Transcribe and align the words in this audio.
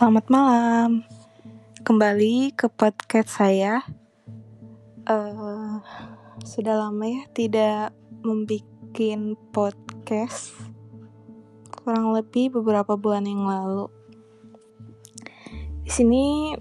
Selamat 0.00 0.32
malam, 0.32 1.04
kembali 1.84 2.56
ke 2.56 2.72
podcast 2.72 3.36
saya. 3.36 3.84
Uh, 5.04 5.76
sudah 6.40 6.72
lama 6.88 7.04
ya 7.04 7.28
tidak 7.36 7.92
membuat 8.24 8.64
podcast, 9.52 10.56
kurang 11.68 12.16
lebih 12.16 12.48
beberapa 12.48 12.96
bulan 12.96 13.28
yang 13.28 13.44
lalu. 13.44 13.92
Di 15.84 15.92
sini 15.92 16.56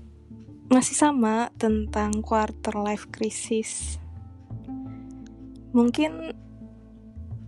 masih 0.67 0.99
sama 0.99 1.47
tentang 1.55 2.19
quarter 2.19 2.75
life 2.75 3.07
crisis. 3.07 4.03
Mungkin 5.71 6.35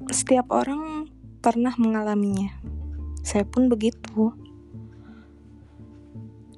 setiap 0.08 0.56
orang 0.56 1.12
pernah 1.44 1.76
mengalaminya. 1.76 2.56
Saya 3.28 3.44
pun 3.44 3.68
begitu 3.68 4.32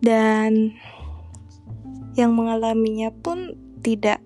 dan 0.03 0.75
yang 2.19 2.35
mengalaminya 2.35 3.07
pun 3.09 3.55
tidak 3.79 4.19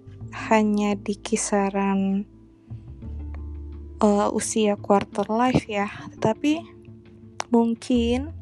hanya 0.50 0.98
di 0.98 1.13
kisaran 1.13 2.26
uh, 4.02 4.34
usia 4.34 4.73
quarter 4.73 5.30
life 5.30 5.70
ya, 5.70 5.86
tetapi 6.17 6.66
mungkin 7.53 8.34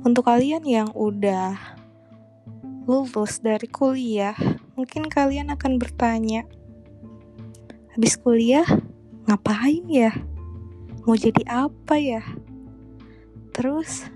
untuk 0.00 0.24
kalian 0.26 0.64
yang 0.64 0.88
udah 0.96 1.54
lulus 2.88 3.44
dari 3.44 3.68
kuliah, 3.68 4.34
mungkin 4.72 5.06
kalian 5.06 5.52
akan 5.52 5.76
bertanya, 5.76 6.48
habis 7.92 8.16
kuliah 8.16 8.64
ngapain 9.28 9.84
ya? 9.86 10.16
Mau 11.04 11.12
jadi 11.12 11.44
apa 11.44 12.00
ya? 12.00 12.24
Terus 13.52 14.08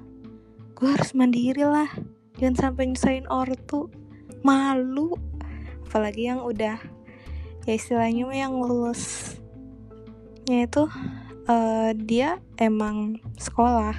gue 0.75 0.89
harus 0.89 1.12
mandiri 1.12 1.62
lah 1.62 2.14
jangan 2.39 2.57
sampai 2.57 2.91
nyusahin 2.91 3.27
ortu. 3.31 3.91
Malu. 4.45 5.17
Apalagi 5.89 6.29
yang 6.29 6.43
udah 6.43 6.77
ya 7.65 7.73
istilahnya 7.73 8.29
yang 8.31 8.59
lulus. 8.59 9.35
Itu 10.45 10.91
uh, 11.49 11.91
dia 11.95 12.43
emang 12.61 13.23
sekolah. 13.39 13.97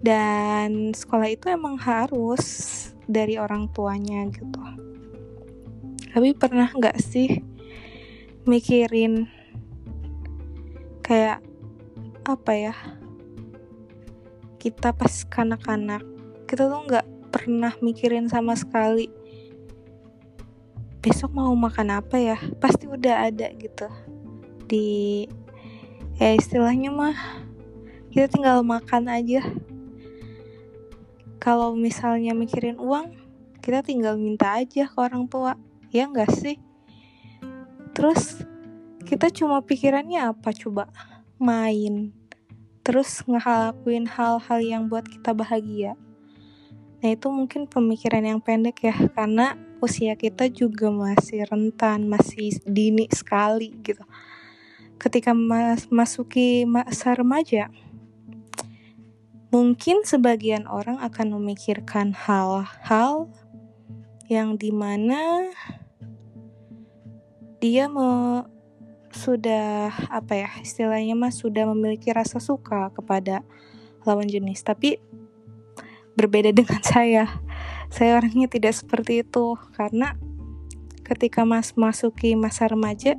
Dan 0.00 0.96
sekolah 0.96 1.28
itu 1.28 1.52
emang 1.52 1.76
harus 1.76 2.44
dari 3.04 3.36
orang 3.36 3.68
tuanya 3.74 4.24
gitu. 4.32 4.62
Tapi 6.10 6.32
pernah 6.34 6.72
nggak 6.72 6.98
sih 6.98 7.42
mikirin 8.48 9.28
kayak 11.04 11.44
apa 12.24 12.52
ya 12.54 12.74
kita 14.62 14.94
pas 14.94 15.24
kanak-kanak 15.26 16.04
kita 16.46 16.70
tuh 16.70 16.80
nggak 16.86 17.06
pernah 17.30 17.72
mikirin 17.78 18.26
sama 18.26 18.58
sekali. 18.58 19.08
Besok 21.00 21.32
mau 21.32 21.54
makan 21.54 22.02
apa 22.02 22.18
ya? 22.20 22.36
Pasti 22.58 22.90
udah 22.90 23.30
ada 23.30 23.48
gitu. 23.56 23.86
Di 24.66 25.24
ya 26.20 26.36
istilahnya 26.36 26.92
mah 26.92 27.16
kita 28.12 28.28
tinggal 28.28 28.60
makan 28.66 29.08
aja. 29.08 29.40
Kalau 31.40 31.72
misalnya 31.72 32.36
mikirin 32.36 32.76
uang 32.76 33.16
kita 33.64 33.80
tinggal 33.80 34.20
minta 34.20 34.60
aja 34.60 34.90
ke 34.90 34.98
orang 34.98 35.24
tua. 35.30 35.56
Ya 35.88 36.04
enggak 36.10 36.34
sih? 36.36 36.60
Terus 37.96 38.44
kita 39.08 39.32
cuma 39.32 39.64
pikirannya 39.64 40.36
apa 40.36 40.52
coba? 40.52 40.92
Main. 41.40 42.12
Terus 42.84 43.24
ngelakuin 43.24 44.04
hal-hal 44.04 44.60
yang 44.60 44.82
buat 44.90 45.08
kita 45.08 45.32
bahagia 45.32 45.96
Nah 47.00 47.08
itu 47.16 47.32
mungkin 47.32 47.64
pemikiran 47.64 48.20
yang 48.20 48.40
pendek 48.44 48.84
ya 48.84 48.96
karena 49.16 49.56
usia 49.80 50.12
kita 50.20 50.52
juga 50.52 50.92
masih 50.92 51.48
rentan, 51.48 52.04
masih 52.04 52.60
dini 52.68 53.08
sekali 53.08 53.72
gitu. 53.80 54.04
Ketika 55.00 55.32
mas 55.32 55.88
masuki 55.88 56.68
masa 56.68 57.16
remaja, 57.16 57.72
mungkin 59.48 60.04
sebagian 60.04 60.68
orang 60.68 61.00
akan 61.00 61.40
memikirkan 61.40 62.12
hal-hal 62.12 63.32
yang 64.28 64.60
di 64.60 64.70
mana 64.70 65.48
dia 67.58 67.88
me, 67.88 68.44
sudah 69.10 69.90
apa 70.06 70.46
ya 70.46 70.50
istilahnya 70.62 71.18
mas 71.18 71.40
sudah 71.42 71.66
memiliki 71.66 72.14
rasa 72.14 72.38
suka 72.38 72.94
kepada 72.94 73.42
lawan 74.06 74.30
jenis 74.30 74.62
tapi 74.62 75.02
berbeda 76.20 76.52
dengan 76.60 76.84
saya. 76.84 77.24
Saya 77.88 78.20
orangnya 78.20 78.46
tidak 78.46 78.76
seperti 78.76 79.24
itu 79.24 79.56
karena 79.72 80.14
ketika 81.02 81.42
Mas 81.42 81.74
masuki 81.74 82.38
masa 82.38 82.70
remaja 82.70 83.18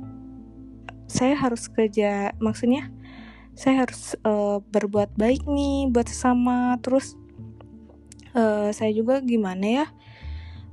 saya 1.12 1.36
harus 1.36 1.68
kerja 1.68 2.32
maksudnya 2.40 2.88
saya 3.52 3.84
harus 3.84 4.16
uh, 4.24 4.64
berbuat 4.72 5.12
baik 5.20 5.44
nih 5.44 5.92
buat 5.92 6.08
sesama 6.08 6.80
terus 6.80 7.20
uh, 8.32 8.72
saya 8.72 8.96
juga 8.96 9.20
gimana 9.20 9.84
ya 9.84 9.86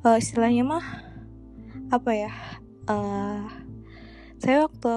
uh, 0.08 0.16
istilahnya 0.16 0.64
mah 0.64 0.86
apa 1.92 2.12
ya 2.16 2.32
uh, 2.88 3.44
saya 4.40 4.64
waktu 4.64 4.96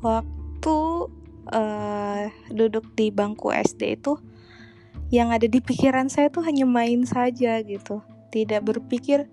waktu 0.00 0.76
uh, 1.52 2.24
duduk 2.48 2.88
di 2.96 3.12
bangku 3.12 3.52
SD 3.52 4.00
itu 4.00 4.16
yang 5.14 5.30
ada 5.30 5.46
di 5.46 5.62
pikiran 5.62 6.10
saya 6.10 6.26
tuh 6.26 6.42
hanya 6.42 6.66
main 6.66 7.06
saja 7.06 7.62
gitu. 7.62 8.02
Tidak 8.34 8.58
berpikir 8.66 9.30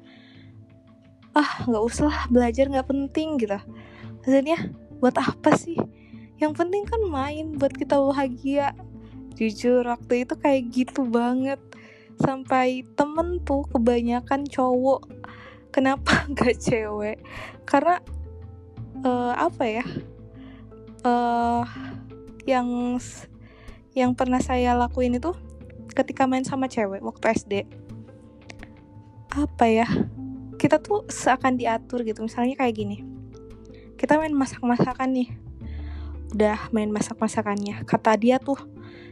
ah 1.33 1.63
nggak 1.65 1.83
usah 1.89 2.29
belajar 2.29 2.69
nggak 2.69 2.85
penting 2.85 3.41
gitu. 3.41 3.57
Maksudnya 4.21 4.69
buat 5.01 5.17
apa 5.17 5.57
sih? 5.57 5.81
Yang 6.37 6.53
penting 6.61 6.85
kan 6.85 7.01
main 7.09 7.57
buat 7.57 7.73
kita 7.73 7.97
bahagia. 7.97 8.77
Jujur 9.33 9.81
waktu 9.89 10.29
itu 10.29 10.37
kayak 10.37 10.61
gitu 10.69 11.01
banget. 11.09 11.57
Sampai 12.21 12.85
temen 12.93 13.41
tuh 13.41 13.65
kebanyakan 13.73 14.45
cowok. 14.45 15.09
Kenapa 15.73 16.21
nggak 16.37 16.61
cewek? 16.61 17.17
Karena 17.65 17.97
uh, 19.01 19.33
apa 19.33 19.63
ya? 19.65 19.85
Uh, 21.01 21.65
yang 22.45 23.01
yang 23.97 24.13
pernah 24.13 24.37
saya 24.37 24.77
lakuin 24.77 25.17
itu 25.17 25.33
ketika 25.91 26.25
main 26.25 26.47
sama 26.47 26.71
cewek 26.71 27.03
waktu 27.03 27.25
SD 27.35 27.53
apa 29.31 29.65
ya? 29.67 29.87
Kita 30.59 30.77
tuh 30.77 31.07
seakan 31.07 31.55
diatur 31.55 32.03
gitu. 32.03 32.21
Misalnya 32.21 32.59
kayak 32.59 32.75
gini. 32.75 32.97
Kita 33.95 34.19
main 34.19 34.35
masak-masakan 34.35 35.09
nih. 35.15 35.29
Udah 36.35 36.71
main 36.75 36.91
masak-masakannya. 36.91 37.83
Kata 37.87 38.15
dia 38.19 38.37
tuh 38.37 38.59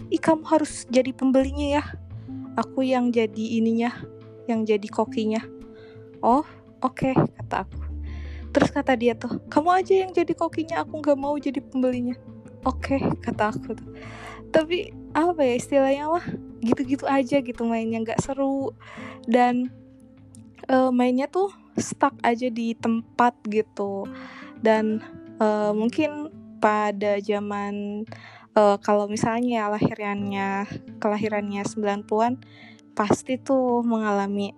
ih 0.10 0.20
kamu 0.20 0.44
harus 0.46 0.86
jadi 0.92 1.16
pembelinya 1.16 1.80
ya. 1.80 1.84
Aku 2.60 2.84
yang 2.84 3.14
jadi 3.14 3.62
ininya 3.62 3.96
yang 4.50 4.68
jadi 4.68 4.88
kokinya. 4.90 5.40
Oh 6.20 6.44
oke 6.84 7.00
okay, 7.00 7.14
kata 7.16 7.64
aku. 7.64 7.80
Terus 8.50 8.70
kata 8.74 8.98
dia 8.98 9.14
tuh 9.14 9.40
kamu 9.48 9.70
aja 9.72 9.94
yang 10.04 10.12
jadi 10.12 10.34
kokinya 10.34 10.84
aku 10.84 11.00
nggak 11.00 11.18
mau 11.20 11.38
jadi 11.38 11.62
pembelinya. 11.64 12.18
Oke 12.68 13.00
okay, 13.00 13.02
kata 13.24 13.56
aku 13.56 13.78
tuh. 13.78 13.90
Tapi 14.50 14.99
apa 15.14 15.42
ya 15.42 15.54
istilahnya 15.58 16.06
mah 16.10 16.26
gitu-gitu 16.62 17.10
aja 17.10 17.42
gitu 17.42 17.62
mainnya 17.66 18.02
nggak 18.04 18.22
seru. 18.22 18.74
Dan 19.26 19.74
uh, 20.70 20.94
mainnya 20.94 21.30
tuh 21.30 21.50
stuck 21.78 22.14
aja 22.22 22.48
di 22.52 22.76
tempat 22.78 23.36
gitu. 23.48 24.06
Dan 24.60 25.02
uh, 25.40 25.72
mungkin 25.72 26.30
pada 26.60 27.18
zaman 27.24 28.04
uh, 28.54 28.78
kalau 28.84 29.08
misalnya 29.08 29.72
lahirannya 29.72 30.68
kelahirannya 31.00 31.64
90-an 31.64 32.44
pasti 32.92 33.40
tuh 33.40 33.80
mengalami 33.80 34.52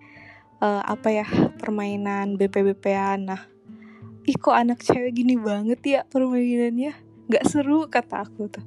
uh, 0.66 0.82
apa 0.82 1.14
ya 1.14 1.28
permainan 1.62 2.42
BP-BPan 2.42 3.30
nah 3.30 3.42
ih 4.26 4.38
kok 4.38 4.54
anak 4.54 4.82
cewek 4.86 5.18
gini 5.18 5.34
banget 5.38 5.82
ya 5.82 6.02
permainannya? 6.06 6.94
Nggak 7.26 7.46
seru 7.50 7.90
kata 7.90 8.22
aku 8.22 8.54
tuh. 8.54 8.66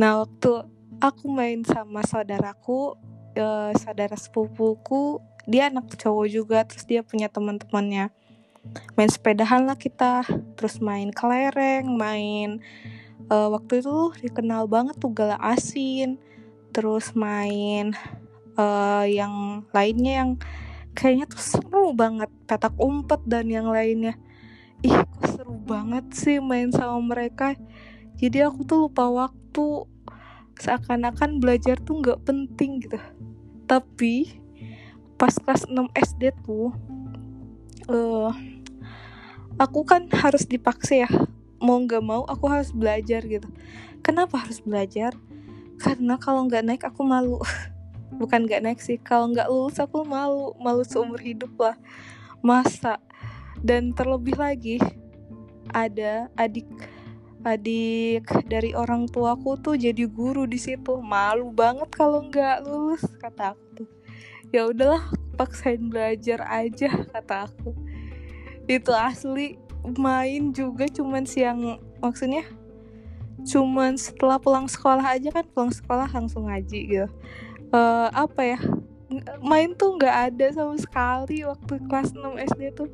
Nah 0.00 0.24
waktu 0.24 0.64
aku 1.00 1.32
main 1.32 1.64
sama 1.64 2.04
saudaraku 2.04 2.94
uh, 3.40 3.72
saudara 3.74 4.14
sepupuku. 4.14 5.18
Dia 5.48 5.72
anak 5.72 5.96
cowok 5.96 6.26
juga 6.28 6.62
terus 6.68 6.84
dia 6.84 7.00
punya 7.00 7.26
teman-temannya. 7.32 8.12
Main 8.94 9.10
sepedahan 9.10 9.64
lah 9.64 9.74
kita 9.74 10.22
terus 10.54 10.84
main 10.84 11.08
kelereng 11.08 11.96
main 11.96 12.60
uh, 13.32 13.48
waktu 13.48 13.80
itu 13.80 14.12
dikenal 14.20 14.68
banget 14.68 15.00
tuh 15.00 15.10
gala 15.10 15.40
asin. 15.40 16.20
Terus 16.70 17.16
main 17.16 17.96
uh, 18.54 19.02
yang 19.08 19.66
lainnya 19.74 20.22
yang 20.22 20.30
kayaknya 20.94 21.26
tuh 21.26 21.42
seru 21.42 21.96
banget 21.96 22.30
petak 22.44 22.76
umpet 22.76 23.24
dan 23.24 23.48
yang 23.48 23.72
lainnya. 23.72 24.14
Ih 24.84 24.92
kok 24.92 25.24
seru 25.34 25.56
banget 25.56 26.12
sih 26.12 26.38
main 26.38 26.70
sama 26.70 27.00
mereka. 27.00 27.56
Jadi 28.20 28.44
aku 28.44 28.68
tuh 28.68 28.78
lupa 28.86 29.08
waktu 29.08 29.88
seakan-akan 30.60 31.40
belajar 31.40 31.80
tuh 31.80 32.04
nggak 32.04 32.20
penting 32.28 32.84
gitu. 32.84 33.00
Tapi 33.64 34.36
pas 35.16 35.32
kelas 35.32 35.68
6 35.68 35.88
SD 35.96 36.32
tuh 36.44 36.72
uh, 37.88 38.32
aku 39.56 39.80
kan 39.88 40.06
harus 40.12 40.44
dipaksa 40.44 41.08
ya. 41.08 41.10
Mau 41.60 41.80
nggak 41.80 42.04
mau 42.04 42.22
aku 42.28 42.46
harus 42.48 42.72
belajar 42.72 43.24
gitu. 43.24 43.48
Kenapa 44.04 44.44
harus 44.44 44.60
belajar? 44.60 45.16
Karena 45.80 46.20
kalau 46.20 46.44
nggak 46.48 46.64
naik 46.64 46.82
aku 46.84 47.04
malu. 47.04 47.40
Bukan 48.20 48.44
nggak 48.44 48.64
naik 48.64 48.80
sih 48.80 49.00
kalau 49.00 49.32
nggak 49.32 49.48
lulus 49.48 49.80
aku 49.80 50.04
malu. 50.04 50.52
Malu 50.60 50.84
seumur 50.84 51.20
hidup 51.20 51.52
lah. 51.56 51.76
Masa? 52.44 53.00
Dan 53.60 53.92
terlebih 53.92 54.40
lagi 54.40 54.80
ada 55.70 56.32
adik 56.34 56.66
adik 57.40 58.28
dari 58.52 58.76
orang 58.76 59.08
tuaku 59.08 59.56
tuh 59.56 59.76
jadi 59.76 60.04
guru 60.04 60.44
di 60.44 60.60
situ. 60.60 61.00
Malu 61.00 61.48
banget 61.52 61.88
kalau 61.92 62.28
nggak 62.28 62.68
lulus 62.68 63.04
kata 63.16 63.56
aku 63.56 63.64
tuh. 63.82 63.88
Ya 64.52 64.68
udahlah 64.68 65.08
paksain 65.40 65.88
belajar 65.88 66.44
aja 66.44 66.90
kata 67.08 67.48
aku. 67.48 67.72
Itu 68.68 68.92
asli 68.92 69.56
main 69.96 70.52
juga 70.52 70.84
cuman 70.90 71.24
siang 71.24 71.80
maksudnya 72.04 72.44
cuman 73.40 73.96
setelah 73.96 74.36
pulang 74.36 74.68
sekolah 74.68 75.16
aja 75.16 75.32
kan 75.32 75.48
pulang 75.56 75.72
sekolah 75.72 76.08
langsung 76.12 76.52
ngaji 76.52 76.80
gitu. 76.92 77.08
Uh, 77.70 78.10
apa 78.12 78.56
ya 78.56 78.60
main 79.40 79.72
tuh 79.74 79.96
nggak 79.96 80.16
ada 80.34 80.46
sama 80.54 80.76
sekali 80.76 81.42
waktu 81.42 81.80
kelas 81.88 82.12
6 82.12 82.20
SD 82.52 82.62
tuh. 82.76 82.90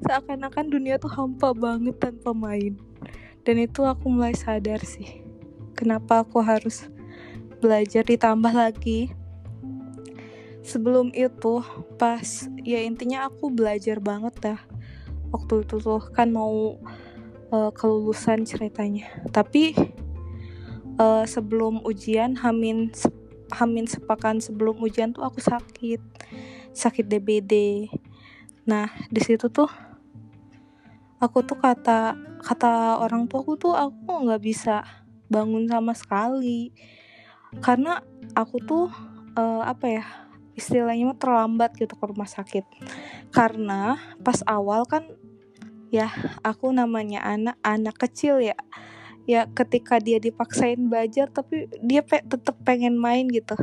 Seakan-akan 0.00 0.72
dunia 0.72 0.96
tuh 0.96 1.12
hampa 1.12 1.52
banget 1.52 2.00
tanpa 2.00 2.32
main 2.32 2.89
dan 3.42 3.56
itu 3.60 3.84
aku 3.84 4.12
mulai 4.12 4.36
sadar 4.36 4.80
sih 4.84 5.20
kenapa 5.80 6.20
aku 6.20 6.44
harus 6.44 6.92
belajar 7.60 8.04
ditambah 8.04 8.52
lagi. 8.52 9.12
Sebelum 10.60 11.12
itu 11.16 11.64
pas 11.96 12.48
ya 12.60 12.84
intinya 12.84 13.28
aku 13.28 13.48
belajar 13.48 13.96
banget 14.00 14.34
dah. 14.40 14.60
Waktu 15.32 15.64
itu 15.64 15.80
tuh 15.80 16.04
kan 16.12 16.28
mau 16.28 16.76
uh, 17.48 17.70
kelulusan 17.72 18.44
ceritanya. 18.44 19.08
Tapi 19.32 19.72
uh, 21.00 21.24
sebelum 21.24 21.80
ujian 21.84 22.36
hamin 22.40 22.92
hamin 23.50 23.86
sepakan 23.88 24.40
sebelum 24.40 24.80
ujian 24.84 25.16
tuh 25.16 25.24
aku 25.24 25.40
sakit. 25.40 26.00
Sakit 26.76 27.08
DBD 27.08 27.86
nah 28.68 28.92
di 29.08 29.18
situ 29.24 29.48
tuh 29.48 29.66
aku 31.20 31.44
tuh 31.44 31.60
kata 31.60 32.16
kata 32.40 32.96
orang 32.96 33.28
tua 33.28 33.44
aku 33.44 33.54
tuh 33.60 33.76
aku 33.76 34.24
nggak 34.24 34.40
bisa 34.40 34.82
bangun 35.28 35.68
sama 35.68 35.92
sekali. 35.92 36.72
Karena 37.60 38.00
aku 38.32 38.56
tuh 38.64 38.88
uh, 39.36 39.62
apa 39.62 39.86
ya 39.86 40.04
istilahnya 40.56 41.12
terlambat 41.20 41.76
gitu 41.76 41.92
ke 41.94 42.04
rumah 42.08 42.26
sakit. 42.26 42.64
Karena 43.30 44.00
pas 44.24 44.40
awal 44.48 44.88
kan 44.88 45.04
ya 45.92 46.08
aku 46.40 46.72
namanya 46.72 47.20
anak 47.22 47.60
anak 47.60 48.00
kecil 48.00 48.40
ya. 48.40 48.56
Ya 49.28 49.46
ketika 49.46 50.00
dia 50.00 50.18
dipaksain 50.18 50.90
belajar 50.90 51.30
tapi 51.30 51.70
dia 51.84 52.00
pe 52.02 52.24
tetap 52.24 52.56
pengen 52.64 52.96
main 52.96 53.28
gitu. 53.28 53.54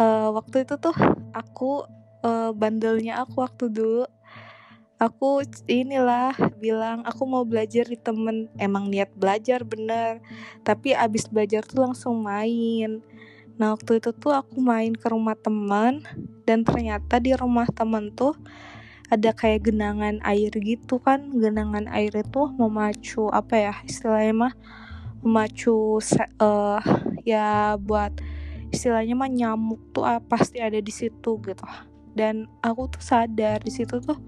Uh, 0.00 0.32
waktu 0.32 0.64
itu 0.64 0.80
tuh 0.80 0.94
aku 1.36 1.84
uh, 2.24 2.50
bandelnya 2.56 3.20
aku 3.20 3.44
waktu 3.44 3.68
dulu 3.68 4.08
aku 5.02 5.42
inilah 5.66 6.30
bilang 6.62 7.02
aku 7.02 7.26
mau 7.26 7.42
belajar 7.42 7.90
di 7.90 7.98
temen. 7.98 8.46
Emang 8.54 8.86
niat 8.86 9.10
belajar 9.18 9.66
bener. 9.66 10.22
Tapi 10.62 10.94
abis 10.94 11.26
belajar 11.26 11.66
tuh 11.66 11.82
langsung 11.82 12.22
main. 12.22 13.02
Nah 13.58 13.74
waktu 13.74 13.98
itu 13.98 14.14
tuh 14.14 14.30
aku 14.30 14.62
main 14.62 14.94
ke 14.94 15.10
rumah 15.10 15.34
teman 15.34 16.06
dan 16.46 16.62
ternyata 16.62 17.18
di 17.18 17.34
rumah 17.34 17.66
temen 17.66 18.14
tuh 18.14 18.38
ada 19.10 19.34
kayak 19.34 19.66
genangan 19.74 20.22
air 20.22 20.54
gitu 20.54 21.02
kan. 21.02 21.34
Genangan 21.34 21.90
air 21.90 22.14
itu 22.14 22.42
memacu 22.54 23.26
apa 23.34 23.54
ya 23.58 23.74
istilahnya 23.82 24.34
mah 24.46 24.54
memacu 25.22 25.98
uh, 26.38 26.82
ya 27.26 27.74
buat 27.78 28.14
istilahnya 28.70 29.18
mah 29.18 29.30
nyamuk 29.30 29.82
tuh 29.90 30.06
uh, 30.06 30.22
pasti 30.22 30.62
ada 30.62 30.78
di 30.78 30.94
situ 30.94 31.42
gitu. 31.42 31.66
Dan 32.12 32.46
aku 32.62 32.86
tuh 32.92 33.02
sadar 33.02 33.58
di 33.64 33.72
situ 33.72 33.98
tuh 33.98 34.20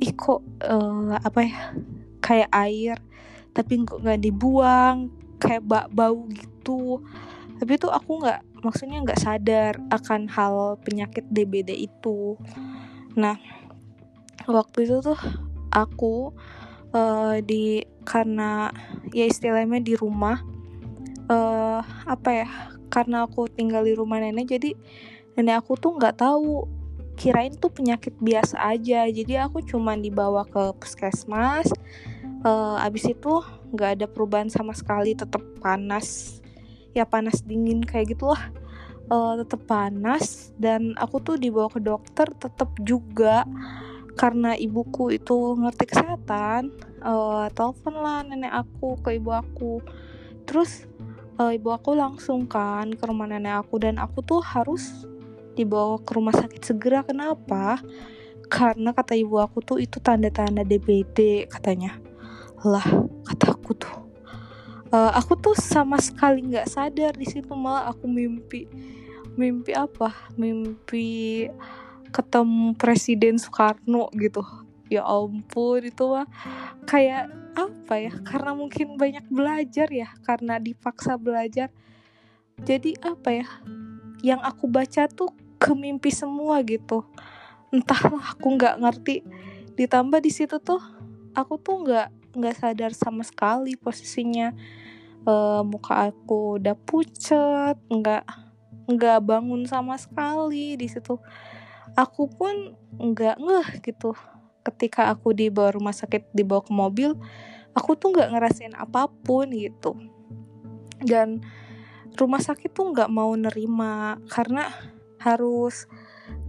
ih 0.00 0.12
kok 0.14 0.40
uh, 0.64 1.18
apa 1.18 1.40
ya 1.44 1.58
kayak 2.22 2.50
air 2.54 2.96
tapi 3.52 3.84
kok 3.84 4.00
nggak 4.00 4.20
dibuang 4.22 5.12
kayak 5.36 5.66
bak 5.66 5.86
bau 5.92 6.24
gitu. 6.30 7.02
Tapi 7.58 7.72
tuh 7.78 7.92
aku 7.92 8.22
nggak 8.22 8.40
maksudnya 8.62 9.02
nggak 9.02 9.20
sadar 9.20 9.76
akan 9.90 10.30
hal 10.30 10.78
penyakit 10.80 11.26
DBD 11.28 11.74
itu. 11.76 12.38
Nah 13.18 13.36
waktu 14.48 14.88
itu 14.88 15.04
tuh 15.04 15.18
aku 15.68 16.32
uh, 16.96 17.36
di 17.42 17.84
karena 18.02 18.72
ya 19.14 19.26
istilahnya 19.26 19.78
di 19.78 19.94
rumah 19.94 20.42
uh, 21.30 21.80
apa 22.06 22.30
ya 22.30 22.48
karena 22.92 23.24
aku 23.24 23.48
tinggal 23.48 23.86
di 23.86 23.96
rumah 23.96 24.20
nenek 24.20 24.58
jadi 24.58 24.76
nenek 25.38 25.64
aku 25.64 25.78
tuh 25.78 25.96
nggak 25.96 26.18
tahu 26.20 26.66
kirain 27.22 27.54
tuh 27.54 27.70
penyakit 27.70 28.18
biasa 28.18 28.58
aja. 28.58 29.06
Jadi 29.06 29.38
aku 29.38 29.62
cuman 29.62 30.02
dibawa 30.02 30.42
ke 30.42 30.74
puskesmas 30.74 31.70
uh, 32.42 32.82
abis 32.82 33.14
itu 33.14 33.38
nggak 33.70 33.90
ada 34.02 34.06
perubahan 34.10 34.50
sama 34.50 34.74
sekali 34.74 35.14
tetap 35.14 35.38
panas. 35.62 36.42
Ya 36.90 37.06
panas 37.06 37.46
dingin 37.46 37.86
kayak 37.86 38.18
gitulah. 38.18 38.50
Uh, 39.06 39.38
tetap 39.44 39.62
panas 39.70 40.50
dan 40.58 40.98
aku 40.98 41.22
tuh 41.22 41.36
dibawa 41.38 41.70
ke 41.70 41.78
dokter 41.78 42.26
tetap 42.34 42.74
juga. 42.82 43.46
Karena 44.18 44.58
ibuku 44.58 45.14
itu 45.14 45.56
ngerti 45.56 45.88
kesehatan 45.88 46.74
uh, 47.06 47.48
telepon 47.54 47.94
lah 48.02 48.26
nenek 48.26 48.50
aku 48.50 48.98
ke 48.98 49.14
ibu 49.16 49.30
aku. 49.30 49.78
Terus 50.42 50.90
ibu 51.42 51.74
aku 51.74 51.98
langsung 51.98 52.46
kan 52.46 52.92
ke 52.92 53.02
rumah 53.02 53.26
nenek 53.26 53.66
aku 53.66 53.80
dan 53.82 53.98
aku 53.98 54.22
tuh 54.22 54.38
harus 54.44 55.08
dibawa 55.54 56.00
ke 56.00 56.10
rumah 56.16 56.34
sakit 56.34 56.62
segera. 56.62 57.04
Kenapa? 57.04 57.80
Karena 58.52 58.92
kata 58.92 59.16
ibu 59.16 59.40
aku 59.40 59.64
tuh 59.64 59.78
itu 59.80 59.96
tanda-tanda 59.96 60.60
DBD 60.60 61.48
katanya. 61.48 61.96
Lah 62.60 62.84
kata 63.24 63.56
aku 63.56 63.72
tuh. 63.72 63.94
Uh, 64.92 65.08
aku 65.16 65.40
tuh 65.40 65.56
sama 65.56 65.96
sekali 65.96 66.44
nggak 66.44 66.68
sadar 66.68 67.16
di 67.16 67.24
situ 67.24 67.48
malah 67.56 67.88
aku 67.88 68.04
mimpi. 68.04 68.68
Mimpi 69.40 69.72
apa? 69.72 70.12
Mimpi 70.36 71.48
ketemu 72.12 72.76
Presiden 72.76 73.40
Soekarno 73.40 74.12
gitu. 74.12 74.44
Ya 74.92 75.08
ampun 75.08 75.88
itu 75.88 76.04
mah 76.04 76.28
kayak 76.84 77.32
apa 77.56 77.94
ya? 77.96 78.12
Karena 78.20 78.52
mungkin 78.52 79.00
banyak 79.00 79.24
belajar 79.32 79.88
ya 79.88 80.12
karena 80.20 80.60
dipaksa 80.60 81.16
belajar. 81.16 81.72
Jadi 82.60 83.00
apa 83.00 83.32
ya? 83.32 83.48
Yang 84.20 84.40
aku 84.44 84.64
baca 84.68 85.08
tuh 85.08 85.32
ke 85.62 85.70
mimpi 85.78 86.10
semua 86.10 86.58
gitu. 86.66 87.06
Entahlah 87.70 88.34
aku 88.34 88.58
nggak 88.58 88.82
ngerti. 88.82 89.22
Ditambah 89.78 90.18
di 90.18 90.34
situ 90.34 90.58
tuh 90.58 90.82
aku 91.38 91.62
tuh 91.62 91.86
nggak 91.86 92.08
nggak 92.34 92.54
sadar 92.58 92.90
sama 92.90 93.22
sekali 93.22 93.78
posisinya. 93.78 94.50
Uh, 95.22 95.62
muka 95.62 96.10
aku 96.10 96.58
udah 96.58 96.74
pucat 96.74 97.78
nggak 97.86 98.26
nggak 98.90 99.18
bangun 99.22 99.62
sama 99.70 99.94
sekali 99.94 100.74
di 100.74 100.90
situ. 100.90 101.22
Aku 101.94 102.26
pun 102.26 102.74
nggak 102.98 103.38
ngeh 103.38 103.68
gitu. 103.86 104.18
Ketika 104.66 105.14
aku 105.14 105.30
dibawa 105.30 105.70
rumah 105.70 105.94
sakit 105.94 106.34
dibawa 106.34 106.66
ke 106.66 106.74
mobil 106.74 107.14
aku 107.72 107.96
tuh 107.96 108.12
nggak 108.12 108.30
ngerasain 108.34 108.74
apa 108.76 109.08
pun 109.08 109.48
gitu. 109.52 109.96
Dan 111.02 111.42
rumah 112.16 112.40
sakit 112.40 112.70
tuh 112.72 112.92
nggak 112.92 113.08
mau 113.08 113.32
nerima 113.32 114.20
karena 114.28 114.68
harus 115.22 115.86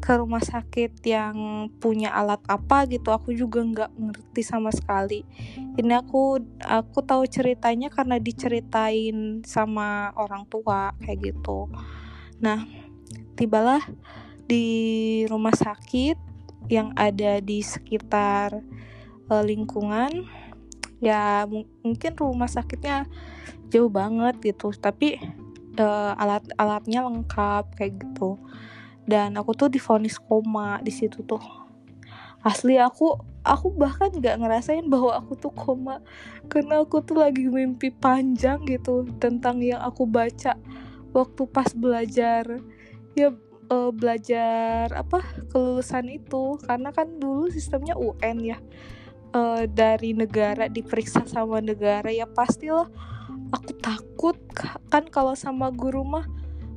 ke 0.03 0.20
rumah 0.20 0.44
sakit 0.44 1.00
yang 1.08 1.70
punya 1.80 2.12
alat 2.12 2.44
apa 2.51 2.84
gitu 2.92 3.08
aku 3.15 3.32
juga 3.32 3.63
nggak 3.63 3.92
ngerti 3.96 4.42
sama 4.44 4.68
sekali. 4.75 5.24
Ini 5.80 6.03
aku 6.03 6.44
aku 6.60 7.00
tahu 7.08 7.24
ceritanya 7.24 7.88
karena 7.88 8.20
diceritain 8.20 9.39
sama 9.48 10.12
orang 10.20 10.44
tua 10.51 10.92
kayak 11.00 11.32
gitu. 11.32 11.72
Nah 12.44 12.68
tibalah 13.39 13.80
di 14.44 15.24
rumah 15.32 15.56
sakit 15.56 16.20
yang 16.68 16.92
ada 17.00 17.39
di 17.39 17.63
sekitar 17.63 18.60
uh, 19.32 19.44
lingkungan. 19.44 20.27
Ya 21.00 21.48
mungkin 21.84 22.15
rumah 22.15 22.51
sakitnya 22.51 23.08
jauh 23.72 23.92
banget 23.92 24.39
gitu 24.39 24.72
tapi 24.75 25.20
uh, 25.80 26.13
alat-alatnya 26.18 27.06
lengkap 27.08 27.65
kayak 27.77 27.94
gitu. 28.01 28.38
Dan 29.03 29.36
aku 29.36 29.51
tuh 29.58 29.68
difonis 29.68 30.15
koma 30.22 30.80
di 30.80 30.94
situ 30.94 31.25
tuh. 31.25 31.42
Asli 32.44 32.75
aku 32.75 33.20
aku 33.44 33.72
bahkan 33.75 34.12
nggak 34.12 34.39
ngerasain 34.39 34.88
bahwa 34.88 35.20
aku 35.20 35.36
tuh 35.39 35.53
koma. 35.53 36.00
Karena 36.48 36.84
aku 36.84 37.03
tuh 37.03 37.20
lagi 37.20 37.48
mimpi 37.48 37.92
panjang 37.92 38.63
gitu 38.68 39.08
tentang 39.20 39.60
yang 39.60 39.80
aku 39.84 40.08
baca 40.08 40.56
waktu 41.13 41.42
pas 41.51 41.70
belajar 41.75 42.58
ya 43.13 43.30
uh, 43.70 43.92
belajar 43.92 44.92
apa 44.96 45.20
kelulusan 45.51 46.08
itu. 46.12 46.60
Karena 46.63 46.96
kan 46.96 47.20
dulu 47.20 47.51
sistemnya 47.51 47.96
UN 48.00 48.38
ya. 48.44 48.60
Uh, 49.34 49.65
dari 49.65 50.13
negara 50.13 50.70
diperiksa 50.70 51.25
sama 51.25 51.58
negara 51.58 52.13
ya 52.13 52.30
pastilah 52.30 52.86
aku 53.54 53.72
takut 53.78 54.38
kan 54.90 55.06
kalau 55.06 55.38
sama 55.38 55.70
guru 55.70 56.02
mah 56.02 56.26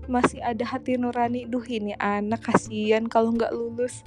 masih 0.06 0.38
ada 0.44 0.62
hati 0.62 0.94
nurani 0.94 1.48
duh 1.48 1.64
ini 1.64 1.96
anak 1.98 2.46
kasihan 2.46 3.08
kalau 3.08 3.32
nggak 3.34 3.50
lulus. 3.50 4.04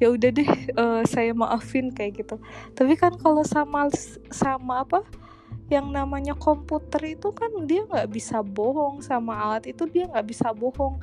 Ya 0.00 0.10
udah 0.10 0.30
deh 0.34 0.50
uh, 0.74 1.02
saya 1.06 1.30
maafin 1.36 1.92
kayak 1.92 2.24
gitu. 2.24 2.36
Tapi 2.74 2.94
kan 2.98 3.14
kalau 3.18 3.44
sama 3.46 3.86
sama 4.32 4.82
apa 4.82 5.04
yang 5.70 5.92
namanya 5.92 6.34
komputer 6.34 7.16
itu 7.16 7.30
kan 7.30 7.48
dia 7.68 7.86
nggak 7.86 8.10
bisa 8.10 8.42
bohong 8.42 9.00
sama 9.00 9.36
alat 9.36 9.70
itu 9.70 9.86
dia 9.86 10.08
nggak 10.08 10.26
bisa 10.26 10.50
bohong. 10.50 10.98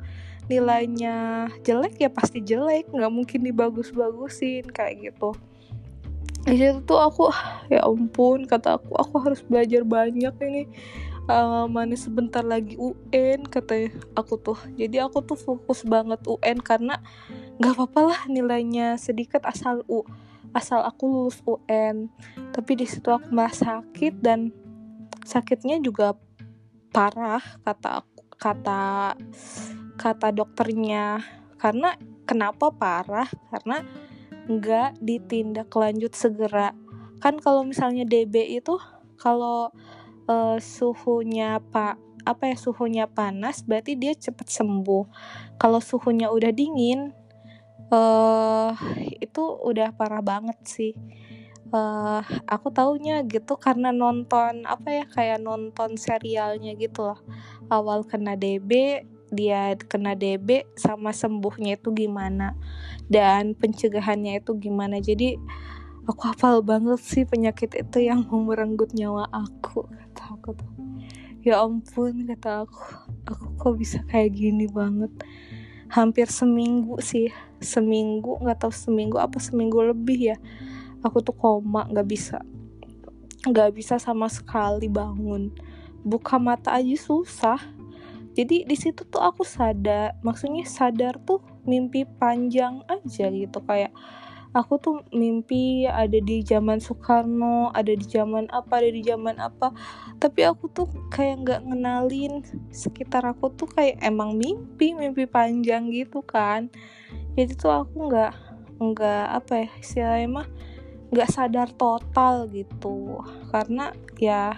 Nilainya 0.50 1.46
jelek 1.62 1.96
ya 2.02 2.10
pasti 2.10 2.42
jelek. 2.42 2.90
Nggak 2.90 3.12
mungkin 3.14 3.40
dibagus-bagusin 3.46 4.68
kayak 4.68 5.14
gitu. 5.14 5.32
Di 6.44 6.56
situ 6.58 6.80
tuh 6.84 6.98
aku 7.00 7.30
ya 7.72 7.86
ampun 7.86 8.44
kata 8.44 8.82
aku. 8.82 8.98
Aku 8.98 9.14
harus 9.22 9.40
belajar 9.46 9.86
banyak 9.86 10.34
ini 10.44 10.62
uh, 11.28 11.66
mana 11.66 11.98
sebentar 11.98 12.40
lagi 12.40 12.78
UN 12.78 13.44
kata 13.44 13.90
aku 14.14 14.38
tuh 14.40 14.58
jadi 14.78 15.04
aku 15.04 15.20
tuh 15.26 15.36
fokus 15.36 15.84
banget 15.84 16.22
UN 16.24 16.62
karena 16.62 17.02
nggak 17.60 17.76
apa-apa 17.76 18.00
lah 18.14 18.20
nilainya 18.30 18.96
sedikit 18.96 19.44
asal 19.44 19.84
U 19.90 20.06
asal 20.56 20.80
aku 20.86 21.04
lulus 21.06 21.44
UN 21.44 22.08
tapi 22.54 22.78
di 22.78 22.86
situ 22.88 23.10
aku 23.12 23.28
merasa 23.34 23.82
sakit 23.82 24.14
dan 24.22 24.54
sakitnya 25.26 25.82
juga 25.82 26.16
parah 26.90 27.42
kata 27.62 28.02
aku 28.02 28.20
kata 28.40 29.14
kata 30.00 30.32
dokternya. 30.32 31.20
Karena 31.60 31.92
kenapa 32.24 32.72
parah? 32.72 33.28
Karena 33.52 33.84
nggak 34.48 35.04
ditindak 35.04 35.68
lanjut 35.76 36.16
segera. 36.16 36.72
Kan 37.20 37.36
kalau 37.36 37.68
misalnya 37.68 38.08
DB 38.08 38.56
itu 38.56 38.80
kalau 39.20 39.68
uh, 40.28 40.58
suhunya 40.60 41.62
pak 41.72 42.10
apa 42.24 42.52
ya 42.52 42.56
suhunya 42.56 43.04
panas 43.08 43.64
berarti 43.64 43.96
dia 43.96 44.12
cepat 44.12 44.48
sembuh. 44.48 45.04
Kalau 45.56 45.80
suhunya 45.80 46.28
udah 46.28 46.52
dingin 46.52 47.16
uh, 47.92 48.72
itu 49.20 49.42
udah 49.42 49.92
parah 49.96 50.24
banget 50.24 50.58
sih. 50.64 50.92
Uh, 51.70 52.18
aku 52.50 52.74
taunya 52.74 53.22
gitu 53.22 53.54
karena 53.54 53.94
nonton 53.94 54.66
apa 54.66 54.88
ya 54.90 55.04
kayak 55.06 55.38
nonton 55.40 55.94
serialnya 55.96 56.74
gitu 56.76 57.14
loh. 57.14 57.20
Awal 57.70 58.02
kena 58.04 58.34
DB 58.34 59.02
dia 59.30 59.78
kena 59.78 60.18
DB 60.18 60.66
sama 60.74 61.14
sembuhnya 61.14 61.78
itu 61.78 61.94
gimana. 61.94 62.58
Dan 63.06 63.54
pencegahannya 63.54 64.42
itu 64.42 64.58
gimana. 64.58 64.98
Jadi 64.98 65.38
aku 66.10 66.20
hafal 66.26 66.62
banget 66.66 66.98
sih 66.98 67.22
penyakit 67.22 67.70
itu 67.78 68.02
yang 68.02 68.26
merenggut 68.46 68.90
nyawa 68.90 69.30
aku 69.30 69.86
kata 70.20 70.36
aku 70.36 70.50
tuh 70.52 70.70
ya 71.40 71.64
ampun 71.64 72.28
kata 72.28 72.68
aku. 72.68 72.84
Aku 73.24 73.46
kok 73.56 73.74
bisa 73.80 74.04
kayak 74.04 74.36
gini 74.36 74.68
banget? 74.68 75.08
Hampir 75.88 76.28
seminggu 76.28 77.00
sih. 77.00 77.32
Seminggu 77.60 78.36
nggak 78.44 78.68
tahu 78.68 78.72
seminggu 78.72 79.16
apa 79.16 79.40
seminggu 79.40 79.80
lebih 79.80 80.34
ya. 80.34 80.36
Aku 81.00 81.24
tuh 81.24 81.32
koma 81.32 81.88
nggak 81.88 82.08
bisa. 82.08 82.44
Nggak 83.48 83.72
bisa 83.72 83.96
sama 83.96 84.28
sekali 84.28 84.92
bangun. 84.92 85.48
Buka 86.04 86.36
mata 86.36 86.76
aja 86.76 86.96
susah. 87.00 87.60
Jadi 88.36 88.68
di 88.68 88.76
situ 88.76 89.08
tuh 89.08 89.24
aku 89.24 89.40
sadar. 89.40 90.20
Maksudnya 90.20 90.68
sadar 90.68 91.16
tuh 91.24 91.40
mimpi 91.64 92.04
panjang 92.04 92.84
aja 92.84 93.32
gitu. 93.32 93.58
Kayak 93.64 93.96
aku 94.50 94.82
tuh 94.82 94.96
mimpi 95.14 95.86
ada 95.86 96.18
di 96.18 96.42
zaman 96.42 96.82
Soekarno 96.82 97.70
ada 97.70 97.94
di 97.94 98.02
zaman 98.02 98.50
apa 98.50 98.82
ada 98.82 98.90
di 98.90 99.02
zaman 99.06 99.38
apa. 99.38 99.70
Tapi 100.18 100.40
aku 100.46 100.66
tuh 100.70 100.88
kayak 101.10 101.36
nggak 101.46 101.60
ngenalin. 101.70 102.42
Sekitar 102.74 103.22
aku 103.26 103.54
tuh 103.54 103.70
kayak 103.70 104.02
emang 104.02 104.34
mimpi 104.34 104.94
mimpi 104.94 105.26
panjang 105.30 105.90
gitu 105.94 106.22
kan. 106.26 106.68
Jadi 107.38 107.52
tuh 107.54 107.70
aku 107.70 108.10
nggak 108.10 108.32
nggak 108.80 109.26
apa 109.36 109.52
ya 109.66 109.68
istilahnya 109.78 110.28
mah 110.28 110.48
nggak 111.14 111.30
sadar 111.30 111.68
total 111.74 112.50
gitu. 112.50 113.22
Karena 113.54 113.94
ya 114.18 114.54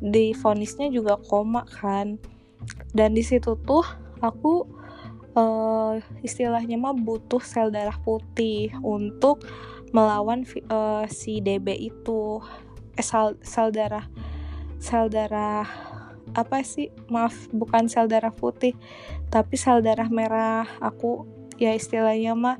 di 0.00 0.32
vonisnya 0.32 0.88
juga 0.88 1.20
koma 1.20 1.68
kan. 1.68 2.16
Dan 2.96 3.12
di 3.12 3.22
situ 3.26 3.58
tuh 3.60 3.84
aku 4.22 4.81
uh, 5.36 6.00
istilahnya 6.20 6.76
mah 6.76 6.96
butuh 6.96 7.40
sel 7.40 7.72
darah 7.72 7.96
putih 8.00 8.72
untuk 8.84 9.44
melawan 9.92 10.44
uh, 10.72 11.04
si 11.08 11.40
DB 11.40 11.76
itu. 11.76 12.40
Eh, 12.96 13.04
sel, 13.04 13.40
sel 13.40 13.72
darah 13.72 14.04
sel 14.82 15.06
darah 15.06 15.64
apa 16.34 16.64
sih? 16.66 16.90
Maaf 17.06 17.48
bukan 17.54 17.86
sel 17.86 18.10
darah 18.10 18.34
putih 18.34 18.74
tapi 19.30 19.54
sel 19.54 19.80
darah 19.80 20.10
merah. 20.10 20.66
Aku 20.82 21.24
ya 21.56 21.72
istilahnya 21.72 22.34
mah 22.34 22.58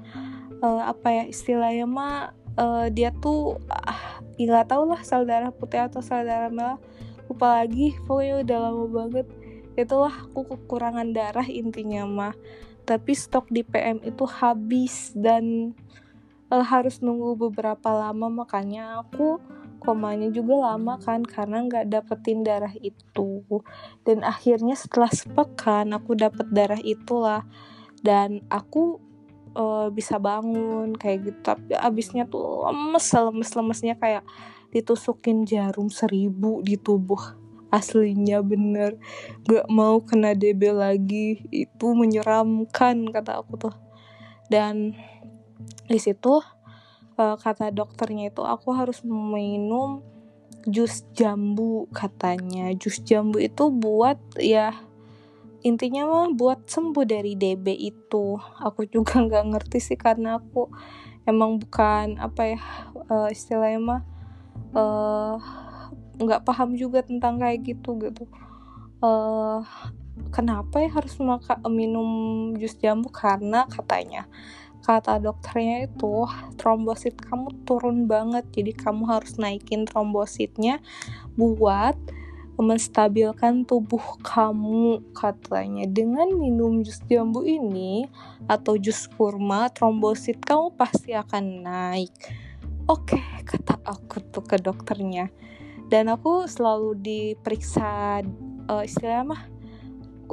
uh, 0.62 0.86
apa 0.86 1.08
ya? 1.10 1.24
Istilahnya 1.26 1.84
mah 1.84 2.32
uh, 2.56 2.86
dia 2.88 3.10
tuh 3.18 3.58
ah, 3.68 4.22
nggak 4.38 4.70
tahu 4.70 4.88
lah 4.88 5.00
sel 5.02 5.26
darah 5.26 5.50
putih 5.50 5.84
atau 5.84 6.00
sel 6.00 6.24
darah 6.24 6.52
merah. 6.52 6.78
Lupa 7.26 7.64
lagi 7.64 7.96
pokoknya 8.04 8.44
udah 8.44 8.58
lama 8.60 8.84
banget 8.88 9.26
itulah 9.74 10.12
aku 10.28 10.56
kekurangan 10.56 11.10
darah 11.16 11.48
intinya 11.48 12.04
mah 12.04 12.34
tapi 12.82 13.14
stok 13.14 13.46
di 13.50 13.62
PM 13.62 14.02
itu 14.02 14.26
habis 14.26 15.14
dan 15.14 15.74
uh, 16.50 16.64
harus 16.66 16.98
nunggu 16.98 17.48
beberapa 17.48 17.94
lama. 17.94 18.42
Makanya 18.42 19.06
aku 19.06 19.38
komanya 19.82 20.30
juga 20.30 20.74
lama 20.74 20.94
kan 20.98 21.22
karena 21.22 21.62
nggak 21.66 21.88
dapetin 21.88 22.42
darah 22.42 22.74
itu. 22.82 23.46
Dan 24.02 24.26
akhirnya 24.26 24.74
setelah 24.74 25.10
sepekan 25.10 25.94
aku 25.94 26.18
dapet 26.18 26.46
darah 26.50 26.82
itulah. 26.82 27.46
Dan 28.02 28.42
aku 28.50 28.98
uh, 29.54 29.86
bisa 29.94 30.18
bangun 30.18 30.98
kayak 30.98 31.30
gitu. 31.30 31.38
Tapi 31.54 31.78
abisnya 31.78 32.26
tuh 32.26 32.66
lemes 32.66 33.06
lemes 33.14 33.50
lemesnya 33.54 33.94
kayak 33.94 34.26
ditusukin 34.74 35.44
jarum 35.46 35.92
seribu 35.92 36.64
di 36.64 36.80
tubuh 36.80 37.41
aslinya 37.72 38.44
bener. 38.44 39.00
Gak 39.48 39.66
mau 39.72 40.04
kena 40.04 40.36
DB 40.36 40.70
lagi. 40.70 41.48
Itu 41.48 41.96
menyeramkan 41.96 43.08
kata 43.08 43.40
aku 43.40 43.56
tuh. 43.56 43.74
Dan 44.52 44.92
di 45.88 45.96
situ 45.96 46.44
uh, 47.16 47.36
kata 47.40 47.72
dokternya 47.72 48.28
itu 48.28 48.44
aku 48.44 48.76
harus 48.76 49.00
minum 49.02 50.04
jus 50.68 51.08
jambu 51.16 51.88
katanya. 51.90 52.70
Jus 52.76 53.00
jambu 53.00 53.40
itu 53.40 53.72
buat 53.72 54.20
ya 54.36 54.76
intinya 55.62 56.10
mah 56.10 56.34
buat 56.34 56.66
sembuh 56.68 57.06
dari 57.06 57.34
DB 57.38 57.72
itu. 57.72 58.36
Aku 58.60 58.84
juga 58.86 59.18
nggak 59.24 59.44
ngerti 59.56 59.78
sih 59.80 59.98
karena 59.98 60.38
aku 60.38 60.68
emang 61.24 61.62
bukan 61.62 62.18
apa 62.18 62.58
ya 62.58 62.60
uh, 63.06 63.30
istilahnya 63.30 63.78
mah 63.78 64.02
uh, 64.74 65.38
nggak 66.18 66.44
paham 66.44 66.76
juga 66.76 67.00
tentang 67.04 67.40
kayak 67.40 67.62
gitu 67.64 67.96
gitu. 68.00 68.24
Uh, 69.02 69.64
kenapa 70.30 70.82
ya 70.82 70.90
harus 70.92 71.16
maka 71.20 71.58
minum 71.68 72.52
jus 72.56 72.76
jambu? 72.76 73.08
Karena 73.08 73.64
katanya 73.68 74.28
kata 74.82 75.22
dokternya 75.22 75.86
itu 75.86 76.26
trombosit 76.58 77.14
kamu 77.22 77.64
turun 77.64 78.10
banget. 78.10 78.44
Jadi 78.50 78.72
kamu 78.74 79.06
harus 79.08 79.38
naikin 79.38 79.86
trombositnya 79.86 80.82
buat 81.38 81.94
menstabilkan 82.60 83.64
tubuh 83.64 84.20
kamu 84.20 85.00
katanya. 85.16 85.88
Dengan 85.88 86.28
minum 86.36 86.84
jus 86.84 87.00
jambu 87.08 87.46
ini 87.46 88.06
atau 88.46 88.76
jus 88.76 89.08
kurma 89.08 89.72
trombosit 89.72 90.42
kamu 90.44 90.76
pasti 90.76 91.16
akan 91.16 91.64
naik. 91.64 92.12
Oke 92.90 93.22
kata 93.46 93.78
aku 93.86 94.18
tuh 94.34 94.42
ke 94.42 94.58
dokternya 94.58 95.30
dan 95.92 96.08
aku 96.08 96.48
selalu 96.48 96.96
diperiksa 96.96 98.24
uh, 98.64 98.80
istilahnya 98.80 99.36
mah 99.36 99.42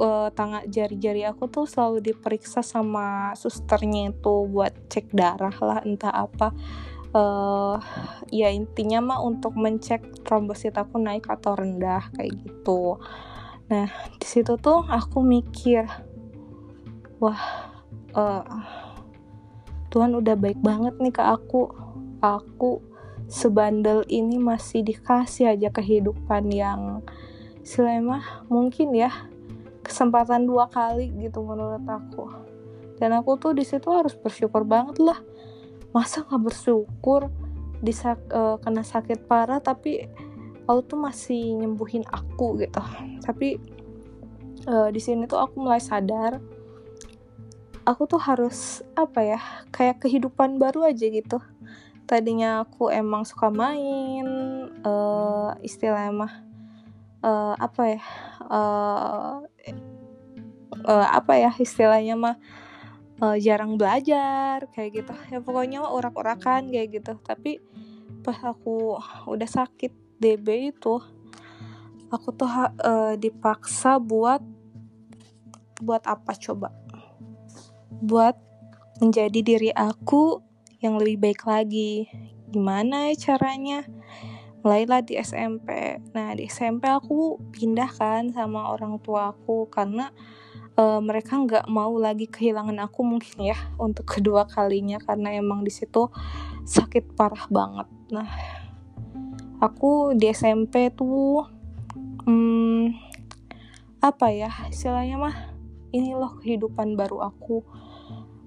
uh, 0.00 0.28
tangan 0.32 0.64
jari-jari 0.64 1.28
aku 1.28 1.52
tuh 1.52 1.68
selalu 1.68 2.00
diperiksa 2.00 2.64
sama 2.64 3.36
susternya 3.36 4.08
itu 4.08 4.48
buat 4.48 4.72
cek 4.88 5.12
darah 5.12 5.52
lah 5.60 5.84
entah 5.84 6.16
apa. 6.16 6.56
Uh, 7.10 7.76
ya 8.30 8.48
intinya 8.54 9.02
mah 9.02 9.20
untuk 9.20 9.52
mencek 9.58 10.24
trombosit 10.24 10.78
aku 10.80 10.96
naik 10.96 11.28
atau 11.28 11.52
rendah 11.52 12.08
kayak 12.16 12.40
gitu. 12.40 12.96
Nah 13.68 13.92
di 14.16 14.26
situ 14.26 14.56
tuh 14.56 14.80
aku 14.88 15.20
mikir 15.20 15.84
wah 17.20 17.68
uh, 18.16 18.46
Tuhan 19.92 20.16
udah 20.16 20.38
baik 20.40 20.62
banget 20.64 20.96
nih 20.96 21.12
ke 21.12 21.20
aku. 21.20 21.68
Aku 22.20 22.89
sebandel 23.30 24.02
ini 24.10 24.42
masih 24.42 24.82
dikasih 24.82 25.54
aja 25.54 25.70
kehidupan 25.70 26.50
yang 26.50 27.06
selama 27.62 28.44
mungkin 28.50 28.90
ya. 28.92 29.14
Kesempatan 29.80 30.44
dua 30.44 30.68
kali 30.68 31.08
gitu 31.18 31.40
menurut 31.40 31.82
aku. 31.86 32.28
Dan 33.00 33.16
aku 33.16 33.40
tuh 33.40 33.56
di 33.56 33.64
situ 33.64 33.88
harus 33.88 34.12
bersyukur 34.18 34.66
banget 34.66 35.00
lah. 35.00 35.18
Masa 35.94 36.26
nggak 36.26 36.52
bersyukur 36.52 37.32
bisa 37.80 38.18
uh, 38.34 38.60
kena 38.60 38.84
sakit 38.84 39.24
parah 39.24 39.62
tapi 39.62 40.04
Allah 40.68 40.84
tuh 40.84 41.00
masih 41.00 41.56
nyembuhin 41.56 42.04
aku 42.12 42.60
gitu. 42.60 42.82
Tapi 43.24 43.56
uh, 44.68 44.92
di 44.92 45.00
sini 45.00 45.24
tuh 45.24 45.40
aku 45.40 45.64
mulai 45.64 45.80
sadar 45.80 46.38
aku 47.90 48.06
tuh 48.06 48.20
harus 48.20 48.86
apa 48.94 49.20
ya 49.24 49.40
kayak 49.72 49.98
kehidupan 50.04 50.62
baru 50.62 50.86
aja 50.86 51.10
gitu 51.10 51.42
tadinya 52.10 52.66
aku 52.66 52.90
emang 52.90 53.22
suka 53.22 53.54
main 53.54 54.26
uh, 54.82 55.54
istilahnya 55.62 56.26
mah 56.26 56.34
uh, 57.22 57.54
apa 57.54 57.82
ya 57.94 58.02
uh, 58.50 59.38
uh, 60.90 61.06
apa 61.06 61.32
ya 61.38 61.54
istilahnya 61.54 62.18
mah 62.18 62.36
uh, 63.22 63.38
jarang 63.38 63.78
belajar 63.78 64.66
kayak 64.74 65.06
gitu. 65.06 65.14
Ya 65.30 65.38
pokoknya 65.38 65.86
orak-orakan 65.86 66.74
kayak 66.74 66.98
gitu. 66.98 67.14
Tapi 67.22 67.62
pas 68.26 68.36
aku 68.42 68.98
udah 69.30 69.46
sakit 69.46 70.18
DB 70.18 70.74
itu 70.74 70.98
aku 72.10 72.28
tuh 72.34 72.50
uh, 72.50 73.14
dipaksa 73.14 74.02
buat 74.02 74.42
buat 75.78 76.02
apa 76.10 76.34
coba? 76.34 76.74
Buat 78.02 78.34
menjadi 78.98 79.40
diri 79.40 79.70
aku 79.70 80.49
yang 80.80 80.96
lebih 80.96 81.20
baik 81.20 81.44
lagi. 81.44 82.08
Gimana 82.50 83.12
ya 83.12 83.32
caranya? 83.32 83.86
Mulailah 84.60 85.00
di 85.00 85.16
SMP 85.16 86.00
nah 86.12 86.36
di 86.36 86.44
SMP 86.44 86.84
aku 86.84 87.40
pindah 87.52 87.88
kan 87.88 88.28
sama 88.32 88.68
orang 88.68 89.00
tua 89.00 89.32
aku 89.32 89.72
karena 89.72 90.12
uh, 90.76 91.00
mereka 91.00 91.40
nggak 91.40 91.64
mau 91.72 91.96
lagi 91.96 92.28
kehilangan 92.28 92.76
aku 92.84 93.00
mungkin 93.00 93.52
ya 93.52 93.56
untuk 93.80 94.04
kedua 94.18 94.44
kalinya 94.44 95.00
karena 95.00 95.36
emang 95.36 95.64
di 95.64 95.72
situ 95.72 96.12
sakit 96.64 97.16
parah 97.16 97.48
banget. 97.48 97.88
Nah 98.12 98.28
aku 99.60 100.16
di 100.16 100.28
SMP 100.32 100.92
tuh 100.92 101.44
hmm, 102.24 102.96
apa 104.00 104.32
ya 104.32 104.48
istilahnya 104.72 105.20
mah 105.20 105.36
ini 105.92 106.16
loh 106.16 106.40
kehidupan 106.40 106.96
baru 106.96 107.28
aku 107.28 107.64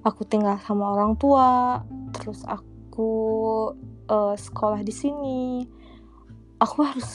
aku 0.03 0.27
tinggal 0.27 0.59
sama 0.59 0.91
orang 0.91 1.15
tua 1.15 1.79
terus 2.11 2.43
aku 2.43 3.11
uh, 4.11 4.35
sekolah 4.35 4.83
di 4.83 4.93
sini. 4.93 5.65
Aku 6.59 6.83
harus 6.83 7.09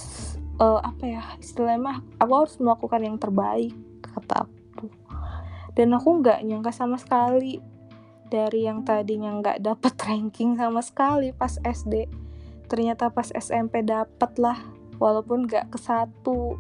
uh, 0.61 0.81
apa 0.81 1.05
ya 1.05 1.25
istilahnya 1.41 2.05
aku 2.21 2.33
harus 2.35 2.57
melakukan 2.61 3.01
yang 3.05 3.17
terbaik 3.21 3.77
kata 4.03 4.49
aku. 4.49 4.89
Dan 5.77 5.95
aku 5.95 6.21
nggak 6.21 6.43
nyangka 6.43 6.73
sama 6.75 6.99
sekali 6.99 7.61
dari 8.29 8.69
yang 8.69 8.85
tadinya 8.85 9.33
nggak 9.41 9.65
dapat 9.65 9.95
ranking 10.09 10.57
sama 10.57 10.85
sekali 10.85 11.33
pas 11.33 11.57
SD 11.65 12.09
ternyata 12.69 13.09
pas 13.09 13.33
SMP 13.33 13.81
dapat 13.81 14.37
lah 14.37 14.61
walaupun 15.01 15.45
nggak 15.49 15.73
ke 15.73 15.79
satu. 15.81 16.57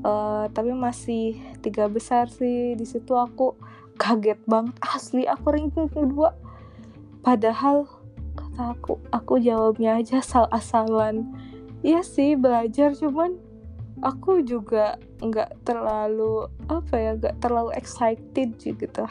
Uh, 0.00 0.48
tapi 0.56 0.72
masih 0.72 1.36
tiga 1.60 1.84
besar 1.84 2.32
sih 2.32 2.72
di 2.72 2.88
situ 2.88 3.12
aku 3.12 3.52
kaget 4.00 4.40
banget 4.48 4.72
asli 4.80 5.28
aku 5.28 5.52
ranking 5.52 5.92
kedua. 5.92 6.32
Padahal 7.20 7.84
kata 8.32 8.72
aku 8.72 8.96
aku 9.12 9.36
jawabnya 9.36 10.00
aja 10.00 10.24
asal-asalan. 10.24 11.28
Iya 11.84 12.00
sih 12.00 12.32
belajar 12.32 12.96
cuman 12.96 13.36
aku 14.00 14.40
juga 14.40 14.96
nggak 15.20 15.68
terlalu 15.68 16.48
apa 16.72 16.94
ya 16.96 17.12
nggak 17.20 17.36
terlalu 17.44 17.76
excited 17.76 18.56
gitu. 18.56 19.04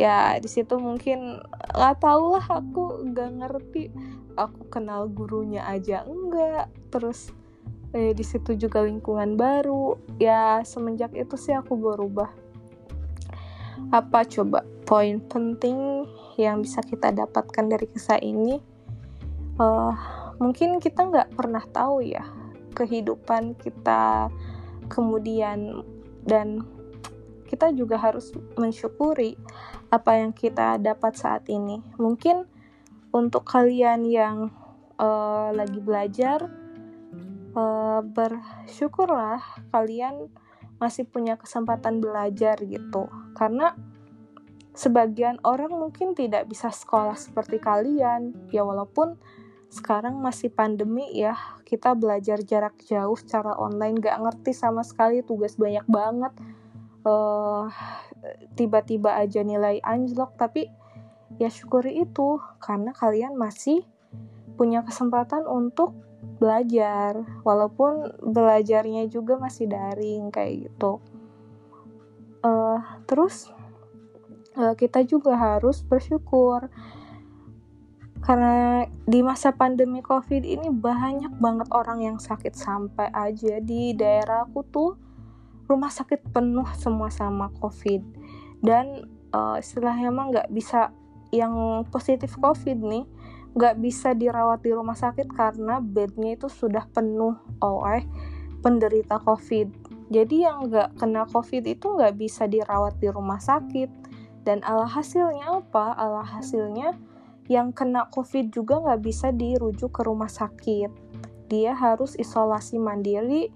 Ya 0.00 0.40
di 0.40 0.48
situ 0.48 0.80
mungkin 0.80 1.44
nggak 1.76 2.00
tau 2.00 2.40
lah 2.40 2.46
aku 2.48 3.04
nggak 3.12 3.30
ngerti 3.44 3.92
aku 4.36 4.68
kenal 4.72 5.08
gurunya 5.12 5.64
aja 5.64 6.04
enggak 6.08 6.68
terus 6.92 7.32
eh, 7.92 8.12
di 8.16 8.24
situ 8.24 8.56
juga 8.56 8.80
lingkungan 8.80 9.36
baru. 9.36 10.00
Ya 10.16 10.64
semenjak 10.64 11.12
itu 11.12 11.36
sih 11.36 11.52
aku 11.52 11.76
berubah 11.76 12.45
apa 13.92 14.24
coba 14.26 14.64
poin 14.86 15.20
penting 15.26 16.06
yang 16.36 16.62
bisa 16.62 16.80
kita 16.84 17.12
dapatkan 17.12 17.64
dari 17.66 17.86
kisah 17.90 18.20
ini 18.20 18.60
uh, 19.60 19.92
mungkin 20.38 20.78
kita 20.78 21.06
nggak 21.06 21.32
pernah 21.34 21.64
tahu 21.70 22.04
ya 22.04 22.24
kehidupan 22.76 23.56
kita 23.56 24.28
kemudian 24.92 25.82
dan 26.26 26.62
kita 27.46 27.70
juga 27.72 27.96
harus 27.96 28.34
mensyukuri 28.58 29.38
apa 29.88 30.18
yang 30.18 30.34
kita 30.34 30.76
dapat 30.82 31.14
saat 31.14 31.46
ini. 31.46 31.78
Mungkin 31.96 32.44
untuk 33.14 33.46
kalian 33.46 34.02
yang 34.04 34.50
uh, 34.98 35.54
lagi 35.54 35.78
belajar, 35.78 36.50
uh, 37.54 38.02
bersyukurlah 38.02 39.40
kalian 39.70 40.28
masih 40.76 41.08
punya 41.08 41.40
kesempatan 41.40 42.00
belajar 42.04 42.60
gitu, 42.60 43.08
karena 43.32 43.72
sebagian 44.76 45.40
orang 45.40 45.72
mungkin 45.72 46.12
tidak 46.12 46.44
bisa 46.52 46.68
sekolah 46.68 47.16
seperti 47.16 47.56
kalian, 47.56 48.36
ya 48.52 48.60
walaupun 48.60 49.16
sekarang 49.66 50.22
masih 50.22 50.52
pandemi 50.52 51.10
ya 51.16 51.34
kita 51.66 51.98
belajar 51.98 52.38
jarak 52.46 52.78
jauh 52.86 53.18
secara 53.18 53.58
online. 53.58 53.98
Gak 53.98 54.22
ngerti 54.22 54.54
sama 54.54 54.86
sekali 54.86 55.26
tugas 55.26 55.58
banyak 55.58 55.82
banget. 55.90 56.32
Uh, 57.02 57.66
tiba-tiba 58.54 59.18
aja 59.18 59.42
nilai 59.42 59.82
anjlok. 59.82 60.38
Tapi 60.38 60.70
ya 61.42 61.50
syukuri 61.50 61.98
itu 61.98 62.38
karena 62.62 62.94
kalian 62.94 63.34
masih 63.34 63.82
punya 64.54 64.86
kesempatan 64.86 65.44
untuk 65.50 65.98
belajar. 66.38 67.22
Walaupun 67.42 68.20
belajarnya 68.22 69.08
juga 69.08 69.38
masih 69.38 69.70
daring 69.70 70.28
kayak 70.30 70.70
gitu. 70.70 70.98
Uh, 72.44 72.78
terus 73.08 73.50
uh, 74.58 74.74
kita 74.74 75.02
juga 75.06 75.38
harus 75.38 75.82
bersyukur. 75.86 76.68
Karena 78.22 78.82
di 79.06 79.22
masa 79.22 79.54
pandemi 79.54 80.02
covid 80.02 80.42
ini 80.42 80.66
banyak 80.66 81.38
banget 81.38 81.68
orang 81.70 82.02
yang 82.02 82.18
sakit 82.18 82.58
sampai 82.58 83.06
aja. 83.14 83.62
Di 83.62 83.94
daerahku 83.94 84.66
tuh 84.66 84.98
rumah 85.70 85.90
sakit 85.90 86.34
penuh 86.34 86.66
semua 86.74 87.10
sama 87.10 87.54
covid. 87.62 88.02
Dan 88.58 89.06
uh, 89.30 89.62
istilahnya 89.62 90.10
emang 90.10 90.34
nggak 90.34 90.50
bisa 90.50 90.90
yang 91.34 91.82
positif 91.90 92.38
covid 92.38 92.78
nih 92.78 93.04
nggak 93.56 93.80
bisa 93.80 94.12
dirawat 94.12 94.60
di 94.60 94.70
rumah 94.76 94.94
sakit 94.94 95.32
karena 95.32 95.80
bednya 95.80 96.36
itu 96.36 96.52
sudah 96.52 96.84
penuh 96.92 97.34
oleh 97.64 98.04
penderita 98.60 99.16
covid. 99.24 99.72
Jadi 100.12 100.44
yang 100.44 100.68
nggak 100.68 101.00
kena 101.00 101.24
covid 101.26 101.64
itu 101.64 101.96
nggak 101.96 102.14
bisa 102.20 102.44
dirawat 102.44 103.00
di 103.00 103.08
rumah 103.08 103.40
sakit. 103.40 103.88
Dan 104.46 104.62
alhasilnya 104.62 105.58
apa? 105.58 105.98
Alhasilnya 105.98 106.94
yang 107.46 107.70
kena 107.70 108.10
COVID 108.10 108.50
juga 108.50 108.82
nggak 108.82 109.02
bisa 109.02 109.30
dirujuk 109.30 109.90
ke 109.90 110.02
rumah 110.06 110.30
sakit. 110.30 110.90
Dia 111.46 111.74
harus 111.74 112.18
isolasi 112.18 112.78
mandiri 112.78 113.50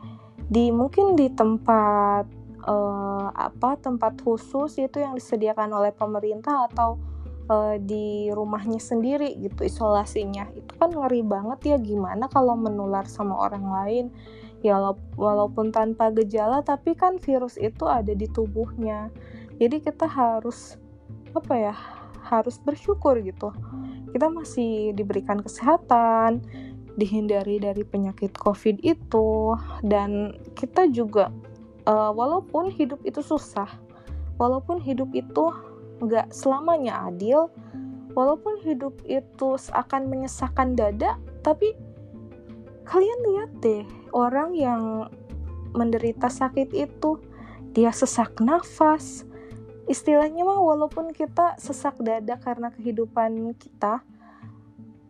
di 0.50 0.70
mungkin 0.70 1.18
di 1.18 1.30
tempat 1.30 2.26
uh, 2.66 3.28
apa 3.34 3.78
tempat 3.78 4.18
khusus 4.22 4.78
itu 4.78 5.02
yang 5.02 5.14
disediakan 5.18 5.70
oleh 5.74 5.94
pemerintah 5.94 6.70
atau 6.70 6.98
uh, 7.50 7.76
di 7.82 8.30
rumahnya 8.30 8.78
sendiri 8.78 9.34
gitu 9.42 9.66
isolasinya. 9.66 10.46
Itu 10.54 10.70
kan 10.78 10.94
ngeri 10.94 11.26
banget 11.26 11.74
ya 11.74 11.76
gimana 11.82 12.30
kalau 12.30 12.54
menular 12.54 13.04
sama 13.10 13.34
orang 13.34 13.66
lain. 13.66 14.06
Ya 14.62 14.76
walaupun 15.16 15.74
tanpa 15.74 16.14
gejala 16.14 16.62
tapi 16.62 16.94
kan 16.94 17.18
virus 17.18 17.58
itu 17.58 17.90
ada 17.90 18.14
di 18.14 18.30
tubuhnya. 18.30 19.10
Jadi 19.58 19.82
kita 19.82 20.06
harus 20.06 20.78
apa 21.34 21.54
ya? 21.58 21.76
harus 22.30 22.62
bersyukur 22.62 23.18
gitu. 23.26 23.50
Kita 24.14 24.30
masih 24.30 24.94
diberikan 24.94 25.42
kesehatan, 25.42 26.46
dihindari 26.94 27.58
dari 27.58 27.82
penyakit 27.82 28.38
COVID 28.38 28.86
itu, 28.86 29.58
dan 29.82 30.38
kita 30.54 30.86
juga 30.94 31.34
uh, 31.90 32.14
walaupun 32.14 32.70
hidup 32.70 33.02
itu 33.02 33.18
susah, 33.18 33.66
walaupun 34.38 34.78
hidup 34.78 35.10
itu 35.10 35.50
nggak 36.00 36.32
selamanya 36.32 37.06
adil, 37.08 37.52
walaupun 38.16 38.58
hidup 38.64 38.98
itu 39.06 39.56
seakan 39.60 40.08
menyesakkan 40.10 40.74
dada, 40.74 41.20
tapi 41.44 41.76
kalian 42.88 43.20
lihat 43.30 43.50
deh 43.62 43.84
orang 44.10 44.56
yang 44.56 45.06
menderita 45.70 46.26
sakit 46.26 46.74
itu 46.74 47.22
dia 47.70 47.94
sesak 47.94 48.42
nafas, 48.42 49.22
istilahnya 49.86 50.42
mah 50.42 50.58
walaupun 50.58 51.14
kita 51.14 51.54
sesak 51.60 51.94
dada 52.02 52.34
karena 52.42 52.74
kehidupan 52.74 53.54
kita 53.54 54.02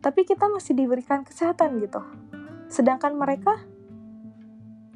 tapi 0.00 0.24
kita 0.24 0.48
masih 0.48 0.72
diberikan 0.72 1.20
kesehatan 1.22 1.76
gitu. 1.84 2.00
Sedangkan 2.72 3.20
mereka 3.20 3.60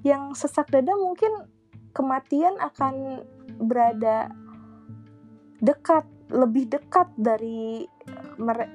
yang 0.00 0.32
sesak 0.32 0.72
dada 0.72 0.96
mungkin 0.96 1.48
kematian 1.92 2.56
akan 2.60 3.24
berada 3.60 4.32
dekat 5.64 6.04
lebih 6.28 6.68
dekat 6.68 7.08
dari 7.16 7.88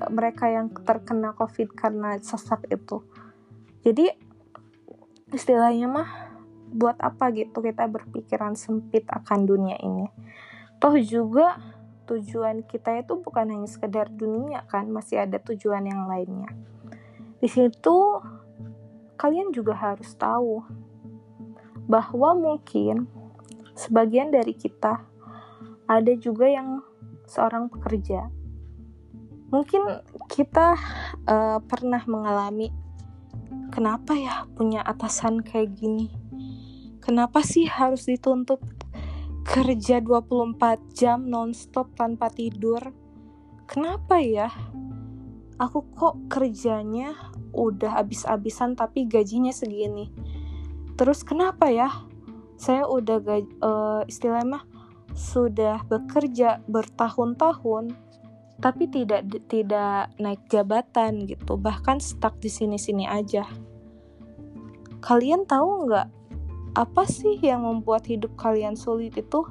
mereka 0.10 0.50
yang 0.50 0.74
terkena 0.74 1.38
covid 1.38 1.70
karena 1.78 2.18
sesak 2.18 2.66
itu. 2.74 3.06
Jadi 3.86 4.10
istilahnya 5.30 5.86
mah 5.86 6.10
buat 6.70 6.98
apa 7.02 7.30
gitu 7.34 7.62
kita 7.62 7.86
berpikiran 7.86 8.58
sempit 8.58 9.06
akan 9.06 9.46
dunia 9.46 9.78
ini? 9.78 10.10
Toh 10.82 10.98
juga 10.98 11.62
tujuan 12.10 12.66
kita 12.66 13.06
itu 13.06 13.22
bukan 13.22 13.54
hanya 13.54 13.70
sekedar 13.70 14.10
dunia 14.10 14.66
kan 14.66 14.90
masih 14.90 15.22
ada 15.22 15.38
tujuan 15.38 15.86
yang 15.86 16.10
lainnya. 16.10 16.50
Di 17.38 17.46
situ 17.46 17.98
kalian 19.20 19.54
juga 19.54 19.78
harus 19.78 20.10
tahu 20.18 20.66
bahwa 21.86 22.34
mungkin 22.38 23.10
sebagian 23.78 24.34
dari 24.34 24.54
kita 24.54 25.09
ada 25.90 26.14
juga 26.14 26.46
yang 26.46 26.86
seorang 27.26 27.68
pekerja 27.74 28.30
mungkin 29.50 29.82
kita 30.30 30.78
uh, 31.26 31.58
pernah 31.66 32.06
mengalami 32.06 32.70
kenapa 33.74 34.14
ya 34.14 34.46
punya 34.54 34.86
atasan 34.86 35.42
kayak 35.42 35.74
gini 35.74 36.14
kenapa 37.02 37.42
sih 37.42 37.66
harus 37.66 38.06
dituntut 38.06 38.62
kerja 39.50 39.98
24 39.98 40.94
jam 40.94 41.26
nonstop 41.26 41.98
tanpa 41.98 42.30
tidur. 42.30 42.94
Kenapa 43.66 44.22
ya? 44.22 44.54
Aku 45.58 45.90
kok 45.98 46.30
kerjanya 46.30 47.18
udah 47.50 47.98
habis-habisan 47.98 48.78
tapi 48.78 49.10
gajinya 49.10 49.50
segini. 49.50 50.14
Terus 50.94 51.26
kenapa 51.26 51.74
ya? 51.74 51.90
Saya 52.62 52.86
udah 52.86 53.18
uh, 53.66 54.06
istilahnya 54.06 54.62
sudah 55.20 55.84
bekerja 55.92 56.64
bertahun-tahun 56.72 57.92
tapi 58.60 58.92
tidak 58.92 59.24
tidak 59.48 60.12
naik 60.20 60.40
jabatan 60.52 61.24
gitu, 61.28 61.56
bahkan 61.56 62.00
stuck 62.00 62.36
di 62.44 62.52
sini-sini 62.52 63.08
aja. 63.08 63.48
Kalian 65.00 65.48
tahu 65.48 65.88
nggak 65.88 66.08
apa 66.76 67.04
sih 67.08 67.40
yang 67.40 67.64
membuat 67.64 68.04
hidup 68.08 68.36
kalian 68.36 68.76
sulit 68.76 69.16
itu? 69.16 69.48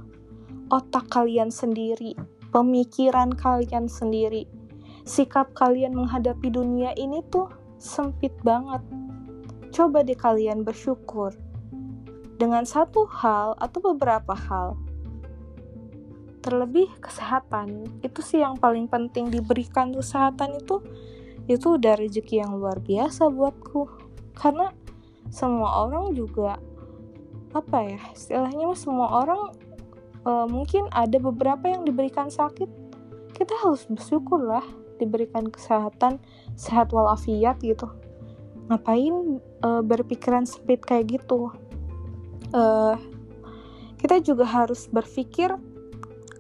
Otak 0.68 1.09
kalian 1.09 1.48
sendiri, 1.48 2.12
pemikiran 2.52 3.33
kalian 3.33 3.88
sendiri, 3.88 4.44
sikap 5.09 5.57
kalian 5.57 5.96
menghadapi 5.96 6.52
dunia 6.52 6.92
ini 7.00 7.24
tuh 7.33 7.48
sempit 7.81 8.37
banget. 8.44 8.85
Coba 9.72 10.04
deh 10.04 10.16
kalian 10.16 10.68
bersyukur 10.68 11.33
dengan 12.37 12.68
satu 12.68 13.09
hal 13.09 13.57
atau 13.57 13.81
beberapa 13.81 14.37
hal. 14.37 14.76
Terlebih 16.38 16.88
kesehatan, 17.03 17.88
itu 18.01 18.20
sih 18.22 18.40
yang 18.40 18.55
paling 18.57 18.87
penting 18.87 19.29
diberikan 19.29 19.90
kesehatan 19.90 20.59
itu 20.59 20.81
itu 21.48 21.81
udah 21.81 21.96
rezeki 21.96 22.44
yang 22.44 22.57
luar 22.61 22.79
biasa 22.79 23.27
buatku. 23.33 23.88
Karena 24.37 24.70
semua 25.29 25.88
orang 25.88 26.14
juga 26.14 26.62
apa 27.57 27.81
ya 27.81 28.01
istilahnya 28.12 28.77
semua 28.77 29.24
orang 29.24 29.57
uh, 30.29 30.44
mungkin 30.44 30.87
ada 30.92 31.16
beberapa 31.16 31.68
yang 31.68 31.83
diberikan 31.88 32.29
sakit. 32.29 32.68
Kita 33.33 33.55
harus 33.64 33.87
bersyukur 33.88 34.42
lah 34.42 34.64
diberikan 34.98 35.48
kesehatan 35.48 36.18
sehat 36.59 36.90
walafiat 36.90 37.59
gitu. 37.62 37.88
Ngapain 38.68 39.40
uh, 39.64 39.81
berpikiran 39.81 40.44
sempit 40.44 40.85
kayak 40.85 41.18
gitu? 41.18 41.48
Uh, 42.53 42.96
kita 43.98 44.22
juga 44.22 44.46
harus 44.46 44.87
berpikir 44.88 45.53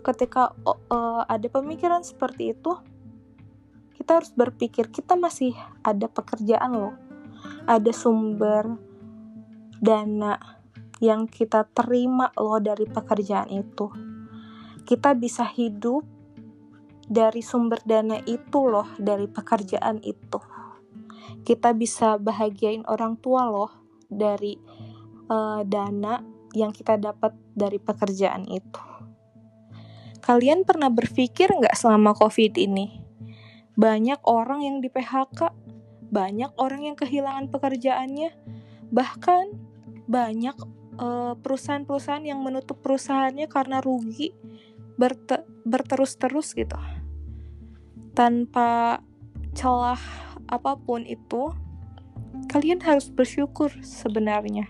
ketika 0.08 0.56
uh, 0.64 1.22
ada 1.28 1.46
pemikiran 1.52 2.00
seperti 2.00 2.56
itu 2.56 2.72
kita 4.00 4.24
harus 4.24 4.32
berpikir 4.32 4.88
kita 4.88 5.20
masih 5.20 5.52
ada 5.84 6.08
pekerjaan 6.08 6.72
loh 6.72 6.96
ada 7.68 7.92
sumber 7.92 8.80
dana 9.78 10.58
yang 10.98 11.30
kita 11.30 11.66
terima 11.70 12.34
loh 12.34 12.58
dari 12.58 12.86
pekerjaan 12.86 13.50
itu. 13.54 13.86
Kita 14.82 15.14
bisa 15.14 15.46
hidup 15.46 16.02
dari 17.06 17.40
sumber 17.40 17.78
dana 17.86 18.18
itu 18.26 18.66
loh, 18.66 18.88
dari 18.98 19.30
pekerjaan 19.30 20.02
itu. 20.02 20.40
Kita 21.46 21.72
bisa 21.72 22.18
bahagiain 22.18 22.84
orang 22.88 23.16
tua 23.20 23.46
loh 23.46 23.70
dari 24.08 24.58
uh, 25.30 25.62
dana 25.62 26.18
yang 26.56 26.74
kita 26.74 26.98
dapat 26.98 27.36
dari 27.54 27.78
pekerjaan 27.78 28.48
itu. 28.48 28.97
Kalian 30.28 30.68
pernah 30.68 30.92
berpikir 30.92 31.48
nggak 31.48 31.72
selama 31.72 32.12
COVID 32.12 32.60
ini? 32.60 33.00
Banyak 33.80 34.20
orang 34.28 34.60
yang 34.60 34.84
di 34.84 34.92
PHK, 34.92 35.56
banyak 36.12 36.52
orang 36.60 36.92
yang 36.92 36.96
kehilangan 37.00 37.48
pekerjaannya, 37.48 38.36
bahkan 38.92 39.56
banyak 40.04 40.52
uh, 41.00 41.32
perusahaan-perusahaan 41.40 42.28
yang 42.28 42.44
menutup 42.44 42.76
perusahaannya 42.84 43.48
karena 43.48 43.80
rugi 43.80 44.36
berte 44.98 45.46
berterus-terus 45.62 46.58
gitu 46.58 46.74
tanpa 48.18 48.98
celah 49.54 50.00
apa 50.50 50.74
pun 50.74 51.06
itu 51.06 51.54
kalian 52.50 52.82
harus 52.82 53.06
bersyukur 53.12 53.70
sebenarnya 53.78 54.66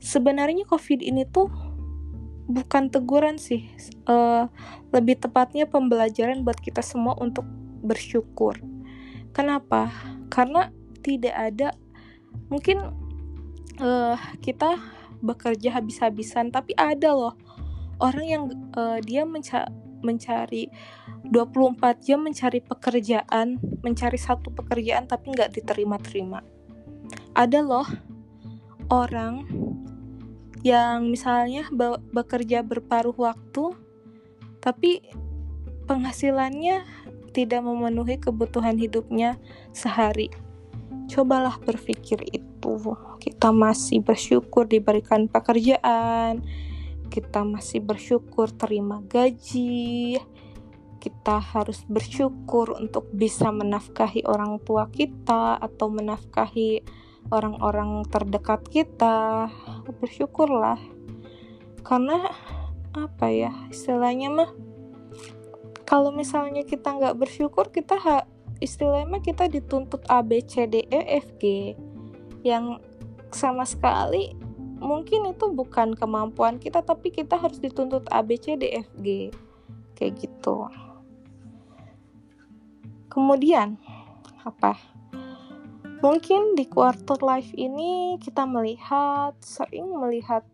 sebenarnya 0.00 0.64
covid 0.64 1.04
ini 1.04 1.28
tuh 1.28 1.52
bukan 2.48 2.92
teguran 2.92 3.40
sih. 3.40 3.68
Uh, 4.04 4.48
lebih 4.92 5.20
tepatnya 5.20 5.64
pembelajaran 5.68 6.44
buat 6.44 6.60
kita 6.60 6.84
semua 6.84 7.16
untuk 7.18 7.44
bersyukur. 7.84 8.60
Kenapa? 9.34 9.90
Karena 10.30 10.70
tidak 11.04 11.34
ada 11.34 11.68
mungkin 12.48 12.80
uh, 13.80 14.16
kita 14.40 14.80
bekerja 15.24 15.80
habis-habisan 15.80 16.52
tapi 16.52 16.76
ada 16.76 17.16
loh 17.16 17.34
orang 18.02 18.26
yang 18.26 18.42
uh, 18.76 19.00
dia 19.00 19.24
menca 19.24 19.68
mencari 20.04 20.68
24 21.24 22.04
jam 22.04 22.20
mencari 22.20 22.60
pekerjaan 22.60 23.56
mencari 23.80 24.20
satu 24.20 24.52
pekerjaan 24.52 25.08
tapi 25.08 25.32
nggak 25.32 25.56
diterima-terima. 25.56 26.44
Ada 27.32 27.64
loh 27.64 27.88
orang 28.92 29.48
yang 30.64 31.12
misalnya 31.12 31.68
be 31.68 32.00
bekerja 32.10 32.64
berparuh 32.64 33.14
waktu 33.14 33.76
tapi 34.64 35.04
penghasilannya 35.84 36.82
tidak 37.36 37.60
memenuhi 37.60 38.16
kebutuhan 38.16 38.80
hidupnya 38.80 39.36
sehari. 39.76 40.32
Cobalah 41.12 41.60
berpikir 41.60 42.24
itu. 42.32 42.72
Kita 43.20 43.52
masih 43.52 44.00
bersyukur 44.00 44.64
diberikan 44.64 45.28
pekerjaan 45.28 46.40
kita 47.14 47.46
masih 47.46 47.78
bersyukur 47.78 48.50
terima 48.50 48.98
gaji 49.06 50.18
kita 50.98 51.36
harus 51.38 51.86
bersyukur 51.86 52.74
untuk 52.74 53.06
bisa 53.14 53.54
menafkahi 53.54 54.26
orang 54.26 54.58
tua 54.66 54.90
kita 54.90 55.60
atau 55.62 55.92
menafkahi 55.94 56.82
orang-orang 57.32 58.04
terdekat 58.08 58.66
kita. 58.68 59.48
Bersyukurlah. 60.00 60.80
Karena 61.84 62.32
apa 62.94 63.26
ya 63.26 63.50
istilahnya 63.74 64.30
mah 64.30 64.50
kalau 65.82 66.14
misalnya 66.14 66.62
kita 66.62 66.94
nggak 66.94 67.18
bersyukur 67.18 67.74
kita 67.74 67.98
ha 67.98 68.22
istilahnya 68.62 69.18
kita 69.18 69.50
dituntut 69.50 70.06
A 70.06 70.22
B 70.22 70.40
C 70.40 70.64
D 70.64 70.86
E 70.88 71.00
F 71.20 71.36
G. 71.36 71.76
Yang 72.44 72.80
sama 73.34 73.66
sekali 73.68 74.32
mungkin 74.78 75.32
itu 75.32 75.48
bukan 75.50 75.96
kemampuan 75.96 76.60
kita 76.60 76.84
tapi 76.84 77.08
kita 77.08 77.40
harus 77.40 77.58
dituntut 77.60 78.04
A 78.12 78.22
B 78.24 78.38
C 78.40 78.56
D 78.56 78.72
F 78.80 78.88
G. 79.00 79.28
Kayak 79.92 80.24
gitu. 80.24 80.70
Kemudian 83.12 83.78
apa 84.42 84.93
mungkin 86.04 86.52
di 86.52 86.68
quarter 86.68 87.16
life 87.24 87.48
ini 87.56 88.20
kita 88.20 88.44
melihat 88.44 89.32
sering 89.40 89.88
melihat 89.96 90.44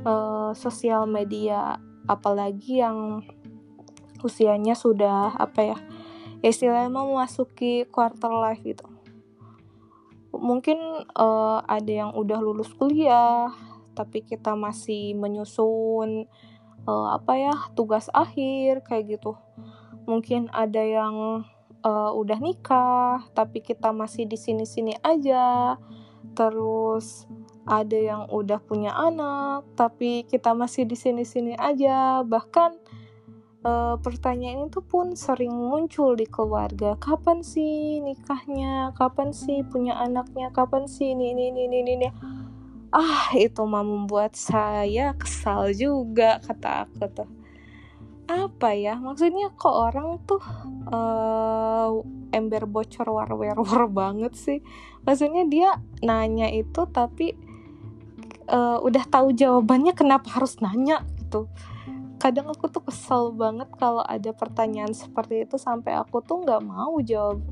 uh, 0.00 0.56
sosial 0.56 1.04
media 1.04 1.76
apalagi 2.08 2.80
yang 2.80 3.20
usianya 4.24 4.72
sudah 4.72 5.36
apa 5.36 5.76
ya 5.76 5.78
istilahnya 6.40 6.88
mau 6.88 7.04
memasuki 7.04 7.84
quarter 7.84 8.32
life 8.32 8.64
gitu. 8.64 8.88
Mungkin 10.32 10.80
uh, 11.20 11.60
ada 11.68 11.92
yang 11.92 12.10
udah 12.16 12.40
lulus 12.40 12.72
kuliah 12.72 13.52
tapi 13.92 14.24
kita 14.24 14.56
masih 14.56 15.12
menyusun 15.20 16.24
uh, 16.88 17.08
apa 17.12 17.32
ya 17.36 17.54
tugas 17.76 18.08
akhir 18.16 18.88
kayak 18.88 19.20
gitu. 19.20 19.36
Mungkin 20.08 20.48
ada 20.48 20.80
yang 20.80 21.44
uh, 21.82 22.10
udah 22.14 22.38
nikah 22.38 23.26
tapi 23.34 23.60
kita 23.60 23.90
masih 23.90 24.26
di 24.26 24.38
sini-sini 24.38 24.96
aja. 25.02 25.76
Terus 26.32 27.28
ada 27.62 27.94
yang 27.94 28.22
udah 28.30 28.58
punya 28.62 28.94
anak 28.94 29.66
tapi 29.78 30.24
kita 30.26 30.54
masih 30.54 30.86
di 30.88 30.96
sini-sini 30.96 31.58
aja. 31.58 32.22
Bahkan 32.24 32.70
uh, 33.66 33.94
pertanyaan 33.98 34.70
itu 34.70 34.80
pun 34.82 35.14
sering 35.18 35.52
muncul 35.52 36.14
di 36.14 36.26
keluarga. 36.26 36.94
Kapan 36.98 37.42
sih 37.44 38.00
nikahnya? 38.00 38.94
Kapan 38.96 39.34
sih 39.34 39.66
punya 39.66 39.98
anaknya? 39.98 40.50
Kapan 40.54 40.86
sih 40.86 41.12
ini 41.12 41.34
ini 41.34 41.50
ini 41.50 41.66
ini, 41.68 41.92
ini. 41.98 42.08
ah 42.92 43.32
itu 43.32 43.64
mah 43.64 43.80
membuat 43.80 44.36
saya 44.36 45.16
kesal 45.16 45.72
juga 45.72 46.44
kata 46.44 46.84
aku 46.84 47.08
tuh 47.08 47.41
apa 48.32 48.72
ya? 48.72 48.96
Maksudnya 48.96 49.52
kok 49.52 49.72
orang 49.72 50.20
tuh 50.24 50.42
uh, 50.88 52.00
ember 52.32 52.64
bocor 52.64 53.06
war-war 53.08 53.86
banget 54.00 54.32
sih? 54.34 54.58
Maksudnya 55.04 55.44
dia 55.46 55.76
nanya 56.00 56.48
itu 56.48 56.88
tapi 56.88 57.36
uh, 58.48 58.78
udah 58.82 59.04
tahu 59.06 59.36
jawabannya 59.36 59.92
kenapa 59.92 60.28
harus 60.40 60.58
nanya 60.58 61.04
gitu. 61.20 61.48
Kadang 62.18 62.54
aku 62.54 62.70
tuh 62.70 62.86
kesel 62.86 63.34
banget 63.34 63.66
kalau 63.76 64.02
ada 64.02 64.30
pertanyaan 64.30 64.94
seperti 64.94 65.42
itu 65.42 65.58
sampai 65.58 65.98
aku 65.98 66.22
tuh 66.22 66.42
nggak 66.42 66.62
mau 66.62 66.96
jawab 67.02 67.42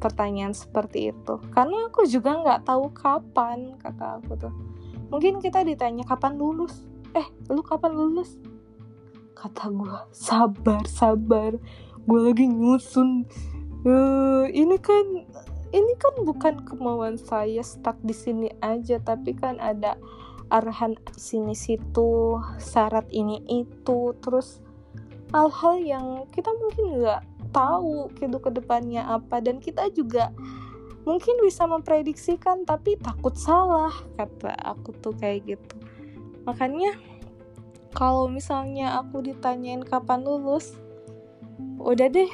pertanyaan 0.00 0.56
seperti 0.56 1.12
itu. 1.12 1.34
Karena 1.52 1.88
aku 1.92 2.08
juga 2.08 2.40
nggak 2.40 2.64
tahu 2.66 2.92
kapan 2.92 3.76
kata 3.80 4.20
aku 4.20 4.32
tuh. 4.36 4.54
Mungkin 5.12 5.44
kita 5.44 5.60
ditanya 5.62 6.08
kapan 6.08 6.40
lulus. 6.40 6.72
Eh 7.12 7.26
lu 7.52 7.60
kapan 7.60 7.94
lulus 7.94 8.34
kata 9.34 9.70
gue 9.70 9.96
sabar 10.14 10.82
sabar. 10.86 11.58
Gue 12.06 12.20
lagi 12.30 12.46
nyusun. 12.46 13.26
Uh, 13.84 14.48
ini 14.54 14.80
kan 14.80 15.28
ini 15.74 15.92
kan 16.00 16.14
bukan 16.24 16.64
kemauan 16.64 17.20
saya 17.20 17.60
stuck 17.60 17.98
di 18.00 18.16
sini 18.16 18.48
aja 18.64 18.96
tapi 19.02 19.36
kan 19.36 19.60
ada 19.60 20.00
arahan 20.48 20.94
sini 21.18 21.52
situ 21.52 22.38
syarat 22.62 23.04
ini 23.10 23.42
itu 23.50 24.14
terus 24.22 24.62
hal-hal 25.34 25.76
yang 25.82 26.06
kita 26.30 26.48
mungkin 26.54 27.02
nggak 27.02 27.22
tahu 27.54 28.10
gitu 28.18 28.36
ke 28.42 28.50
depannya 28.50 29.06
apa. 29.06 29.38
Dan 29.38 29.62
kita 29.62 29.90
juga 29.94 30.34
mungkin 31.06 31.38
bisa 31.44 31.68
memprediksikan 31.68 32.66
tapi 32.66 32.98
takut 32.98 33.38
salah 33.38 33.92
kata 34.18 34.54
aku 34.62 34.90
tuh 34.98 35.14
kayak 35.14 35.58
gitu. 35.58 35.76
Makanya 36.44 36.98
kalau 37.94 38.26
misalnya 38.26 38.98
aku 38.98 39.22
ditanyain 39.22 39.86
kapan 39.86 40.26
lulus 40.26 40.74
udah 41.78 42.10
deh. 42.10 42.32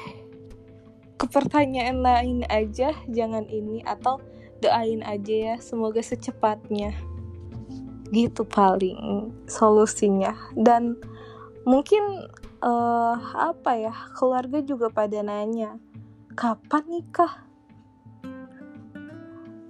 Ke 1.21 1.29
pertanyaan 1.29 2.01
lain 2.01 2.41
aja 2.49 2.97
jangan 3.05 3.45
ini 3.45 3.85
atau 3.85 4.17
doain 4.57 5.05
aja 5.05 5.53
ya 5.53 5.55
semoga 5.61 6.01
secepatnya. 6.01 6.97
Gitu 8.09 8.41
paling 8.41 9.29
solusinya. 9.45 10.33
Dan 10.57 10.97
mungkin 11.61 12.25
uh, 12.65 13.15
apa 13.37 13.71
ya 13.77 13.93
keluarga 14.17 14.65
juga 14.65 14.89
pada 14.89 15.21
nanya 15.21 15.77
kapan 16.33 16.83
nikah? 16.89 17.45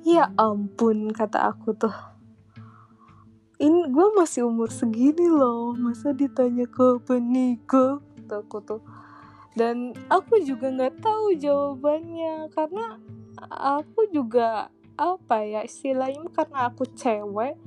Ya 0.07 0.31
ampun 0.39 1.11
kata 1.11 1.51
aku 1.51 1.75
tuh 1.75 2.10
ini 3.61 3.93
gue 3.93 4.07
masih 4.17 4.49
umur 4.49 4.73
segini 4.73 5.29
loh. 5.29 5.77
Masa 5.77 6.17
ditanya 6.17 6.65
kapan 6.65 7.29
nikah 7.29 8.01
aku 8.25 8.57
tuh. 8.65 8.81
Dan 9.53 9.93
aku 10.09 10.41
juga 10.41 10.73
nggak 10.73 10.97
tahu 10.97 11.37
jawabannya. 11.37 12.49
Karena 12.49 12.97
aku 13.53 14.09
juga 14.09 14.73
apa 14.97 15.45
ya 15.45 15.61
istilahnya 15.61 16.25
karena 16.33 16.69
aku 16.69 16.85
cewek 16.93 17.57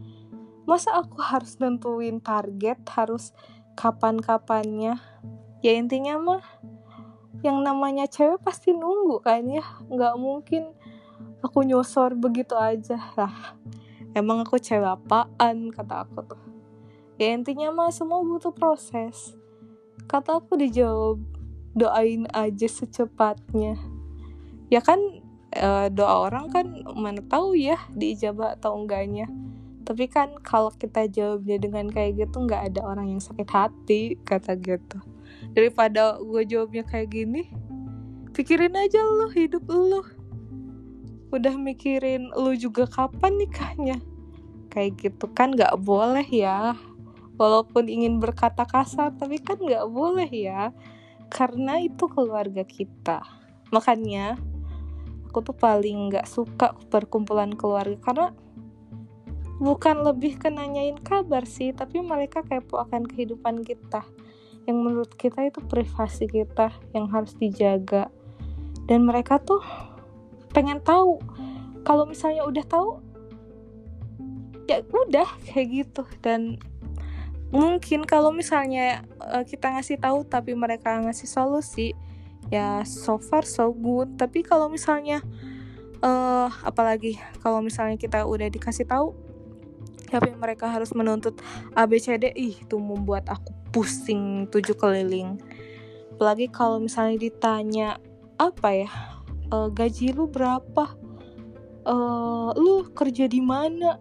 masa 0.65 0.95
aku 0.95 1.19
harus 1.19 1.59
nentuin 1.59 2.19
target 2.19 2.83
harus 2.91 3.31
kapan-kapannya? 3.79 4.99
Ya 5.63 5.73
intinya 5.79 6.19
mah 6.19 6.45
yang 7.47 7.63
namanya 7.63 8.11
cewek 8.11 8.43
pasti 8.43 8.75
nunggu 8.75 9.23
kan 9.23 9.47
ya. 9.47 9.63
Nggak 9.87 10.15
mungkin 10.19 10.75
aku 11.39 11.63
nyosor 11.63 12.19
begitu 12.19 12.59
aja 12.59 12.99
lah 13.15 13.55
emang 14.15 14.47
aku 14.47 14.57
cewek 14.57 14.87
apaan? 14.87 15.69
Kata 15.75 16.09
aku 16.09 16.25
tuh. 16.25 16.43
Ya 17.21 17.31
intinya 17.31 17.71
mah 17.71 17.91
semua 17.95 18.23
butuh 18.23 18.51
proses. 18.51 19.35
Kata 20.11 20.43
aku 20.43 20.59
dijawab 20.59 21.23
doain 21.75 22.27
aja 22.35 22.67
secepatnya. 22.67 23.79
Ya 24.71 24.81
kan 24.83 24.99
e, 25.55 25.69
doa 25.95 26.31
orang 26.31 26.51
kan 26.51 26.67
mana 26.95 27.23
tahu 27.27 27.55
ya 27.55 27.79
diijabah 27.95 28.59
atau 28.59 28.79
enggaknya. 28.79 29.31
Tapi 29.85 30.09
kan 30.09 30.41
kalau 30.41 30.73
kita 30.73 31.07
jawabnya 31.11 31.61
dengan 31.61 31.93
kayak 31.93 32.27
gitu 32.27 32.47
nggak 32.49 32.73
ada 32.73 32.81
orang 32.83 33.13
yang 33.15 33.23
sakit 33.23 33.47
hati 33.51 34.17
kata 34.25 34.57
gitu. 34.59 34.99
Daripada 35.53 36.19
gue 36.19 36.43
jawabnya 36.49 36.83
kayak 36.83 37.13
gini 37.13 37.47
pikirin 38.35 38.75
aja 38.75 38.99
lo 38.99 39.31
hidup 39.31 39.63
lo 39.71 40.03
udah 41.35 41.59
mikirin 41.59 42.31
lu 42.39 42.55
juga 42.55 42.87
kapan 42.87 43.35
nikahnya? 43.43 43.99
Kayak 44.71 45.03
gitu 45.03 45.27
kan 45.35 45.51
nggak 45.51 45.75
boleh 45.83 46.25
ya. 46.31 46.79
Walaupun 47.35 47.91
ingin 47.91 48.23
berkata 48.23 48.63
kasar 48.63 49.11
tapi 49.19 49.43
kan 49.43 49.59
nggak 49.59 49.91
boleh 49.91 50.31
ya. 50.31 50.71
Karena 51.27 51.83
itu 51.83 52.07
keluarga 52.07 52.63
kita. 52.63 53.27
Makanya 53.75 54.39
aku 55.27 55.51
tuh 55.51 55.57
paling 55.59 56.15
nggak 56.15 56.31
suka 56.31 56.79
perkumpulan 56.95 57.51
keluarga 57.59 57.99
karena 57.99 58.29
bukan 59.59 60.07
lebih 60.07 60.39
ke 60.39 60.47
nanyain 60.51 60.99
kabar 61.03 61.43
sih 61.47 61.75
tapi 61.75 61.99
mereka 61.99 62.47
kepo 62.47 62.79
akan 62.79 63.11
kehidupan 63.11 63.67
kita. 63.67 64.07
Yang 64.71 64.79
menurut 64.79 65.13
kita 65.19 65.51
itu 65.51 65.59
privasi 65.67 66.31
kita 66.31 66.71
yang 66.95 67.11
harus 67.11 67.35
dijaga. 67.35 68.09
Dan 68.85 69.09
mereka 69.09 69.41
tuh 69.41 69.61
pengen 70.55 70.79
tahu. 70.81 71.19
Kalau 71.85 72.09
misalnya 72.09 72.47
udah 72.47 72.65
tahu 72.65 73.03
ya 74.65 74.81
udah 74.89 75.29
kayak 75.45 75.69
gitu. 75.69 76.03
Dan 76.25 76.57
mungkin 77.53 78.09
kalau 78.09 78.33
misalnya 78.33 79.05
uh, 79.21 79.45
kita 79.45 79.75
ngasih 79.75 80.01
tahu 80.01 80.25
tapi 80.25 80.57
mereka 80.57 80.97
ngasih 81.03 81.29
solusi 81.29 81.93
ya 82.49 82.87
so 82.87 83.21
far 83.21 83.45
so 83.45 83.75
good. 83.75 84.17
Tapi 84.17 84.41
kalau 84.47 84.73
misalnya 84.73 85.21
uh, 86.01 86.49
apalagi 86.65 87.21
kalau 87.45 87.61
misalnya 87.61 88.01
kita 88.01 88.25
udah 88.25 88.49
dikasih 88.49 88.89
tahu 88.89 89.13
tapi 90.05 90.31
mereka 90.39 90.71
harus 90.71 90.95
menuntut 90.95 91.35
ABCD 91.75 92.31
ih 92.39 92.55
itu 92.63 92.77
membuat 92.79 93.27
aku 93.27 93.51
pusing 93.75 94.47
tujuh 94.47 94.79
keliling. 94.79 95.43
Apalagi 96.15 96.47
kalau 96.55 96.79
misalnya 96.79 97.19
ditanya 97.19 97.99
apa 98.39 98.69
ya 98.71 98.91
uh, 99.53 99.69
gaji 99.69 100.15
lu 100.15 100.31
berapa? 100.31 100.95
Uh, 101.85 102.55
lu 102.57 102.89
kerja 102.97 103.29
di 103.29 103.45
mana? 103.45 104.01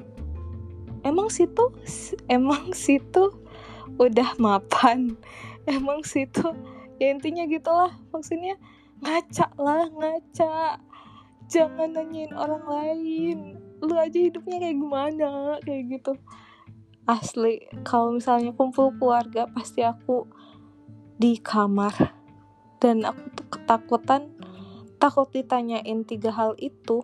Emang 1.04 1.28
situ 1.28 1.68
emang 2.32 2.72
situ 2.72 3.36
udah 4.00 4.40
mapan. 4.40 5.20
Emang 5.68 6.04
situ 6.04 6.48
ya 7.00 7.12
intinya 7.12 7.44
gitulah. 7.44 7.92
Maksudnya 8.16 8.56
ngaca 9.04 9.52
lah 9.60 9.88
ngaca. 9.92 10.80
Jangan 11.52 11.92
nanyain 11.92 12.32
orang 12.32 12.64
lain. 12.64 13.38
Lu 13.84 13.94
aja 14.00 14.16
hidupnya 14.16 14.64
kayak 14.64 14.80
gimana? 14.80 15.30
Kayak 15.60 15.84
gitu. 16.00 16.14
Asli 17.04 17.68
kalau 17.84 18.16
misalnya 18.16 18.56
kumpul 18.56 18.96
keluarga 18.96 19.44
pasti 19.52 19.84
aku 19.84 20.24
di 21.20 21.36
kamar. 21.36 22.16
Dan 22.80 23.04
aku 23.08 23.24
tuh 23.36 23.48
ketakutan 23.48 24.33
takut 25.04 25.28
ditanyain 25.36 26.08
tiga 26.08 26.32
hal 26.32 26.56
itu. 26.56 27.04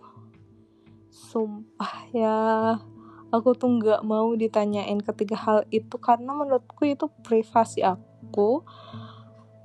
Sumpah 1.12 2.08
ya 2.16 2.38
aku 3.28 3.52
tuh 3.52 3.76
nggak 3.76 4.00
mau 4.08 4.32
ditanyain 4.32 5.04
ketiga 5.04 5.36
hal 5.36 5.68
itu 5.68 6.00
karena 6.00 6.32
menurutku 6.32 6.88
itu 6.88 7.12
privasi 7.20 7.84
aku. 7.84 8.64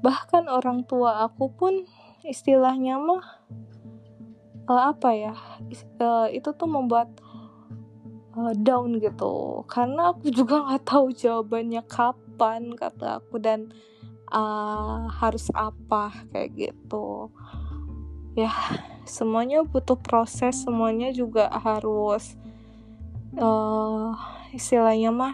Bahkan 0.03 0.51
orang 0.51 0.83
tua 0.83 1.23
aku 1.23 1.47
pun 1.55 1.87
istilahnya 2.27 2.99
mah 2.99 3.23
uh, 4.67 4.91
apa 4.91 5.09
ya 5.15 5.33
uh, 6.03 6.27
itu 6.27 6.51
tuh 6.51 6.67
membuat 6.67 7.07
uh, 8.35 8.51
down 8.51 8.99
gitu. 8.99 9.63
Karena 9.71 10.11
aku 10.11 10.27
juga 10.43 10.59
nggak 10.59 10.83
tahu 10.83 11.15
jawabannya 11.15 11.87
kapan 11.87 12.75
kata 12.75 13.23
aku 13.23 13.39
dan 13.39 13.71
uh, 14.27 15.07
harus 15.23 15.47
apa 15.55 16.11
kayak 16.35 16.51
gitu 16.51 17.31
ya 18.35 18.51
semuanya 19.07 19.63
butuh 19.63 19.95
proses 19.95 20.67
semuanya 20.67 21.09
juga 21.15 21.47
harus 21.49 22.35
uh, 23.39 24.11
istilahnya 24.51 25.09
mah 25.11 25.33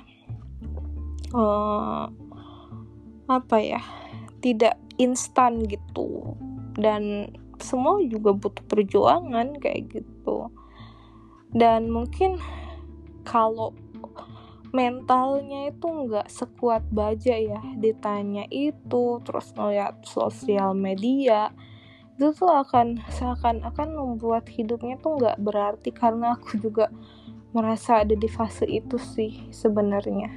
uh, 1.33 2.05
apa 3.25 3.57
ya 3.57 3.81
tidak 4.41 4.75
instan 4.97 5.65
gitu. 5.65 6.35
Dan 6.75 7.33
semua 7.61 8.01
juga 8.01 8.33
butuh 8.33 8.65
perjuangan 8.65 9.57
kayak 9.61 10.01
gitu. 10.01 10.49
Dan 11.51 11.91
mungkin 11.91 12.41
kalau 13.27 13.75
mentalnya 14.71 15.67
itu 15.67 15.83
nggak 15.83 16.31
sekuat 16.31 16.87
baja 16.95 17.35
ya 17.35 17.59
ditanya 17.75 18.47
itu 18.47 19.19
terus 19.27 19.51
ngeliat 19.51 19.99
sosial 20.07 20.71
media 20.71 21.51
itu 22.15 22.27
tuh 22.35 22.51
akan 22.51 23.01
seakan-akan 23.09 23.97
membuat 23.97 24.45
hidupnya 24.51 24.99
tuh 24.99 25.17
nggak 25.17 25.41
berarti 25.41 25.89
karena 25.89 26.37
aku 26.37 26.59
juga 26.59 26.91
merasa 27.51 28.03
ada 28.03 28.15
di 28.15 28.29
fase 28.31 28.63
itu 28.67 28.95
sih 28.99 29.51
sebenarnya. 29.51 30.31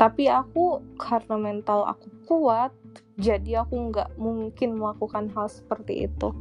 Tapi 0.00 0.32
aku 0.32 0.80
karena 0.96 1.36
mental 1.36 1.84
aku 1.84 2.08
kuat 2.24 2.72
jadi 3.20 3.64
aku 3.64 3.92
nggak 3.92 4.16
mungkin 4.16 4.80
melakukan 4.80 5.28
hal 5.36 5.52
seperti 5.52 6.08
itu. 6.08 6.32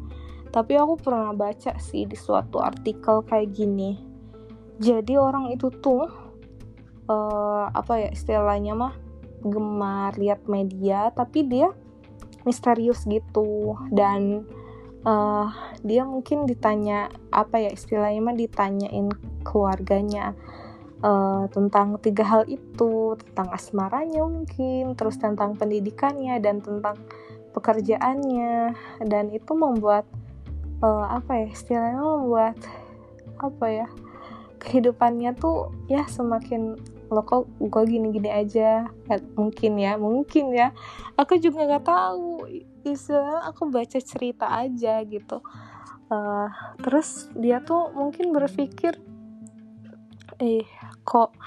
Tapi 0.49 0.79
aku 0.79 0.95
pernah 0.97 1.35
baca 1.35 1.75
sih 1.77 2.07
di 2.07 2.15
suatu 2.15 2.63
artikel 2.63 3.21
kayak 3.27 3.51
gini. 3.51 3.99
Jadi 4.79 5.19
orang 5.19 5.51
itu 5.51 5.67
tuh 5.83 6.07
uh, 7.11 7.65
apa 7.67 8.07
ya 8.07 8.09
istilahnya 8.15 8.73
mah 8.77 8.95
gemar 9.43 10.15
lihat 10.15 10.47
media 10.47 11.11
tapi 11.11 11.43
dia 11.47 11.71
misterius 12.49 13.05
gitu. 13.05 13.77
Dan 13.93 14.49
uh, 15.05 15.53
dia 15.85 16.01
mungkin 16.01 16.49
ditanya 16.49 17.13
apa 17.29 17.61
ya 17.61 17.69
istilahnya 17.69 18.25
mah 18.25 18.33
ditanyain 18.33 19.13
keluarganya 19.45 20.33
uh, 21.05 21.45
tentang 21.53 22.01
tiga 22.01 22.25
hal 22.25 22.43
itu. 22.49 23.13
Tentang 23.21 23.53
asmaranya 23.53 24.25
mungkin 24.25 24.97
terus 24.97 25.21
tentang 25.21 25.53
pendidikannya 25.53 26.41
dan 26.41 26.65
tentang 26.65 26.97
pekerjaannya. 27.53 28.73
Dan 29.05 29.29
itu 29.29 29.53
membuat 29.53 30.09
uh, 30.81 31.05
apa 31.21 31.45
ya 31.45 31.47
istilahnya 31.53 32.01
membuat 32.01 32.57
apa 33.37 33.65
ya 33.69 33.87
kehidupannya 34.59 35.31
tuh 35.39 35.71
ya 35.87 36.03
semakin 36.11 36.75
lo 37.09 37.25
kok 37.25 37.49
gue 37.57 37.83
gini-gini 37.89 38.29
aja? 38.29 38.85
Mungkin 39.33 39.81
ya 39.81 39.97
mungkin 39.97 40.53
ya. 40.53 40.71
Aku 41.17 41.41
juga 41.41 41.65
nggak 41.65 41.85
tahu 41.85 42.45
istilah 42.85 43.49
aku 43.49 43.67
baca 43.69 43.97
cerita 43.97 44.47
aja 44.49 45.01
gitu. 45.03 45.41
Uh, 46.09 46.49
terus 46.81 47.29
dia 47.37 47.61
tuh 47.61 47.93
mungkin 47.93 48.33
berpikir 48.33 48.97
eh 50.41 50.65
kok 51.05 51.37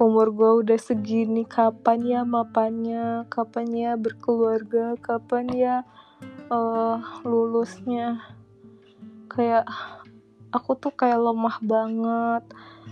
umur 0.00 0.32
gue 0.32 0.50
udah 0.64 0.78
segini 0.80 1.44
kapan 1.44 2.00
ya 2.02 2.20
mapannya 2.24 3.28
kapan 3.28 3.68
ya 3.70 3.92
berkeluarga 4.00 4.96
kapan 4.98 5.46
ya 5.52 5.76
uh, 6.50 6.98
lulusnya? 7.26 8.22
Kayak 9.30 9.66
aku 10.50 10.74
tuh 10.74 10.90
kayak 10.94 11.22
lemah 11.22 11.58
banget 11.62 12.44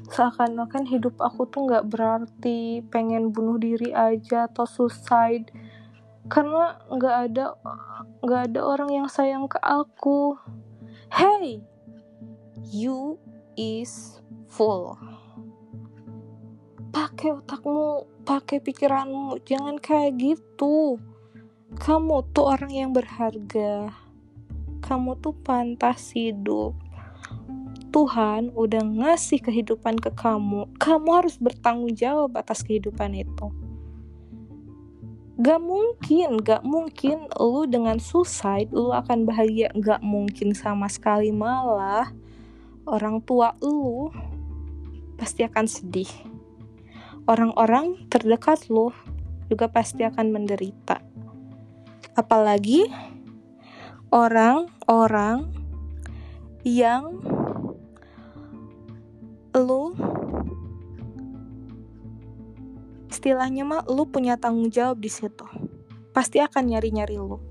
seakan-akan 0.09 0.89
hidup 0.89 1.21
aku 1.21 1.49
tuh 1.49 1.69
nggak 1.69 1.89
berarti 1.89 2.81
pengen 2.89 3.31
bunuh 3.33 3.61
diri 3.61 3.93
aja 3.93 4.49
atau 4.49 4.65
suicide. 4.65 5.53
Karena 6.29 6.77
nggak 6.93 7.17
ada 7.31 7.57
nggak 8.21 8.43
ada 8.53 8.61
orang 8.65 8.91
yang 8.93 9.09
sayang 9.09 9.49
ke 9.49 9.61
aku. 9.61 10.37
Hey 11.09 11.65
you 12.69 13.17
is 13.57 14.21
full 14.49 15.01
pakai 16.99 17.31
otakmu 17.31 18.11
pakai 18.27 18.59
pikiranmu 18.59 19.39
jangan 19.47 19.79
kayak 19.79 20.19
gitu. 20.19 20.99
Kamu 21.79 22.27
tuh 22.33 22.59
orang 22.59 22.73
yang 22.73 22.91
berharga. 22.91 23.93
Kamu 24.83 25.21
tuh 25.21 25.37
pantas 25.37 26.17
hidup 26.17 26.75
Tuhan 27.89 28.53
udah 28.53 28.85
ngasih 28.85 29.41
kehidupan 29.41 29.97
ke 29.97 30.13
kamu, 30.13 30.69
kamu 30.77 31.09
harus 31.17 31.41
bertanggung 31.41 31.97
jawab 31.97 32.37
atas 32.37 32.61
kehidupan 32.61 33.17
itu. 33.17 33.49
Gak 35.39 35.63
mungkin, 35.63 36.43
gak 36.43 36.67
mungkin 36.67 37.31
lu 37.39 37.65
dengan 37.65 37.97
suicide 38.03 38.69
lu 38.75 38.91
akan 38.91 39.25
bahagia, 39.25 39.71
gak 39.79 40.03
mungkin 40.03 40.53
sama 40.53 40.91
sekali 40.91 41.31
malah 41.31 42.11
orang 42.85 43.23
tua 43.23 43.55
lu 43.63 44.11
pasti 45.15 45.47
akan 45.47 45.65
sedih. 45.65 46.11
Orang-orang 47.25 48.09
terdekat 48.09 48.67
lu 48.67 48.93
juga 49.49 49.69
pasti 49.69 50.05
akan 50.05 50.33
menderita. 50.33 51.01
Apalagi 52.19 52.91
orang-orang 54.11 55.49
yang 56.67 57.21
lu? 59.59 59.93
Istilahnya 63.11 63.67
mah 63.67 63.83
lu 63.91 64.07
punya 64.07 64.39
tanggung 64.39 64.71
jawab 64.71 65.03
di 65.03 65.11
situ. 65.11 65.45
Pasti 66.15 66.39
akan 66.39 66.71
nyari-nyari 66.71 67.19
lu. 67.19 67.43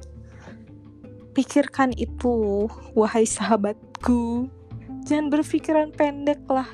Pikirkan 1.36 1.92
itu 1.94 2.66
wahai 2.96 3.28
sahabatku. 3.28 4.48
Jangan 5.04 5.28
berpikiran 5.28 5.92
pendek 5.92 6.40
lah. 6.48 6.72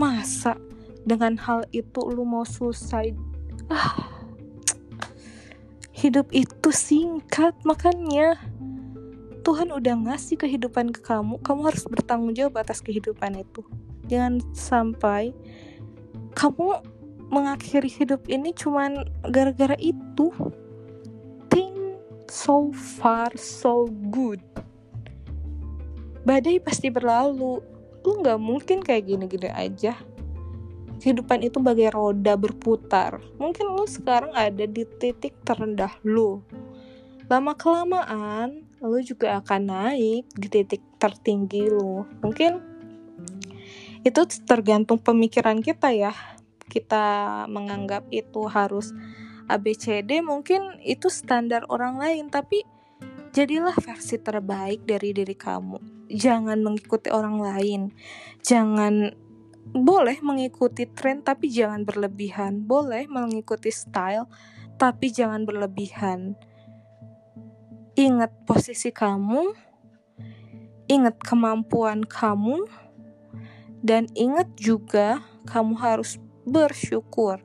Masa 0.00 0.56
dengan 1.06 1.38
hal 1.38 1.68
itu 1.70 2.00
lu 2.02 2.26
mau 2.26 2.42
suicide 2.42 3.16
ah. 3.68 4.10
Hidup 5.96 6.28
itu 6.34 6.68
singkat 6.72 7.56
makanya. 7.64 8.36
Tuhan 9.46 9.70
udah 9.70 9.94
ngasih 9.94 10.42
kehidupan 10.42 10.90
ke 10.90 11.00
kamu, 11.06 11.38
kamu 11.38 11.60
harus 11.70 11.86
bertanggung 11.86 12.34
jawab 12.34 12.66
atas 12.66 12.82
kehidupan 12.82 13.38
itu 13.38 13.62
jangan 14.06 14.42
sampai 14.54 15.34
kamu 16.36 16.82
mengakhiri 17.30 17.90
hidup 17.90 18.22
ini 18.30 18.54
cuman 18.54 19.02
gara-gara 19.26 19.74
itu. 19.82 20.30
Think 21.50 21.98
so 22.30 22.70
far 22.74 23.34
so 23.34 23.90
good. 24.10 24.42
Badai 26.26 26.58
pasti 26.62 26.90
berlalu. 26.90 27.62
Lu 28.06 28.12
nggak 28.22 28.38
mungkin 28.38 28.78
kayak 28.82 29.10
gini-gini 29.10 29.50
aja. 29.50 29.98
Kehidupan 31.02 31.42
itu 31.42 31.58
bagai 31.58 31.90
roda 31.92 32.38
berputar. 32.38 33.18
Mungkin 33.38 33.74
lu 33.74 33.84
sekarang 33.86 34.30
ada 34.34 34.64
di 34.66 34.86
titik 34.98 35.34
terendah 35.42 35.92
lu. 36.06 36.42
Lama 37.26 37.58
kelamaan 37.58 38.62
lu 38.78 39.02
juga 39.02 39.42
akan 39.42 39.62
naik 39.66 40.24
di 40.38 40.46
titik 40.46 40.82
tertinggi 41.02 41.66
lu. 41.66 42.06
Mungkin 42.22 42.75
itu 44.06 44.22
tergantung 44.46 45.02
pemikiran 45.02 45.58
kita 45.58 45.90
ya. 45.90 46.14
Kita 46.70 47.46
menganggap 47.50 48.06
itu 48.14 48.46
harus 48.46 48.94
ABCD 49.50 50.22
mungkin 50.22 50.78
itu 50.86 51.10
standar 51.10 51.66
orang 51.66 51.98
lain. 51.98 52.30
Tapi 52.30 52.62
jadilah 53.34 53.74
versi 53.74 54.22
terbaik 54.22 54.86
dari 54.86 55.10
diri 55.10 55.34
kamu. 55.34 56.06
Jangan 56.06 56.62
mengikuti 56.62 57.10
orang 57.10 57.42
lain. 57.42 57.90
Jangan 58.46 59.10
boleh 59.74 60.22
mengikuti 60.22 60.86
tren 60.86 61.26
tapi 61.26 61.50
jangan 61.50 61.82
berlebihan. 61.82 62.62
Boleh 62.62 63.10
mengikuti 63.10 63.74
style 63.74 64.30
tapi 64.78 65.10
jangan 65.10 65.42
berlebihan. 65.42 66.38
Ingat 67.98 68.46
posisi 68.46 68.94
kamu. 68.94 69.66
Ingat 70.86 71.18
kemampuan 71.18 72.06
kamu 72.06 72.85
dan 73.84 74.08
ingat 74.16 74.52
juga, 74.56 75.24
kamu 75.48 75.76
harus 75.78 76.18
bersyukur 76.46 77.42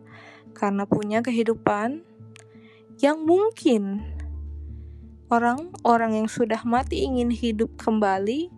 karena 0.54 0.86
punya 0.86 1.26
kehidupan 1.26 2.06
yang 3.02 3.26
mungkin 3.26 4.06
orang-orang 5.32 6.22
yang 6.22 6.30
sudah 6.30 6.62
mati 6.68 7.08
ingin 7.08 7.32
hidup 7.34 7.74
kembali, 7.80 8.52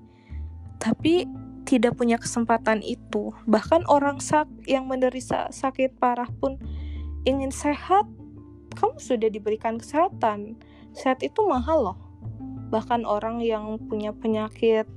tapi 0.82 1.30
tidak 1.63 1.95
punya 1.95 2.19
kesempatan 2.19 2.84
itu. 2.84 3.32
Bahkan 3.47 3.88
orang 3.88 4.19
sak 4.19 4.51
yang 4.67 4.89
menderita 4.89 5.53
sakit 5.53 5.95
parah 5.95 6.28
pun 6.28 6.59
ingin 7.24 7.53
sehat, 7.53 8.03
kamu 8.76 8.99
sudah 8.99 9.30
diberikan 9.32 9.80
kesehatan. 9.80 10.59
Sehat 10.91 11.24
itu 11.24 11.39
mahal 11.47 11.93
loh. 11.93 11.99
Bahkan 12.74 13.05
orang 13.07 13.39
yang 13.39 13.80
punya 13.88 14.11
penyakit 14.11 14.89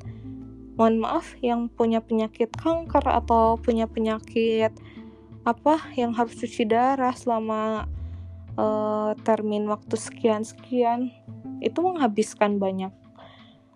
mohon 0.76 1.00
maaf 1.00 1.36
yang 1.40 1.72
punya 1.72 2.04
penyakit 2.04 2.52
kanker 2.52 3.02
atau 3.04 3.56
punya 3.56 3.88
penyakit 3.88 4.72
apa 5.48 5.80
yang 5.96 6.12
harus 6.12 6.36
cuci 6.36 6.68
darah 6.68 7.16
selama 7.16 7.88
uh, 8.60 9.16
termin 9.24 9.64
waktu 9.72 9.96
sekian 9.96 10.44
sekian 10.44 11.08
itu 11.64 11.80
menghabiskan 11.80 12.60
banyak 12.60 12.92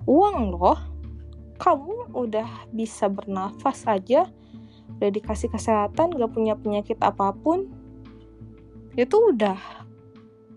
uang 0.05 0.57
loh. 0.57 0.79
Kamu 1.61 2.17
udah 2.17 2.73
bisa 2.73 3.05
bernafas 3.13 3.85
aja 3.85 4.25
udah 4.97 5.11
dikasih 5.13 5.49
kesehatan 5.53 6.17
gak 6.17 6.33
punya 6.33 6.59
penyakit 6.59 6.99
apa 7.01 7.33
pun 7.33 7.71
itu 8.99 9.17
udah 9.17 9.57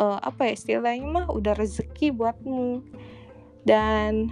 uh, 0.02 0.20
apa 0.20 0.50
ya 0.50 0.52
istilahnya 0.58 1.06
mah 1.06 1.28
udah 1.30 1.54
rezeki 1.56 2.12
buatmu. 2.12 2.82
Dan 3.64 4.28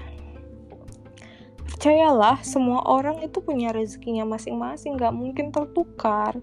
percayalah 1.81 2.45
semua 2.45 2.85
orang 2.85 3.25
itu 3.25 3.41
punya 3.41 3.73
rezekinya 3.73 4.21
masing-masing 4.21 5.01
gak 5.01 5.17
mungkin 5.17 5.49
tertukar. 5.49 6.37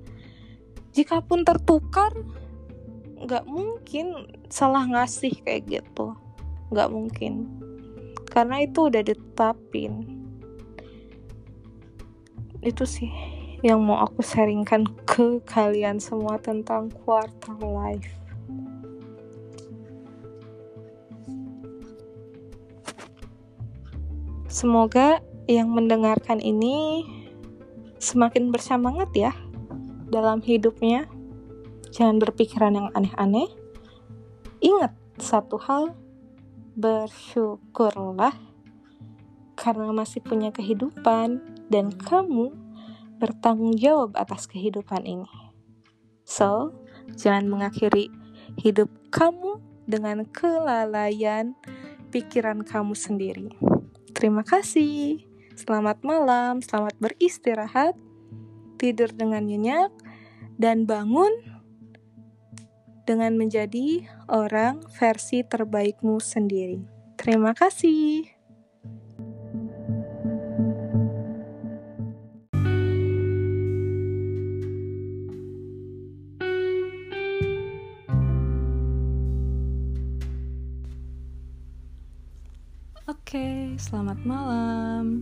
Jika 0.91 1.23
pun 1.23 1.47
tertukar 1.47 2.11
nggak 3.23 3.47
mungkin 3.47 4.35
salah 4.51 4.83
ngasih 4.83 5.39
kayak 5.47 5.63
gitu. 5.71 6.19
Nggak 6.75 6.91
mungkin. 6.91 7.47
Karena 8.35 8.67
itu 8.67 8.91
udah 8.91 8.99
ditetapin. 8.99 10.11
Itu 12.59 12.83
sih 12.83 13.15
yang 13.63 13.79
mau 13.87 14.11
aku 14.11 14.27
sharingkan 14.27 14.91
ke 15.07 15.39
kalian 15.47 16.03
semua 16.03 16.43
tentang 16.43 16.91
quarter 16.91 17.55
life 17.63 18.18
semoga 24.59 25.23
yang 25.47 25.71
mendengarkan 25.71 26.43
ini 26.43 27.07
semakin 28.03 28.51
bersemangat 28.51 29.15
ya 29.15 29.33
dalam 30.11 30.43
hidupnya 30.43 31.07
Jangan 31.89 32.21
berpikiran 32.21 32.73
yang 32.77 32.89
aneh-aneh. 32.93 33.49
Ingat 34.61 34.93
satu 35.17 35.57
hal, 35.57 35.97
bersyukurlah 36.77 38.35
karena 39.59 39.91
masih 39.91 40.23
punya 40.23 40.55
kehidupan 40.55 41.43
dan 41.67 41.91
kamu 41.91 42.55
bertanggung 43.19 43.75
jawab 43.75 44.15
atas 44.15 44.47
kehidupan 44.47 45.03
ini. 45.03 45.33
So, 46.23 46.77
jangan 47.19 47.51
mengakhiri 47.51 48.13
hidup 48.61 48.93
kamu 49.11 49.59
dengan 49.89 50.29
kelalaian 50.29 51.57
pikiran 52.13 52.63
kamu 52.63 52.95
sendiri. 52.95 53.51
Terima 54.19 54.43
kasih. 54.43 55.23
Selamat 55.55 56.03
malam, 56.03 56.59
selamat 56.59 56.99
beristirahat, 56.99 57.95
tidur 58.75 59.15
dengan 59.15 59.47
nyenyak, 59.47 59.95
dan 60.59 60.91
bangun 60.91 61.31
dengan 63.07 63.39
menjadi 63.39 64.11
orang 64.27 64.83
versi 64.99 65.47
terbaikmu 65.47 66.19
sendiri. 66.19 66.83
Terima 67.15 67.55
kasih. 67.55 68.38
Oke, 83.29 83.77
selamat 83.77 84.25
malam. 84.25 85.21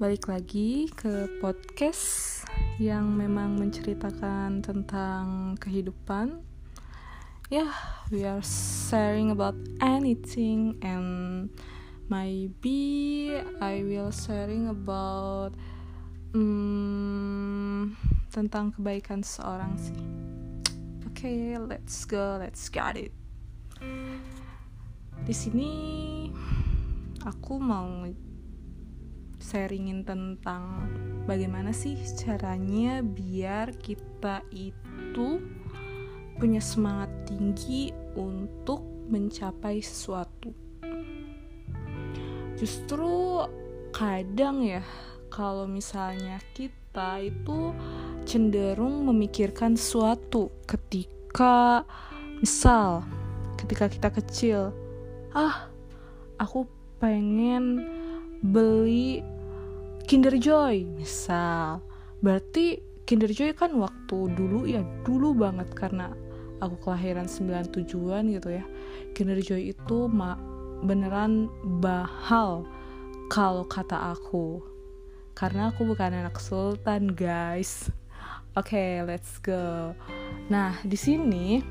Balik 0.00 0.24
lagi 0.24 0.88
ke 0.88 1.28
podcast 1.36 2.40
yang 2.80 3.12
memang 3.12 3.60
menceritakan 3.60 4.64
tentang 4.64 5.52
kehidupan. 5.60 6.40
Yeah 7.52 7.76
we 8.08 8.24
are 8.24 8.40
sharing 8.40 9.28
about 9.28 9.52
anything 9.84 10.80
and 10.80 11.52
maybe 12.08 13.36
I 13.60 13.84
will 13.84 14.08
sharing 14.08 14.72
about 14.72 15.52
um, 16.32 18.00
tentang 18.32 18.72
kebaikan 18.72 19.20
seorang 19.20 19.76
sih. 19.76 20.00
Oke 21.04 21.28
okay, 21.28 21.60
let's 21.60 22.08
go 22.08 22.40
let's 22.40 22.72
get 22.72 22.96
it. 22.96 23.12
Di 25.28 25.34
sini 25.36 25.68
aku 27.26 27.58
mau 27.58 28.06
sharingin 29.38 30.02
tentang 30.02 30.90
bagaimana 31.24 31.70
sih 31.70 31.94
caranya 32.18 33.00
biar 33.02 33.74
kita 33.78 34.42
itu 34.50 35.38
punya 36.38 36.62
semangat 36.62 37.10
tinggi 37.26 37.90
untuk 38.14 38.82
mencapai 39.10 39.82
sesuatu. 39.82 40.54
Justru 42.58 43.42
kadang 43.94 44.62
ya, 44.62 44.82
kalau 45.30 45.66
misalnya 45.66 46.42
kita 46.54 47.22
itu 47.22 47.74
cenderung 48.26 49.06
memikirkan 49.06 49.78
sesuatu 49.78 50.50
ketika 50.66 51.86
misal 52.42 53.06
ketika 53.58 53.86
kita 53.90 54.08
kecil, 54.14 54.60
ah, 55.34 55.70
aku 56.38 56.77
pengen 56.98 57.86
beli 58.42 59.22
Kinder 60.06 60.34
Joy 60.38 60.86
misal. 60.98 61.82
Berarti 62.22 62.82
Kinder 63.06 63.30
Joy 63.30 63.54
kan 63.54 63.74
waktu 63.78 64.18
dulu 64.34 64.68
ya 64.68 64.82
dulu 65.06 65.32
banget 65.34 65.70
karena 65.74 66.12
aku 66.58 66.76
kelahiran 66.82 67.30
97-an 67.30 68.24
gitu 68.34 68.48
ya. 68.52 68.64
Kinder 69.14 69.38
Joy 69.38 69.72
itu 69.72 70.10
ma 70.10 70.34
beneran 70.82 71.50
bahal 71.82 72.66
kalau 73.30 73.66
kata 73.66 74.14
aku. 74.14 74.62
Karena 75.38 75.70
aku 75.70 75.86
bukan 75.86 76.18
anak 76.18 76.42
sultan 76.42 77.14
guys. 77.14 77.92
Oke 78.58 78.74
okay, 78.74 78.92
let's 79.06 79.38
go. 79.38 79.94
Nah 80.50 80.74
di 80.82 80.98
sini 80.98 81.62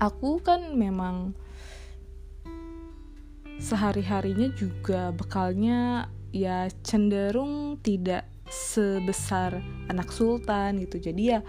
aku 0.00 0.40
kan 0.40 0.72
memang 0.72 1.36
sehari-harinya 3.58 4.50
juga 4.54 5.14
bekalnya 5.14 6.10
ya 6.34 6.66
cenderung 6.82 7.78
tidak 7.80 8.26
sebesar 8.50 9.62
anak 9.88 10.10
sultan 10.10 10.82
gitu. 10.82 10.98
Jadi 10.98 11.22
ya 11.38 11.40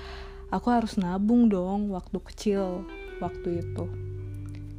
aku 0.53 0.69
harus 0.69 0.95
nabung 0.95 1.49
dong 1.49 1.89
waktu 1.91 2.21
kecil 2.21 2.85
waktu 3.19 3.65
itu. 3.65 3.85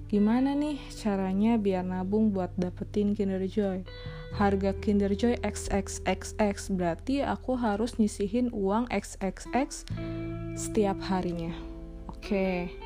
Gimana 0.07 0.55
nih 0.55 0.79
caranya 1.03 1.59
biar 1.59 1.83
nabung 1.83 2.31
buat 2.31 2.55
dapetin 2.55 3.19
Kinder 3.19 3.43
Joy? 3.43 3.83
Harga 4.39 4.77
Kinder 4.79 5.11
Joy 5.11 5.41
XXXX 5.43 6.71
berarti 6.77 7.27
aku 7.27 7.59
harus 7.59 7.99
nyisihin 7.99 8.53
uang 8.55 8.87
XXX 8.93 9.83
setiap 10.55 10.99
harinya. 11.11 11.51
Oke 12.07 12.86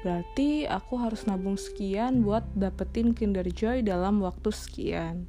berarti 0.00 0.64
aku 0.64 0.96
harus 0.96 1.28
nabung 1.28 1.60
sekian 1.60 2.24
buat 2.24 2.44
dapetin 2.56 3.12
Kinder 3.12 3.44
Joy 3.44 3.84
dalam 3.84 4.24
waktu 4.24 4.48
sekian. 4.48 5.28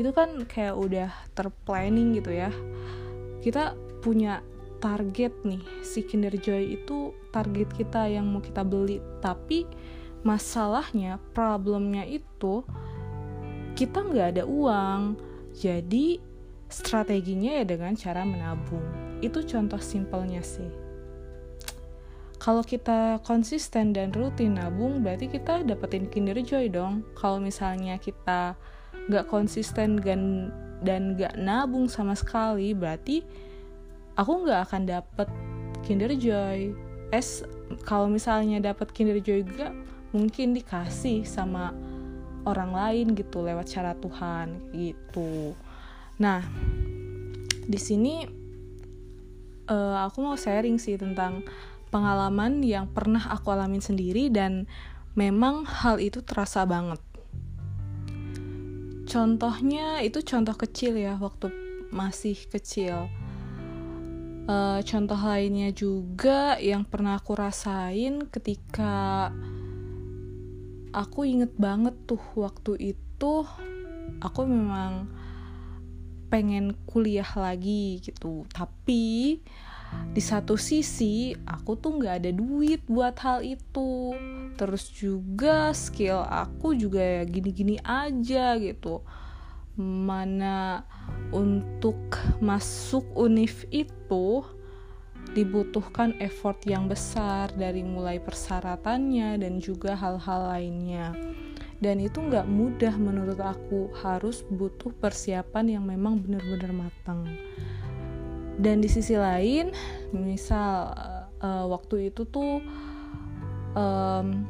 Itu 0.00 0.14
kan 0.16 0.48
kayak 0.48 0.76
udah 0.78 1.10
terplanning 1.36 2.16
gitu 2.16 2.32
ya. 2.32 2.48
Kita 3.44 3.76
punya 4.00 4.40
target 4.78 5.34
nih 5.44 5.60
si 5.84 6.06
Kinder 6.06 6.32
Joy 6.32 6.80
itu 6.80 7.12
target 7.34 7.68
kita 7.74 8.08
yang 8.08 8.30
mau 8.30 8.40
kita 8.40 8.64
beli. 8.64 9.02
Tapi 9.20 9.68
masalahnya 10.24 11.20
problemnya 11.36 12.08
itu 12.08 12.64
kita 13.76 14.08
nggak 14.08 14.28
ada 14.38 14.44
uang. 14.48 15.20
Jadi 15.52 16.22
strateginya 16.70 17.60
ya 17.60 17.64
dengan 17.66 17.92
cara 17.98 18.24
menabung. 18.24 18.84
Itu 19.20 19.42
contoh 19.44 19.82
simpelnya 19.82 20.40
sih 20.40 20.87
kalau 22.38 22.62
kita 22.62 23.18
konsisten 23.26 23.90
dan 23.90 24.14
rutin 24.14 24.54
nabung 24.54 25.02
berarti 25.02 25.26
kita 25.26 25.66
dapetin 25.66 26.06
Kinder 26.06 26.38
Joy 26.38 26.70
dong. 26.70 27.02
Kalau 27.18 27.42
misalnya 27.42 27.98
kita 27.98 28.54
nggak 29.10 29.26
konsisten 29.26 29.98
dan 29.98 30.54
dan 30.78 31.18
nggak 31.18 31.34
nabung 31.34 31.90
sama 31.90 32.14
sekali 32.14 32.70
berarti 32.78 33.26
aku 34.14 34.46
nggak 34.46 34.70
akan 34.70 34.82
dapet 34.86 35.28
Kinder 35.82 36.14
Joy. 36.14 36.70
Es 37.10 37.42
kalau 37.82 38.06
misalnya 38.06 38.62
dapet 38.62 38.94
Kinder 38.94 39.18
Joy 39.18 39.42
juga 39.42 39.74
mungkin 40.14 40.54
dikasih 40.54 41.26
sama 41.26 41.74
orang 42.46 42.70
lain 42.70 43.06
gitu 43.18 43.42
lewat 43.42 43.66
cara 43.66 43.98
Tuhan 43.98 44.70
gitu. 44.70 45.58
Nah 46.22 46.46
di 47.66 47.76
sini 47.82 48.22
uh, 49.66 50.06
aku 50.06 50.22
mau 50.22 50.38
sharing 50.38 50.78
sih 50.78 50.94
tentang 50.94 51.42
pengalaman 51.88 52.60
yang 52.62 52.88
pernah 52.88 53.24
aku 53.32 53.50
alamin 53.52 53.82
sendiri 53.82 54.28
dan 54.28 54.68
memang 55.18 55.66
hal 55.66 55.98
itu 55.98 56.22
terasa 56.22 56.62
banget. 56.68 57.00
Contohnya 59.08 60.04
itu 60.04 60.20
contoh 60.20 60.52
kecil 60.52 61.00
ya 61.00 61.16
waktu 61.16 61.48
masih 61.88 62.36
kecil. 62.52 63.08
Uh, 64.48 64.80
contoh 64.84 65.16
lainnya 65.16 65.72
juga 65.72 66.56
yang 66.56 66.84
pernah 66.84 67.20
aku 67.20 67.36
rasain 67.36 68.24
ketika 68.32 69.28
aku 70.92 71.28
inget 71.28 71.52
banget 71.56 71.92
tuh 72.08 72.20
waktu 72.32 72.96
itu 72.96 73.44
aku 74.24 74.40
memang 74.48 75.08
pengen 76.28 76.76
kuliah 76.84 77.28
lagi 77.36 78.00
gitu. 78.04 78.44
Tapi 78.52 79.40
di 80.08 80.24
satu 80.24 80.58
sisi 80.58 81.30
aku 81.46 81.78
tuh 81.78 82.00
nggak 82.00 82.14
ada 82.24 82.30
duit 82.34 82.82
buat 82.90 83.14
hal 83.22 83.44
itu. 83.46 84.16
Terus 84.58 84.90
juga 84.90 85.70
skill 85.70 86.26
aku 86.26 86.74
juga 86.74 86.98
ya 86.98 87.22
gini-gini 87.22 87.78
aja 87.86 88.58
gitu. 88.58 89.04
Mana 89.78 90.82
untuk 91.30 92.18
masuk 92.42 93.06
univ 93.14 93.62
itu 93.70 94.42
dibutuhkan 95.38 96.16
effort 96.18 96.58
yang 96.66 96.90
besar 96.90 97.52
dari 97.54 97.86
mulai 97.86 98.18
persyaratannya 98.18 99.38
dan 99.38 99.62
juga 99.62 99.94
hal-hal 99.94 100.50
lainnya. 100.50 101.14
Dan 101.78 102.02
itu 102.02 102.18
nggak 102.18 102.50
mudah 102.50 102.98
menurut 102.98 103.38
aku 103.38 103.94
harus 104.02 104.42
butuh 104.50 104.90
persiapan 104.98 105.78
yang 105.78 105.84
memang 105.86 106.18
benar-benar 106.18 106.74
matang 106.74 107.22
dan 108.58 108.82
di 108.82 108.90
sisi 108.90 109.14
lain 109.14 109.70
misal 110.10 110.92
uh, 111.38 111.64
waktu 111.70 112.10
itu 112.10 112.26
tuh 112.26 112.58
um, 113.78 114.44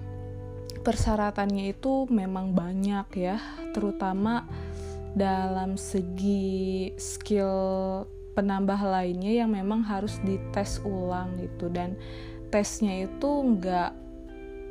persyaratannya 0.80 1.76
itu 1.76 2.08
memang 2.08 2.56
banyak 2.56 3.08
ya 3.14 3.36
terutama 3.76 4.48
dalam 5.12 5.76
segi 5.76 6.92
skill 6.96 8.04
penambah 8.38 8.78
lainnya 8.78 9.42
yang 9.42 9.50
memang 9.50 9.82
harus 9.82 10.22
dites 10.22 10.78
ulang 10.86 11.34
gitu. 11.42 11.66
Dan 11.66 11.98
tesnya 12.54 13.02
itu 13.10 13.30
nggak 13.42 13.90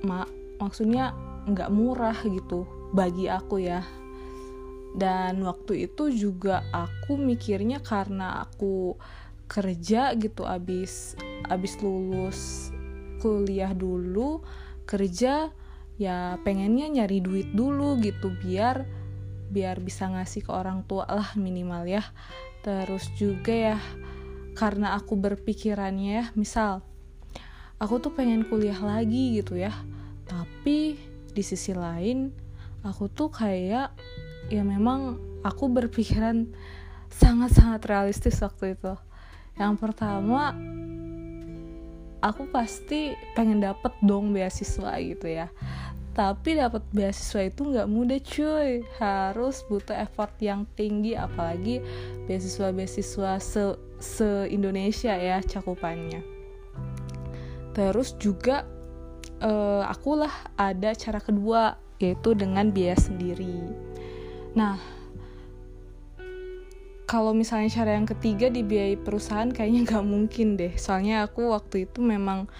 mak 0.07 0.31
maksudnya 0.57 1.11
nggak 1.51 1.67
murah 1.67 2.15
gitu 2.23 2.63
bagi 2.95 3.27
aku 3.27 3.59
ya. 3.59 3.83
Dan 4.97 5.43
waktu 5.43 5.91
itu 5.91 6.09
juga 6.09 6.63
aku 6.71 7.19
mikirnya 7.19 7.83
karena 7.83 8.47
aku 8.47 8.97
kerja 9.47 10.13
gitu 10.19 10.43
abis 10.43 11.15
abis 11.47 11.79
lulus 11.79 12.69
kuliah 13.23 13.71
dulu 13.73 14.43
kerja 14.87 15.51
ya 15.97 16.37
pengennya 16.45 16.87
nyari 16.87 17.19
duit 17.19 17.49
dulu 17.51 17.97
gitu 17.99 18.31
biar 18.43 18.85
biar 19.47 19.79
bisa 19.79 20.11
ngasih 20.11 20.45
ke 20.45 20.51
orang 20.51 20.83
tua 20.83 21.07
lah 21.07 21.31
minimal 21.39 21.87
ya. 21.87 22.03
Terus 22.61 23.07
juga 23.15 23.55
ya 23.55 23.79
karena 24.57 24.97
aku 24.97 25.13
berpikirannya 25.15 26.11
ya 26.17 26.25
misal 26.33 26.81
aku 27.77 28.01
tuh 28.01 28.09
pengen 28.17 28.41
kuliah 28.49 28.81
lagi 28.81 29.37
gitu 29.37 29.53
ya 29.53 29.69
tapi 30.25 30.97
di 31.29 31.43
sisi 31.45 31.77
lain 31.77 32.33
aku 32.81 33.05
tuh 33.05 33.29
kayak 33.29 33.93
ya 34.49 34.61
memang 34.65 35.21
aku 35.45 35.69
berpikiran 35.69 36.49
sangat-sangat 37.13 37.85
realistis 37.85 38.41
waktu 38.41 38.73
itu 38.73 38.97
yang 39.57 39.73
pertama 39.75 40.53
aku 42.21 42.49
pasti 42.49 43.13
pengen 43.37 43.61
dapet 43.61 43.93
dong 44.01 44.33
beasiswa 44.33 44.97
gitu 45.01 45.27
ya. 45.27 45.49
Tapi 46.17 46.57
dapat 46.57 46.81
beasiswa 46.89 47.45
itu 47.45 47.61
nggak 47.61 47.89
mudah 47.89 48.17
cuy. 48.25 48.81
Harus 48.97 49.61
butuh 49.69 49.93
effort 49.93 50.33
yang 50.41 50.65
tinggi 50.73 51.13
apalagi 51.13 51.77
beasiswa-beasiswa 52.25 53.37
se 53.37 53.77
se 54.01 54.49
Indonesia 54.49 55.13
ya 55.13 55.41
cakupannya. 55.45 56.25
Terus 57.77 58.17
juga 58.17 58.65
uh, 59.45 59.85
akulah 59.85 60.33
ada 60.57 60.97
cara 60.97 61.21
kedua 61.21 61.77
yaitu 62.01 62.33
dengan 62.33 62.73
biaya 62.73 62.97
sendiri. 62.97 63.61
Nah 64.57 64.96
kalau 67.07 67.31
misalnya 67.31 67.71
cara 67.71 67.95
yang 67.95 68.03
ketiga 68.03 68.51
dibiayai 68.51 68.99
perusahaan 68.99 69.47
kayaknya 69.47 69.87
nggak 69.87 70.05
mungkin 70.05 70.59
deh. 70.59 70.75
Soalnya 70.75 71.23
aku 71.23 71.55
waktu 71.55 71.87
itu 71.87 72.03
memang 72.03 72.51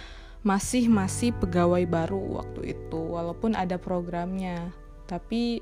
masih 0.48 0.88
masih 0.88 1.36
pegawai 1.36 1.84
baru 1.84 2.40
waktu 2.40 2.72
itu 2.72 2.96
walaupun 2.96 3.60
ada 3.60 3.76
programnya. 3.76 4.72
Tapi 5.04 5.60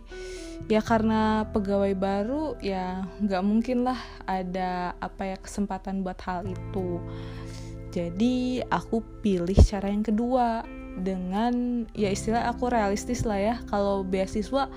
ya 0.69 0.85
karena 0.85 1.49
pegawai 1.49 1.97
baru 1.97 2.61
ya 2.61 3.09
nggak 3.25 3.43
mungkin 3.45 3.89
lah 3.89 3.97
ada 4.29 4.93
apa 5.01 5.33
ya 5.33 5.37
kesempatan 5.41 6.05
buat 6.05 6.21
hal 6.21 6.45
itu. 6.45 7.01
Jadi 7.89 8.61
aku 8.69 9.01
pilih 9.25 9.57
cara 9.65 9.89
yang 9.89 10.05
kedua 10.05 10.61
dengan 11.01 11.85
ya 11.97 12.13
istilah 12.13 12.53
aku 12.53 12.69
realistis 12.69 13.25
lah 13.25 13.41
ya. 13.41 13.55
Kalau 13.65 14.05
beasiswa 14.05 14.69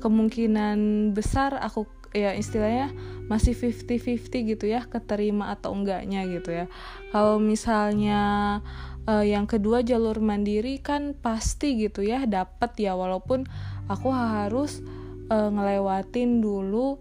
kemungkinan 0.00 1.12
besar 1.12 1.60
aku 1.60 1.84
ya 2.16 2.32
istilahnya 2.32 2.88
masih 3.30 3.54
50-50 3.54 4.50
gitu 4.58 4.64
ya 4.66 4.82
keterima 4.90 5.54
atau 5.54 5.70
enggaknya 5.70 6.26
gitu 6.26 6.50
ya. 6.50 6.66
Kalau 7.14 7.38
misalnya 7.38 8.58
uh, 9.06 9.22
yang 9.22 9.46
kedua 9.46 9.86
jalur 9.86 10.18
mandiri 10.18 10.82
kan 10.82 11.14
pasti 11.14 11.78
gitu 11.78 12.02
ya 12.02 12.26
dapat 12.26 12.74
ya. 12.82 12.98
Walaupun 12.98 13.46
aku 13.86 14.10
harus 14.10 14.82
uh, 15.30 15.46
ngelewatin 15.46 16.42
dulu 16.42 16.98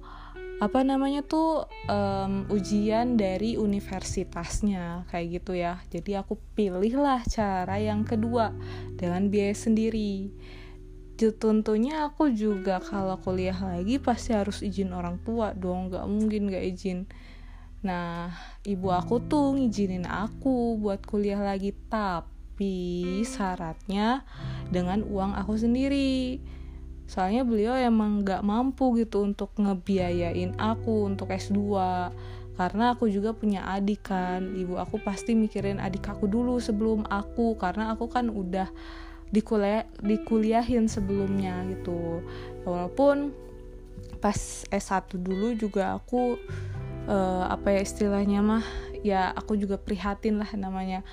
apa 0.59 0.83
namanya 0.83 1.23
tuh 1.23 1.65
um, 1.87 2.43
ujian 2.51 3.15
dari 3.15 3.57
universitasnya 3.57 5.09
kayak 5.09 5.41
gitu 5.41 5.57
ya. 5.57 5.81
Jadi 5.89 6.13
aku 6.13 6.37
pilihlah 6.53 7.25
cara 7.25 7.81
yang 7.81 8.05
kedua 8.05 8.53
dengan 8.93 9.33
biaya 9.33 9.57
sendiri 9.57 10.29
tentunya 11.27 12.07
aku 12.07 12.31
juga 12.31 12.79
kalau 12.79 13.19
kuliah 13.19 13.59
lagi 13.59 13.99
pasti 13.99 14.31
harus 14.31 14.63
izin 14.63 14.95
orang 14.95 15.19
tua 15.27 15.51
dong 15.51 15.91
nggak 15.91 16.05
mungkin 16.07 16.47
nggak 16.47 16.65
izin. 16.71 16.99
Nah 17.83 18.31
ibu 18.63 18.87
aku 18.87 19.19
tuh 19.27 19.59
ngizinin 19.59 20.07
aku 20.07 20.79
buat 20.79 21.03
kuliah 21.03 21.43
lagi 21.43 21.75
tapi 21.91 23.03
syaratnya 23.27 24.23
dengan 24.71 25.03
uang 25.03 25.35
aku 25.35 25.59
sendiri. 25.59 26.39
Soalnya 27.09 27.43
beliau 27.43 27.75
emang 27.75 28.23
nggak 28.23 28.39
mampu 28.39 28.95
gitu 29.03 29.27
untuk 29.27 29.51
ngebiayain 29.59 30.55
aku 30.55 31.03
untuk 31.09 31.35
S2 31.35 31.59
karena 32.59 32.91
aku 32.91 33.07
juga 33.07 33.31
punya 33.31 33.63
adik 33.71 34.11
kan 34.11 34.51
ibu 34.51 34.75
aku 34.75 34.99
pasti 34.99 35.31
mikirin 35.31 35.79
adik 35.79 36.03
aku 36.11 36.27
dulu 36.27 36.59
sebelum 36.59 37.07
aku 37.07 37.55
karena 37.55 37.95
aku 37.95 38.11
kan 38.11 38.27
udah 38.27 38.67
dikuliah 39.29 39.85
dikuliahin 40.01 40.89
sebelumnya 40.89 41.61
gitu. 41.69 42.25
Walaupun 42.65 43.33
pas 44.19 44.67
S1 44.67 45.15
dulu 45.15 45.55
juga 45.55 45.95
aku 45.95 46.35
uh, 47.07 47.45
apa 47.47 47.79
ya 47.79 47.81
istilahnya 47.85 48.39
mah 48.43 48.65
ya 48.99 49.31
aku 49.31 49.55
juga 49.55 49.79
prihatin 49.79 50.43
lah 50.43 50.49
namanya 50.57 51.05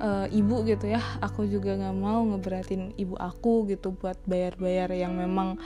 uh, 0.00 0.26
ibu 0.32 0.64
gitu 0.66 0.90
ya. 0.90 1.00
Aku 1.22 1.46
juga 1.46 1.76
nggak 1.76 1.96
mau 1.96 2.24
ngeberatin 2.24 2.96
ibu 2.96 3.14
aku 3.16 3.68
gitu 3.70 3.94
buat 3.94 4.18
bayar-bayar 4.26 4.92
yang 4.92 5.16
memang 5.16 5.60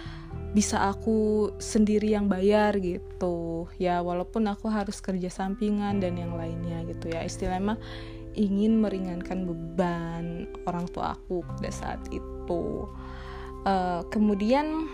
bisa 0.50 0.90
aku 0.90 1.50
sendiri 1.62 2.10
yang 2.10 2.26
bayar 2.26 2.76
gitu. 2.82 3.70
Ya 3.78 4.02
walaupun 4.02 4.46
aku 4.50 4.66
harus 4.66 4.98
kerja 4.98 5.30
sampingan 5.30 6.02
dan 6.02 6.18
yang 6.18 6.34
lainnya 6.34 6.82
gitu 6.90 7.10
ya. 7.14 7.22
Istilahnya 7.22 7.74
mah 7.74 7.80
ingin 8.34 8.78
meringankan 8.78 9.46
beban 9.46 10.46
orang 10.66 10.86
tua 10.90 11.18
aku 11.18 11.42
pada 11.42 11.70
saat 11.70 12.02
itu. 12.14 12.86
Uh, 13.66 14.00
kemudian 14.08 14.88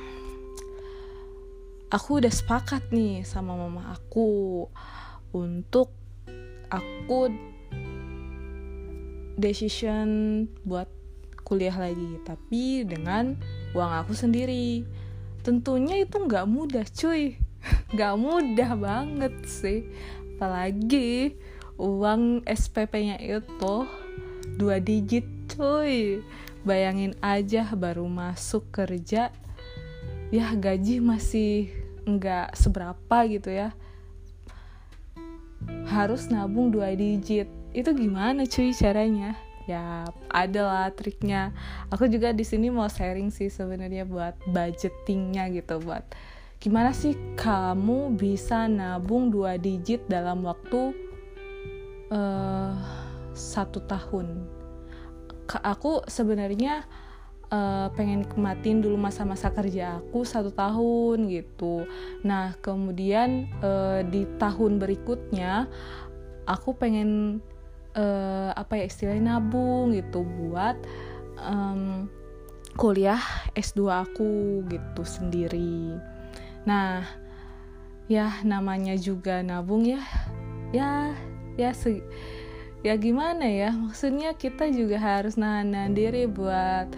aku 1.93 2.19
udah 2.19 2.33
sepakat 2.33 2.91
nih 2.91 3.23
sama 3.23 3.55
mama 3.55 3.95
aku 3.95 4.67
untuk 5.31 5.95
aku 6.73 7.31
decision 9.37 10.45
buat 10.67 10.89
kuliah 11.47 11.77
lagi 11.79 12.19
tapi 12.27 12.83
dengan 12.83 13.39
uang 13.77 13.93
aku 14.03 14.13
sendiri. 14.17 14.83
Tentunya 15.47 16.03
itu 16.03 16.19
nggak 16.19 16.47
mudah 16.51 16.83
cuy. 16.91 17.39
Nggak 17.95 18.15
mudah 18.19 18.71
banget 18.75 19.35
sih. 19.47 19.87
Apalagi 20.35 21.39
uang 21.77 22.45
SPP-nya 22.49 23.21
itu 23.21 23.75
dua 24.57 24.81
digit 24.81 25.25
cuy. 25.53 26.21
Bayangin 26.67 27.15
aja 27.23 27.71
baru 27.79 28.11
masuk 28.11 28.75
kerja 28.75 29.31
ya 30.35 30.47
gaji 30.59 30.99
masih 30.99 31.71
nggak 32.03 32.59
seberapa 32.59 33.19
gitu 33.31 33.55
ya. 33.55 33.71
Harus 35.87 36.27
nabung 36.27 36.75
dua 36.75 36.93
digit. 36.99 37.47
Itu 37.71 37.95
gimana 37.95 38.49
cuy 38.51 38.75
caranya? 38.75 39.39
Ya 39.71 40.07
ada 40.31 40.63
lah 40.67 40.89
triknya. 40.95 41.55
Aku 41.95 42.11
juga 42.11 42.35
di 42.35 42.43
sini 42.43 42.71
mau 42.71 42.91
sharing 42.91 43.31
sih 43.31 43.51
sebenarnya 43.51 44.07
buat 44.07 44.35
budgetingnya 44.51 45.51
gitu 45.55 45.79
buat 45.83 46.03
gimana 46.57 46.97
sih 46.97 47.13
kamu 47.37 48.17
bisa 48.17 48.65
nabung 48.65 49.29
dua 49.29 49.61
digit 49.61 50.01
dalam 50.09 50.41
waktu 50.41 51.06
uh, 52.11 52.75
satu 53.37 53.85
tahun. 53.85 54.45
Aku 55.63 56.03
sebenarnya 56.11 56.83
uh, 57.51 57.89
pengen 57.95 58.27
kematin 58.27 58.83
dulu 58.83 58.99
masa-masa 58.99 59.51
kerja 59.55 60.03
aku 60.03 60.27
satu 60.27 60.51
tahun 60.51 61.31
gitu. 61.31 61.87
Nah 62.27 62.57
kemudian 62.63 63.51
uh, 63.63 64.03
di 64.03 64.27
tahun 64.39 64.83
berikutnya 64.83 65.71
aku 66.47 66.75
pengen 66.75 67.41
uh, 67.95 68.51
apa 68.55 68.83
ya 68.83 68.85
istilahnya 68.87 69.39
nabung 69.39 69.95
gitu 69.95 70.23
buat 70.23 70.77
um, 71.41 72.11
kuliah 72.77 73.21
S2 73.55 73.81
aku 73.89 74.63
gitu 74.69 75.03
sendiri. 75.07 75.97
Nah 76.67 77.07
ya 78.07 78.43
namanya 78.43 78.95
juga 78.99 79.43
nabung 79.43 79.87
ya. 79.87 80.03
Ya 80.75 81.15
ya 81.57 81.73
se 81.73 82.05
ya 82.85 82.95
gimana 82.97 83.49
ya? 83.49 83.73
Maksudnya 83.73 84.37
kita 84.37 84.69
juga 84.71 85.01
harus 85.01 85.35
nahan 85.41 85.97
diri 85.97 86.29
buat 86.29 86.93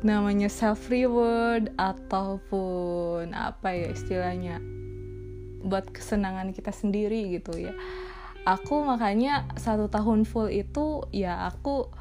namanya 0.00 0.48
self 0.48 0.88
reward 0.88 1.76
ataupun 1.76 3.36
apa 3.36 3.68
ya 3.76 3.92
istilahnya 3.92 4.56
buat 5.60 5.92
kesenangan 5.92 6.56
kita 6.56 6.72
sendiri 6.72 7.36
gitu 7.36 7.52
ya. 7.60 7.76
Aku 8.48 8.80
makanya 8.88 9.44
satu 9.60 9.92
tahun 9.92 10.24
full 10.24 10.48
itu 10.48 11.04
ya 11.12 11.44
aku 11.52 11.92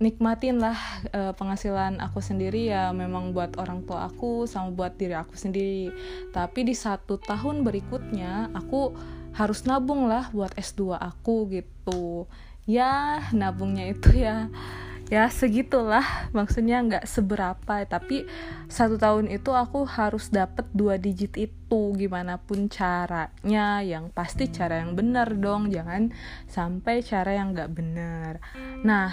nikmatin 0.00 0.62
lah 0.62 0.78
uh, 1.12 1.36
penghasilan 1.36 2.00
aku 2.00 2.24
sendiri 2.24 2.72
ya 2.72 2.88
memang 2.96 3.36
buat 3.36 3.60
orang 3.60 3.84
tua 3.84 4.08
aku 4.08 4.48
sama 4.48 4.70
buat 4.70 4.94
diri 4.94 5.18
aku 5.18 5.34
sendiri. 5.34 5.90
Tapi 6.30 6.62
di 6.62 6.72
satu 6.78 7.18
tahun 7.18 7.66
berikutnya 7.66 8.54
aku 8.54 8.94
harus 9.34 9.62
nabung 9.66 10.10
lah 10.10 10.28
buat 10.34 10.54
S2 10.58 10.96
aku 10.98 11.50
gitu. 11.50 12.26
Ya 12.68 13.24
nabungnya 13.34 13.90
itu 13.90 14.14
ya 14.14 14.50
ya 15.10 15.26
segitulah. 15.26 16.30
Maksudnya 16.30 16.80
nggak 16.86 17.04
seberapa 17.04 17.82
tapi 17.84 18.24
satu 18.70 18.94
tahun 18.94 19.26
itu 19.26 19.50
aku 19.50 19.82
harus 19.84 20.30
dapet 20.30 20.70
dua 20.70 20.96
digit 20.96 21.34
itu. 21.36 21.82
Gimana 21.98 22.38
pun 22.38 22.70
caranya 22.70 23.82
yang 23.82 24.14
pasti 24.14 24.46
cara 24.48 24.80
yang 24.80 24.94
benar 24.94 25.34
dong. 25.34 25.68
Jangan 25.68 26.14
sampai 26.46 27.02
cara 27.02 27.34
yang 27.34 27.52
nggak 27.52 27.70
benar. 27.74 28.38
Nah 28.86 29.10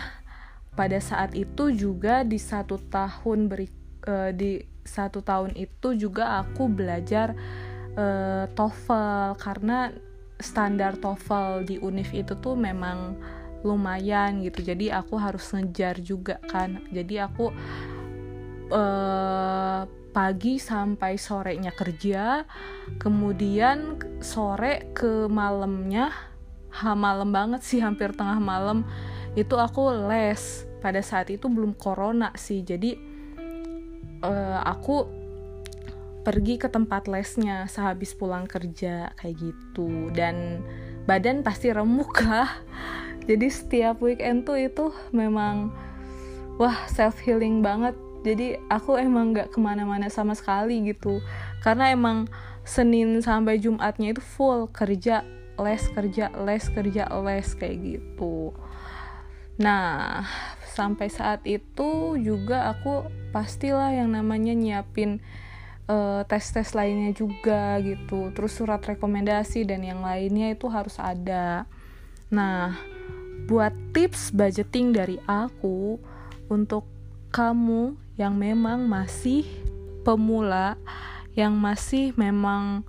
pada 0.77 1.01
saat 1.01 1.33
itu 1.33 1.73
juga 1.73 2.21
di 2.21 2.37
satu 2.37 2.77
tahun 2.77 3.49
beri 3.49 3.67
uh, 4.05 4.29
di 4.29 4.61
satu 4.85 5.25
tahun 5.25 5.57
itu 5.57 5.97
juga 5.97 6.45
aku 6.45 6.69
belajar 6.69 7.33
uh, 7.97 8.45
TOEFL. 8.53 9.35
Karena 9.41 9.89
standar 10.37 10.97
TOEFL 10.97 11.65
di 11.65 11.75
UNIF 11.81 12.13
itu 12.13 12.33
tuh 12.37 12.53
memang 12.53 13.17
lumayan 13.65 14.41
gitu. 14.45 14.61
Jadi 14.61 14.93
aku 14.93 15.17
harus 15.17 15.49
ngejar 15.53 15.97
juga 16.01 16.37
kan. 16.45 16.81
Jadi 16.93 17.15
aku 17.17 17.49
uh, 18.71 19.81
pagi 20.13 20.57
sampai 20.57 21.17
sorenya 21.17 21.73
kerja 21.73 22.41
kemudian 22.97 24.01
sore 24.17 24.89
ke 24.97 25.29
malamnya 25.29 26.09
ha 26.73 26.97
malam 26.97 27.29
banget 27.29 27.61
sih 27.61 27.77
hampir 27.77 28.17
tengah 28.17 28.41
malam 28.41 28.81
itu 29.37 29.53
aku 29.57 29.93
les. 30.09 30.65
Pada 30.77 31.01
saat 31.01 31.33
itu 31.33 31.49
belum 31.49 31.73
corona 31.73 32.29
sih. 32.37 32.61
Jadi 32.61 32.93
uh, 34.21 34.61
aku 34.61 35.16
pergi 36.27 36.59
ke 36.59 36.67
tempat 36.67 37.07
lesnya 37.07 37.71
sehabis 37.71 38.11
pulang 38.11 38.51
kerja 38.51 39.15
kayak 39.15 39.39
gitu. 39.39 40.11
Dan 40.11 40.59
badan 41.07 41.39
pasti 41.39 41.71
remuk 41.71 42.19
lah. 42.19 42.51
Jadi 43.31 43.47
setiap 43.47 44.03
weekend 44.03 44.43
tuh 44.43 44.59
itu 44.59 44.91
memang 45.15 45.71
wah 46.59 46.75
self 46.91 47.23
healing 47.23 47.63
banget. 47.63 47.95
Jadi 48.27 48.59
aku 48.67 48.99
emang 48.99 49.31
nggak 49.31 49.55
ke 49.55 49.59
mana-mana 49.63 50.11
sama 50.11 50.35
sekali 50.35 50.83
gitu. 50.91 51.23
Karena 51.63 51.95
emang 51.95 52.27
Senin 52.67 53.23
sampai 53.23 53.63
Jumatnya 53.63 54.11
itu 54.11 54.19
full 54.19 54.67
kerja 54.67 55.23
les 55.55 55.83
kerja 55.95 56.27
les 56.43 56.63
kerja 56.67 57.07
les 57.23 57.47
kayak 57.55 57.77
gitu. 57.79 58.51
Nah 59.63 60.27
sampai 60.75 61.07
saat 61.07 61.47
itu 61.47 62.19
juga 62.19 62.67
aku 62.75 63.07
pastilah 63.31 63.95
yang 63.95 64.11
namanya 64.11 64.51
nyiapin 64.51 65.23
uh, 65.87 66.21
tes-tes 66.27 66.75
lainnya 66.75 67.11
juga 67.11 67.79
gitu 67.83 68.31
terus 68.31 68.55
surat 68.55 68.79
rekomendasi 68.79 69.67
dan 69.67 69.83
yang 69.83 70.03
lainnya 70.03 70.53
itu 70.53 70.67
harus 70.67 70.95
ada 70.99 71.67
nah 72.27 72.75
buat 73.47 73.71
tips 73.95 74.35
budgeting 74.35 74.91
dari 74.91 75.17
aku 75.23 75.95
untuk 76.51 76.83
kamu 77.31 77.95
yang 78.17 78.33
memang 78.35 78.89
masih 78.89 79.45
pemula, 80.01 80.79
yang 81.37 81.53
masih 81.53 82.15
memang 82.17 82.81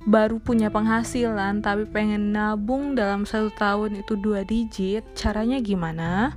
baru 0.00 0.40
punya 0.40 0.72
penghasilan 0.72 1.60
tapi 1.60 1.84
pengen 1.84 2.32
nabung 2.32 2.96
dalam 2.96 3.28
satu 3.28 3.52
tahun 3.52 4.00
itu 4.00 4.16
dua 4.16 4.42
digit, 4.42 5.04
caranya 5.12 5.60
gimana? 5.60 6.34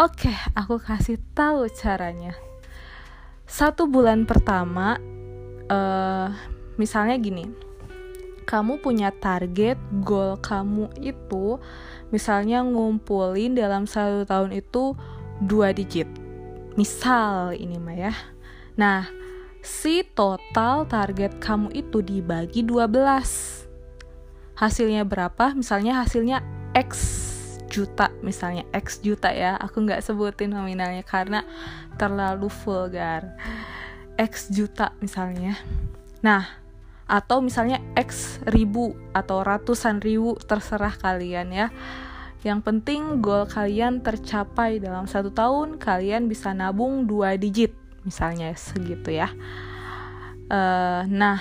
Oke, 0.00 0.32
aku 0.56 0.80
kasih 0.80 1.20
tahu 1.36 1.68
caranya. 1.68 2.32
Satu 3.50 3.90
bulan 3.90 4.30
pertama, 4.30 4.94
uh, 5.66 6.30
misalnya 6.78 7.18
gini 7.18 7.50
kamu 8.46 8.78
punya 8.82 9.10
target 9.14 9.78
goal 10.02 10.38
kamu 10.38 10.90
itu 10.98 11.58
misalnya 12.10 12.66
ngumpulin 12.66 13.54
dalam 13.54 13.90
satu 13.90 14.22
tahun 14.22 14.54
itu 14.58 14.94
dua 15.42 15.74
digit. 15.74 16.06
Misal 16.78 17.58
ini 17.58 17.74
mah 17.78 17.94
ya. 17.94 18.14
Nah 18.78 19.10
si 19.62 20.06
total 20.14 20.86
target 20.86 21.38
kamu 21.42 21.74
itu 21.74 22.06
dibagi 22.06 22.62
12 22.62 23.66
hasilnya 24.58 25.02
berapa? 25.06 25.58
Misalnya 25.58 26.02
hasilnya 26.02 26.42
X 26.74 26.90
juta 27.70 28.10
misalnya 28.20 28.66
X 28.74 29.00
juta 29.00 29.30
ya. 29.30 29.54
Aku 29.56 29.86
nggak 29.86 30.02
sebutin 30.02 30.52
nominalnya 30.52 31.06
karena 31.06 31.46
terlalu 31.96 32.50
vulgar. 32.50 33.38
X 34.18 34.50
juta 34.50 34.92
misalnya. 34.98 35.54
Nah 36.20 36.60
atau 37.10 37.42
misalnya 37.42 37.82
X 37.98 38.38
ribu 38.46 38.94
atau 39.10 39.42
ratusan 39.42 40.02
ribu 40.02 40.34
terserah 40.42 40.94
kalian 40.98 41.48
ya. 41.54 41.66
Yang 42.42 42.60
penting 42.66 43.22
goal 43.22 43.46
kalian 43.46 44.02
tercapai. 44.02 44.82
Dalam 44.82 45.06
satu 45.06 45.30
tahun 45.30 45.78
kalian 45.78 46.26
bisa 46.26 46.50
nabung 46.50 47.06
dua 47.06 47.38
digit 47.38 47.72
misalnya 48.02 48.52
segitu 48.56 49.14
ya. 49.14 49.30
Uh, 50.50 51.06
nah 51.06 51.38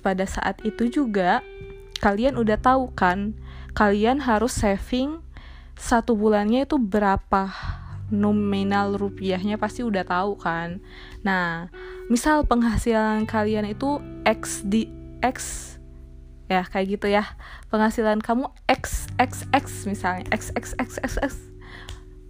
pada 0.00 0.22
saat 0.24 0.62
itu 0.62 0.86
juga 0.88 1.42
kalian 1.98 2.38
udah 2.38 2.56
tahu 2.60 2.94
kan 2.94 3.34
kalian 3.74 4.22
harus 4.22 4.54
saving 4.54 5.25
satu 5.76 6.16
bulannya 6.16 6.64
itu 6.64 6.80
berapa 6.80 7.52
nominal 8.08 8.96
rupiahnya 8.96 9.60
pasti 9.60 9.84
udah 9.84 10.02
tahu 10.08 10.40
kan. 10.40 10.80
Nah 11.22 11.68
misal 12.08 12.46
penghasilan 12.48 13.28
kalian 13.28 13.68
itu 13.68 14.00
X 14.24 14.64
di 14.64 14.88
X 15.20 15.74
ya 16.46 16.64
kayak 16.64 16.98
gitu 16.98 17.06
ya. 17.12 17.36
Penghasilan 17.68 18.24
kamu 18.24 18.48
X 18.70 19.10
X 19.20 19.44
X 19.52 19.84
misalnya 19.84 20.24
X 20.32 20.54
X 20.54 20.72
X 20.78 20.98
X 21.02 21.12
X. 21.20 21.32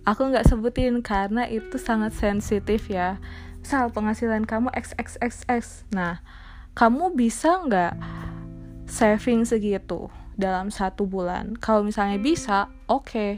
Aku 0.07 0.27
nggak 0.31 0.47
sebutin 0.47 1.03
karena 1.03 1.47
itu 1.47 1.79
sangat 1.79 2.15
sensitif 2.15 2.91
ya. 2.91 3.23
Misal 3.63 3.91
penghasilan 3.93 4.49
kamu 4.49 4.73
X 4.75 4.97
X 4.99 5.19
X 5.21 5.47
X. 5.47 5.87
Nah 5.95 6.25
kamu 6.75 7.15
bisa 7.15 7.63
nggak 7.63 7.95
saving 8.87 9.43
segitu 9.45 10.09
dalam 10.37 10.69
satu 10.69 11.09
bulan. 11.09 11.57
Kalau 11.57 11.83
misalnya 11.83 12.21
bisa 12.21 12.71
oke. 12.87 13.09
Okay. 13.09 13.31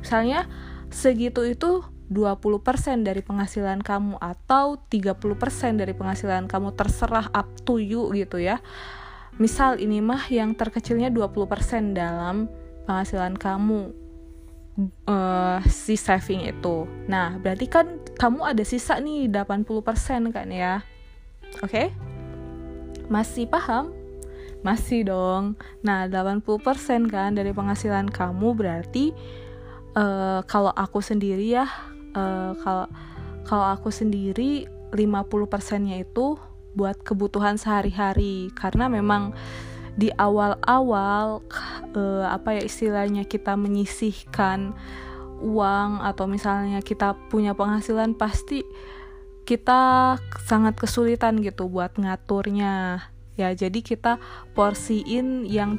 misalnya 0.00 0.44
segitu 0.92 1.42
itu 1.48 1.80
20% 2.12 3.02
dari 3.02 3.24
penghasilan 3.24 3.80
kamu 3.80 4.20
atau 4.20 4.76
30% 4.92 5.80
dari 5.80 5.96
penghasilan 5.96 6.44
kamu 6.46 6.76
terserah 6.76 7.32
up 7.32 7.48
to 7.66 7.82
you 7.82 8.12
gitu 8.14 8.38
ya. 8.38 8.62
Misal 9.40 9.82
ini 9.82 9.98
mah 9.98 10.30
yang 10.30 10.54
terkecilnya 10.54 11.10
20% 11.10 11.96
dalam 11.96 12.46
penghasilan 12.86 13.34
kamu 13.34 13.90
uh, 15.10 15.58
si 15.66 15.98
saving 15.98 16.46
itu. 16.46 16.86
Nah 17.10 17.40
berarti 17.40 17.66
kan 17.66 17.98
kamu 18.20 18.54
ada 18.54 18.62
sisa 18.62 19.00
nih 19.02 19.26
80% 19.32 20.30
kan 20.30 20.48
ya. 20.52 20.84
Oke? 21.64 21.70
Okay? 21.70 21.88
masih 23.08 23.44
paham 23.48 23.92
masih 24.64 25.06
dong. 25.06 25.60
Nah 25.84 26.08
80% 26.08 27.12
kan 27.12 27.36
dari 27.36 27.52
penghasilan 27.52 28.08
kamu 28.08 28.56
berarti 28.56 29.12
uh, 29.94 30.40
kalau 30.48 30.72
aku 30.72 31.04
sendiri 31.04 31.54
ya 31.54 31.68
uh, 32.16 32.56
kalau 32.58 32.88
kalau 33.44 33.66
aku 33.76 33.92
sendiri 33.92 34.64
50 34.96 35.84
nya 35.84 36.00
itu 36.00 36.40
buat 36.74 36.96
kebutuhan 37.04 37.60
sehari-hari. 37.60 38.50
Karena 38.56 38.88
memang 38.88 39.36
di 39.94 40.10
awal-awal 40.10 41.44
uh, 41.94 42.26
apa 42.26 42.58
ya 42.58 42.62
istilahnya 42.66 43.22
kita 43.28 43.54
menyisihkan 43.54 44.74
uang 45.44 46.02
atau 46.02 46.24
misalnya 46.26 46.80
kita 46.82 47.14
punya 47.30 47.54
penghasilan 47.54 48.16
pasti 48.16 48.64
kita 49.44 50.16
sangat 50.48 50.74
kesulitan 50.80 51.38
gitu 51.44 51.68
buat 51.68 51.94
ngaturnya 52.00 53.06
ya 53.34 53.50
jadi 53.54 53.78
kita 53.82 54.22
porsiin 54.54 55.46
yang 55.46 55.78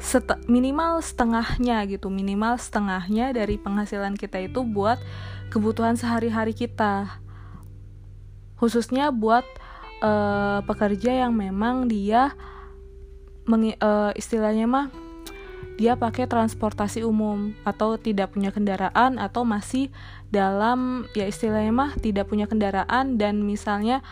set 0.00 0.24
minimal 0.48 1.04
setengahnya 1.04 1.84
gitu 1.84 2.08
minimal 2.08 2.56
setengahnya 2.56 3.36
dari 3.36 3.60
penghasilan 3.60 4.16
kita 4.16 4.40
itu 4.40 4.64
buat 4.64 4.96
kebutuhan 5.52 5.98
sehari-hari 5.98 6.56
kita. 6.56 7.20
Khususnya 8.56 9.12
buat 9.12 9.44
uh, 10.00 10.64
pekerja 10.64 11.26
yang 11.26 11.36
memang 11.36 11.90
dia 11.90 12.32
uh, 13.44 14.12
istilahnya 14.16 14.64
mah 14.64 14.86
dia 15.80 15.96
pakai 15.96 16.28
transportasi 16.28 17.04
umum 17.08 17.56
atau 17.64 17.96
tidak 17.96 18.36
punya 18.36 18.52
kendaraan 18.52 19.16
atau 19.16 19.48
masih 19.48 19.88
dalam 20.28 21.08
ya 21.16 21.24
istilahnya 21.24 21.72
mah 21.72 21.90
tidak 21.96 22.28
punya 22.28 22.44
kendaraan 22.44 23.16
dan 23.16 23.40
misalnya 23.40 24.04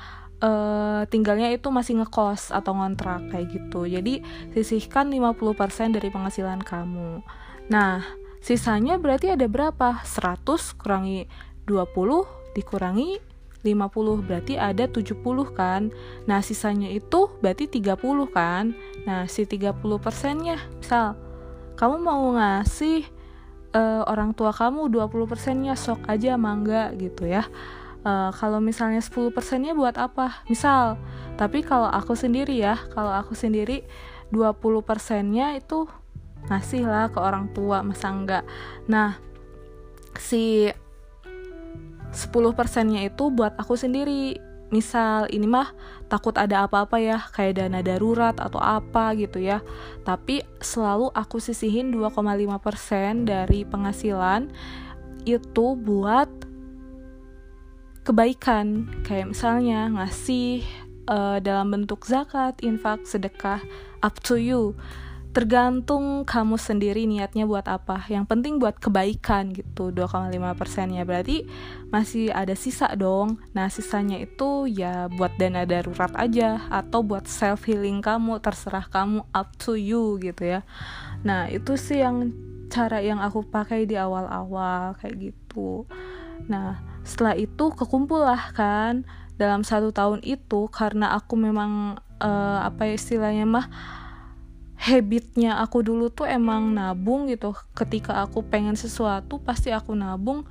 uh, 0.43 1.03
tinggalnya 1.09 1.51
itu 1.55 1.69
masih 1.71 2.03
ngekos 2.03 2.51
atau 2.55 2.75
ngontrak 2.75 3.31
kayak 3.31 3.47
gitu. 3.53 3.87
Jadi 3.87 4.23
sisihkan 4.55 5.11
50% 5.11 5.97
dari 5.97 6.09
penghasilan 6.11 6.63
kamu. 6.63 7.23
Nah, 7.71 8.03
sisanya 8.43 8.97
berarti 8.97 9.35
ada 9.35 9.47
berapa? 9.47 10.03
100 10.03 10.45
kurangi 10.79 11.29
20 11.69 12.57
dikurangi 12.57 13.21
50 13.67 14.27
berarti 14.27 14.55
ada 14.55 14.87
70 14.87 15.19
kan 15.53 15.91
Nah 16.31 16.41
sisanya 16.41 16.89
itu 16.89 17.27
berarti 17.43 17.67
30 17.67 17.99
kan 18.31 18.73
Nah 19.03 19.27
si 19.27 19.45
30 19.45 19.75
persennya 19.99 20.63
Misal 20.79 21.19
kamu 21.79 21.97
mau 22.03 22.35
ngasih 22.35 23.07
uh, 23.75 24.03
orang 24.07 24.35
tua 24.35 24.51
kamu 24.55 24.91
20 24.91 25.31
persennya 25.31 25.75
sok 25.79 26.07
aja 26.11 26.35
mangga 26.35 26.91
gitu 26.99 27.27
ya 27.27 27.47
uh, 28.09 28.33
Kalau 28.33 28.65
misalnya 28.65 29.05
10 29.05 29.37
persennya 29.37 29.77
buat 29.77 30.01
apa? 30.01 30.41
Misal 30.49 30.97
Tapi 31.37 31.61
kalau 31.61 31.93
aku 31.93 32.17
sendiri 32.17 32.57
ya 32.57 32.81
Kalau 32.97 33.13
aku 33.13 33.37
sendiri 33.37 33.85
20 34.33 34.57
persennya 34.85 35.57
itu 35.61 35.85
ngasih 36.49 36.89
lah 36.89 37.11
ke 37.13 37.19
orang 37.21 37.51
tua 37.53 37.85
masa 37.85 38.09
enggak? 38.13 38.45
Nah 38.89 39.19
si 40.17 40.71
10 42.09 42.57
persennya 42.57 43.05
itu 43.05 43.29
buat 43.29 43.57
aku 43.61 43.77
sendiri. 43.77 44.41
Misal 44.69 45.33
ini 45.33 45.49
mah 45.49 45.73
takut 46.13 46.37
ada 46.37 46.69
apa-apa 46.69 47.01
ya 47.01 47.17
kayak 47.33 47.57
dana 47.57 47.81
darurat 47.81 48.37
atau 48.37 48.61
apa 48.61 49.17
gitu 49.17 49.41
ya. 49.41 49.65
Tapi 50.05 50.45
selalu 50.61 51.09
aku 51.13 51.41
sisihin 51.41 51.93
2,5% 51.93 53.29
dari 53.29 53.65
penghasilan 53.65 54.53
itu 55.25 55.67
buat 55.77 56.29
kebaikan. 58.09 58.89
Kayak 59.05 59.37
misalnya 59.37 59.93
ngasih 59.93 60.65
uh, 61.09 61.37
dalam 61.45 61.69
bentuk 61.69 62.09
zakat, 62.09 62.57
infak, 62.65 63.05
sedekah 63.05 63.61
up 64.01 64.17
to 64.25 64.41
you. 64.41 64.73
Tergantung 65.29 66.25
kamu 66.25 66.57
sendiri 66.57 67.05
niatnya 67.05 67.45
buat 67.45 67.69
apa. 67.69 68.01
Yang 68.09 68.33
penting 68.33 68.57
buat 68.57 68.81
kebaikan 68.81 69.53
gitu 69.53 69.93
2,5 69.93 70.33
persennya 70.57 71.05
berarti 71.05 71.45
masih 71.93 72.33
ada 72.33 72.57
sisa 72.57 72.89
dong. 72.97 73.37
Nah 73.53 73.69
sisanya 73.69 74.17
itu 74.19 74.65
ya 74.67 75.07
buat 75.13 75.37
dana 75.37 75.69
darurat 75.69 76.11
aja 76.17 76.65
atau 76.73 77.05
buat 77.05 77.29
self 77.29 77.69
healing 77.69 78.01
kamu 78.01 78.41
terserah 78.41 78.89
kamu 78.89 79.29
up 79.37 79.53
to 79.61 79.77
you 79.77 80.17
gitu 80.19 80.59
ya. 80.59 80.61
Nah 81.23 81.47
itu 81.53 81.77
sih 81.77 82.01
yang 82.01 82.33
cara 82.73 83.05
yang 83.05 83.21
aku 83.21 83.45
pakai 83.45 83.85
di 83.85 84.01
awal-awal 84.01 84.97
kayak 84.97 85.33
gitu. 85.33 85.85
Nah 86.49 86.98
setelah 87.09 87.33
itu 87.33 87.73
kekumpul 87.73 88.21
lah 88.21 88.53
kan. 88.53 89.09
Dalam 89.41 89.65
satu 89.65 89.95
tahun 89.95 90.21
itu 90.27 90.69
karena 90.69 91.17
aku 91.17 91.39
memang 91.39 91.97
uh, 92.21 92.59
apa 92.61 92.91
ya 92.91 92.95
istilahnya 93.01 93.49
mah 93.49 93.67
habitnya 94.79 95.59
aku 95.59 95.81
dulu 95.81 96.13
tuh 96.13 96.29
emang 96.29 96.77
nabung 96.77 97.33
gitu. 97.33 97.57
Ketika 97.73 98.21
aku 98.21 98.45
pengen 98.45 98.77
sesuatu 98.77 99.41
pasti 99.41 99.73
aku 99.73 99.97
nabung 99.97 100.45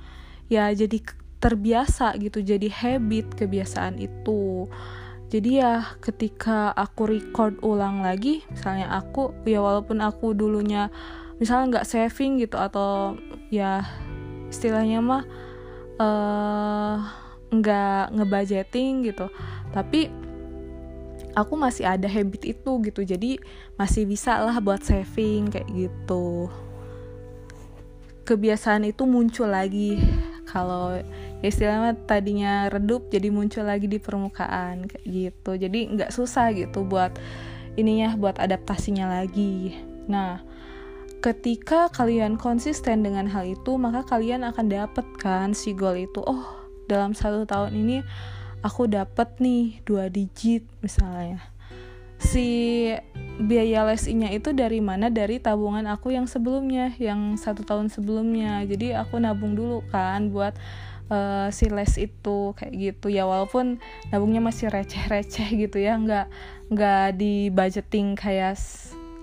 ya 0.50 0.66
jadi 0.74 0.98
terbiasa 1.38 2.18
gitu 2.18 2.42
jadi 2.42 2.66
habit 2.66 3.38
kebiasaan 3.38 4.02
itu. 4.02 4.66
Jadi 5.28 5.60
ya 5.60 5.84
ketika 6.00 6.72
aku 6.72 7.12
record 7.12 7.60
ulang 7.60 8.00
lagi 8.00 8.42
misalnya 8.48 8.88
aku 8.96 9.36
ya 9.44 9.60
walaupun 9.60 10.00
aku 10.00 10.32
dulunya 10.32 10.88
misalnya 11.36 11.78
nggak 11.78 11.88
saving 11.88 12.40
gitu 12.40 12.56
atau 12.56 13.14
ya 13.52 13.84
istilahnya 14.48 15.04
mah 15.04 15.28
uh, 15.98 16.96
nggak 17.52 18.14
ngebudgeting 18.14 19.06
gitu. 19.10 19.26
Tapi 19.74 20.08
aku 21.36 21.54
masih 21.54 21.86
ada 21.86 22.06
habit 22.10 22.42
itu 22.46 22.70
gitu. 22.86 23.00
Jadi 23.04 23.38
masih 23.78 24.08
bisa 24.08 24.38
lah 24.40 24.58
buat 24.58 24.82
saving 24.82 25.52
kayak 25.52 25.68
gitu. 25.70 26.48
Kebiasaan 28.24 28.88
itu 28.88 29.04
muncul 29.04 29.50
lagi. 29.50 30.00
Kalau 30.48 30.96
ya 31.44 31.44
istilahnya 31.44 31.92
tadinya 32.08 32.72
redup 32.72 33.12
jadi 33.12 33.28
muncul 33.28 33.68
lagi 33.68 33.84
di 33.84 34.00
permukaan 34.00 34.88
kayak 34.88 35.04
gitu. 35.04 35.60
Jadi 35.60 35.92
nggak 35.92 36.08
susah 36.08 36.56
gitu 36.56 36.88
buat 36.88 37.12
ininya 37.76 38.16
buat 38.16 38.40
adaptasinya 38.40 39.20
lagi. 39.20 39.76
Nah 40.08 40.47
ketika 41.18 41.90
kalian 41.90 42.38
konsisten 42.38 43.02
dengan 43.02 43.26
hal 43.26 43.42
itu 43.46 43.74
maka 43.74 44.06
kalian 44.06 44.46
akan 44.46 44.70
dapatkan 44.70 45.50
si 45.54 45.74
goal 45.74 45.98
itu. 45.98 46.22
Oh 46.22 46.58
dalam 46.86 47.12
satu 47.12 47.44
tahun 47.44 47.74
ini 47.74 47.96
aku 48.62 48.86
dapat 48.90 49.38
nih 49.42 49.82
dua 49.82 50.06
digit 50.08 50.64
misalnya. 50.82 51.42
Si 52.18 52.90
biaya 53.38 53.86
lesinya 53.86 54.26
itu 54.30 54.50
dari 54.50 54.82
mana? 54.82 55.06
Dari 55.06 55.38
tabungan 55.38 55.86
aku 55.86 56.10
yang 56.10 56.26
sebelumnya 56.26 56.90
yang 56.98 57.38
satu 57.38 57.62
tahun 57.62 57.90
sebelumnya. 57.90 58.66
Jadi 58.66 58.94
aku 58.94 59.22
nabung 59.22 59.54
dulu 59.54 59.86
kan 59.94 60.34
buat 60.34 60.58
uh, 61.14 61.46
si 61.54 61.70
les 61.70 61.94
itu 61.98 62.54
kayak 62.58 62.74
gitu. 62.74 63.06
Ya 63.10 63.22
walaupun 63.26 63.78
nabungnya 64.10 64.42
masih 64.42 64.66
receh-receh 64.66 65.46
gitu 65.66 65.78
ya 65.78 65.94
nggak 65.94 66.26
nggak 66.74 67.06
di 67.14 67.54
budgeting 67.54 68.18
kayak 68.18 68.58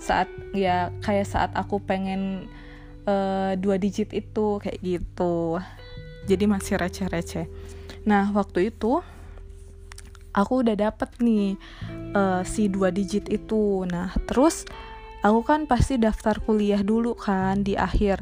saat 0.06 0.30
ya 0.54 0.94
kayak 1.02 1.26
saat 1.26 1.52
aku 1.58 1.82
pengen 1.82 2.46
uh, 3.10 3.58
dua 3.58 3.82
digit 3.82 4.14
itu 4.14 4.62
kayak 4.62 4.78
gitu. 4.82 5.58
Jadi 6.30 6.46
masih 6.46 6.78
receh-receh. 6.78 7.50
Nah 8.06 8.30
waktu 8.38 8.70
itu 8.70 9.02
aku 10.36 10.54
udah 10.62 10.76
dapet 10.78 11.10
nih 11.24 11.58
uh, 12.14 12.46
si 12.46 12.70
dua 12.70 12.94
digit 12.94 13.26
itu. 13.34 13.88
Nah 13.90 14.14
terus 14.30 14.70
aku 15.26 15.42
kan 15.42 15.66
pasti 15.66 15.98
daftar 15.98 16.38
kuliah 16.44 16.86
dulu 16.86 17.18
kan 17.18 17.66
di 17.66 17.74
akhir 17.74 18.22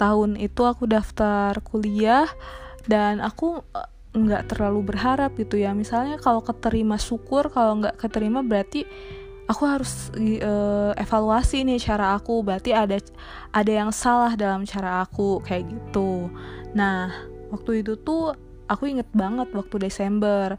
tahun 0.00 0.40
itu 0.40 0.64
aku 0.64 0.88
daftar 0.88 1.54
kuliah 1.60 2.26
dan 2.88 3.20
aku 3.20 3.60
eh, 3.76 3.88
nggak 4.16 4.50
terlalu 4.50 4.90
berharap 4.94 5.36
gitu 5.38 5.60
ya. 5.60 5.76
Misalnya 5.76 6.18
kalau 6.18 6.42
keterima 6.42 6.98
syukur 6.98 7.52
kalau 7.52 7.78
nggak 7.78 8.00
keterima 8.00 8.42
berarti 8.42 8.88
aku 9.50 9.66
harus 9.66 10.14
uh, 10.14 10.94
evaluasi 10.94 11.66
nih 11.66 11.82
cara 11.82 12.14
aku. 12.14 12.46
Berarti 12.46 12.70
ada 12.70 13.02
ada 13.50 13.72
yang 13.72 13.90
salah 13.90 14.38
dalam 14.38 14.62
cara 14.62 15.02
aku 15.02 15.42
kayak 15.42 15.66
gitu. 15.66 16.30
Nah 16.78 17.10
waktu 17.50 17.82
itu 17.82 17.98
tuh 17.98 18.38
aku 18.70 18.86
inget 18.86 19.10
banget 19.10 19.50
waktu 19.50 19.90
Desember. 19.90 20.54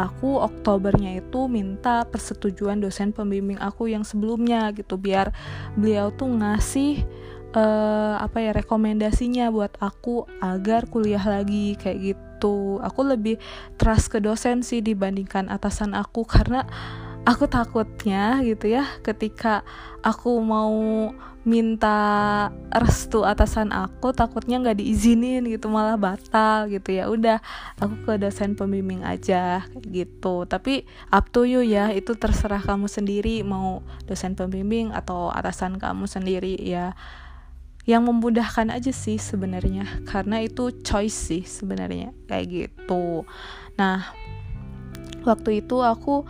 Aku 0.00 0.40
Oktobernya 0.40 1.20
itu 1.20 1.44
minta 1.52 2.08
persetujuan 2.08 2.80
dosen 2.80 3.12
pembimbing 3.12 3.60
aku 3.60 3.92
yang 3.92 4.00
sebelumnya 4.00 4.72
gitu. 4.72 4.96
Biar 4.96 5.36
beliau 5.76 6.08
tuh 6.08 6.32
ngasih 6.40 7.04
uh, 7.52 8.16
apa 8.16 8.40
ya 8.40 8.56
rekomendasinya 8.56 9.52
buat 9.52 9.76
aku 9.76 10.24
agar 10.40 10.88
kuliah 10.88 11.20
lagi 11.20 11.76
kayak 11.76 12.16
gitu. 12.16 12.80
Aku 12.80 13.04
lebih 13.04 13.36
trust 13.76 14.08
ke 14.08 14.24
dosen 14.24 14.64
sih 14.64 14.80
dibandingkan 14.80 15.52
atasan 15.52 15.92
aku. 15.92 16.24
Karena 16.24 16.64
aku 17.28 17.44
takutnya 17.46 18.40
gitu 18.40 18.72
ya 18.72 18.84
ketika 19.04 19.62
aku 20.00 20.40
mau 20.40 20.72
minta 21.40 21.96
restu 22.68 23.24
atasan 23.24 23.72
aku 23.72 24.12
takutnya 24.12 24.60
nggak 24.60 24.76
diizinin 24.76 25.48
gitu 25.48 25.72
malah 25.72 25.96
batal 25.96 26.68
gitu 26.68 26.92
ya. 26.92 27.08
Udah 27.08 27.40
aku 27.80 27.96
ke 28.04 28.12
dosen 28.20 28.52
pembimbing 28.52 29.00
aja 29.00 29.64
gitu. 29.80 30.44
Tapi 30.44 30.84
up 31.08 31.32
to 31.32 31.48
you 31.48 31.64
ya 31.64 31.88
itu 31.96 32.12
terserah 32.12 32.60
kamu 32.60 32.92
sendiri 32.92 33.40
mau 33.40 33.80
dosen 34.04 34.36
pembimbing 34.36 34.92
atau 34.92 35.32
atasan 35.32 35.80
kamu 35.80 36.04
sendiri 36.04 36.60
ya. 36.60 36.92
Yang 37.88 38.12
memudahkan 38.12 38.68
aja 38.68 38.92
sih 38.92 39.16
sebenarnya 39.16 39.88
karena 40.04 40.44
itu 40.44 40.68
choice 40.84 41.16
sih 41.32 41.42
sebenarnya 41.48 42.12
kayak 42.28 42.46
gitu. 42.52 43.24
Nah 43.80 44.12
waktu 45.24 45.64
itu 45.64 45.80
aku 45.80 46.28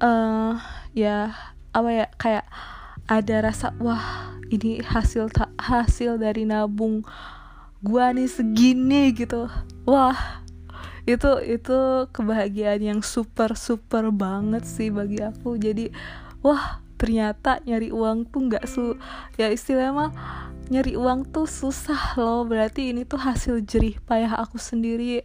uh, 0.00 0.58
ya 0.94 1.34
apa 1.74 1.88
ya 1.90 2.06
kayak 2.18 2.46
ada 3.10 3.36
rasa 3.44 3.74
wah 3.82 4.32
ini 4.48 4.80
hasil 4.80 5.28
hasil 5.58 6.16
dari 6.16 6.46
nabung 6.46 7.04
gua 7.84 8.14
nih 8.14 8.30
segini 8.30 9.12
gitu. 9.12 9.50
Wah 9.84 10.44
itu 11.04 11.28
itu 11.44 12.08
kebahagiaan 12.16 12.80
yang 12.80 13.00
super 13.04 13.52
super 13.58 14.08
banget 14.08 14.64
sih 14.64 14.88
bagi 14.88 15.20
aku. 15.20 15.60
Jadi 15.60 15.92
wah 16.40 16.80
ternyata 16.96 17.60
nyari 17.68 17.92
uang 17.92 18.30
tuh 18.32 18.48
nggak 18.48 18.64
su 18.64 18.96
ya 19.36 19.50
istilahnya 19.50 19.92
mah 19.92 20.10
nyari 20.72 20.96
uang 20.96 21.28
tuh 21.28 21.44
susah 21.44 22.16
loh. 22.16 22.48
Berarti 22.48 22.96
ini 22.96 23.04
tuh 23.04 23.20
hasil 23.20 23.60
jerih 23.68 24.00
payah 24.08 24.32
aku 24.40 24.56
sendiri 24.56 25.20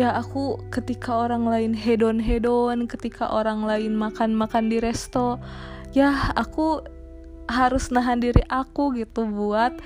ya 0.00 0.16
aku 0.16 0.56
ketika 0.72 1.28
orang 1.28 1.44
lain 1.44 1.72
hedon 1.76 2.16
hedon 2.16 2.88
ketika 2.88 3.28
orang 3.28 3.64
lain 3.68 3.92
makan 3.92 4.32
makan 4.32 4.72
di 4.72 4.80
resto 4.80 5.36
ya 5.92 6.32
aku 6.32 6.80
harus 7.50 7.92
nahan 7.92 8.24
diri 8.24 8.40
aku 8.48 8.96
gitu 8.96 9.28
buat 9.28 9.76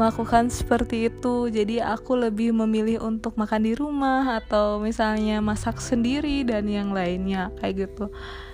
melakukan 0.00 0.48
seperti 0.48 1.12
itu. 1.12 1.52
Jadi 1.52 1.82
aku 1.82 2.16
lebih 2.16 2.56
memilih 2.56 3.04
untuk 3.04 3.36
makan 3.36 3.68
di 3.68 3.76
rumah 3.76 4.40
atau 4.40 4.80
misalnya 4.80 5.44
masak 5.44 5.76
sendiri 5.76 6.40
dan 6.46 6.64
yang 6.64 6.94
lainnya 6.94 7.52
kayak 7.60 7.88
gitu. 7.88 8.08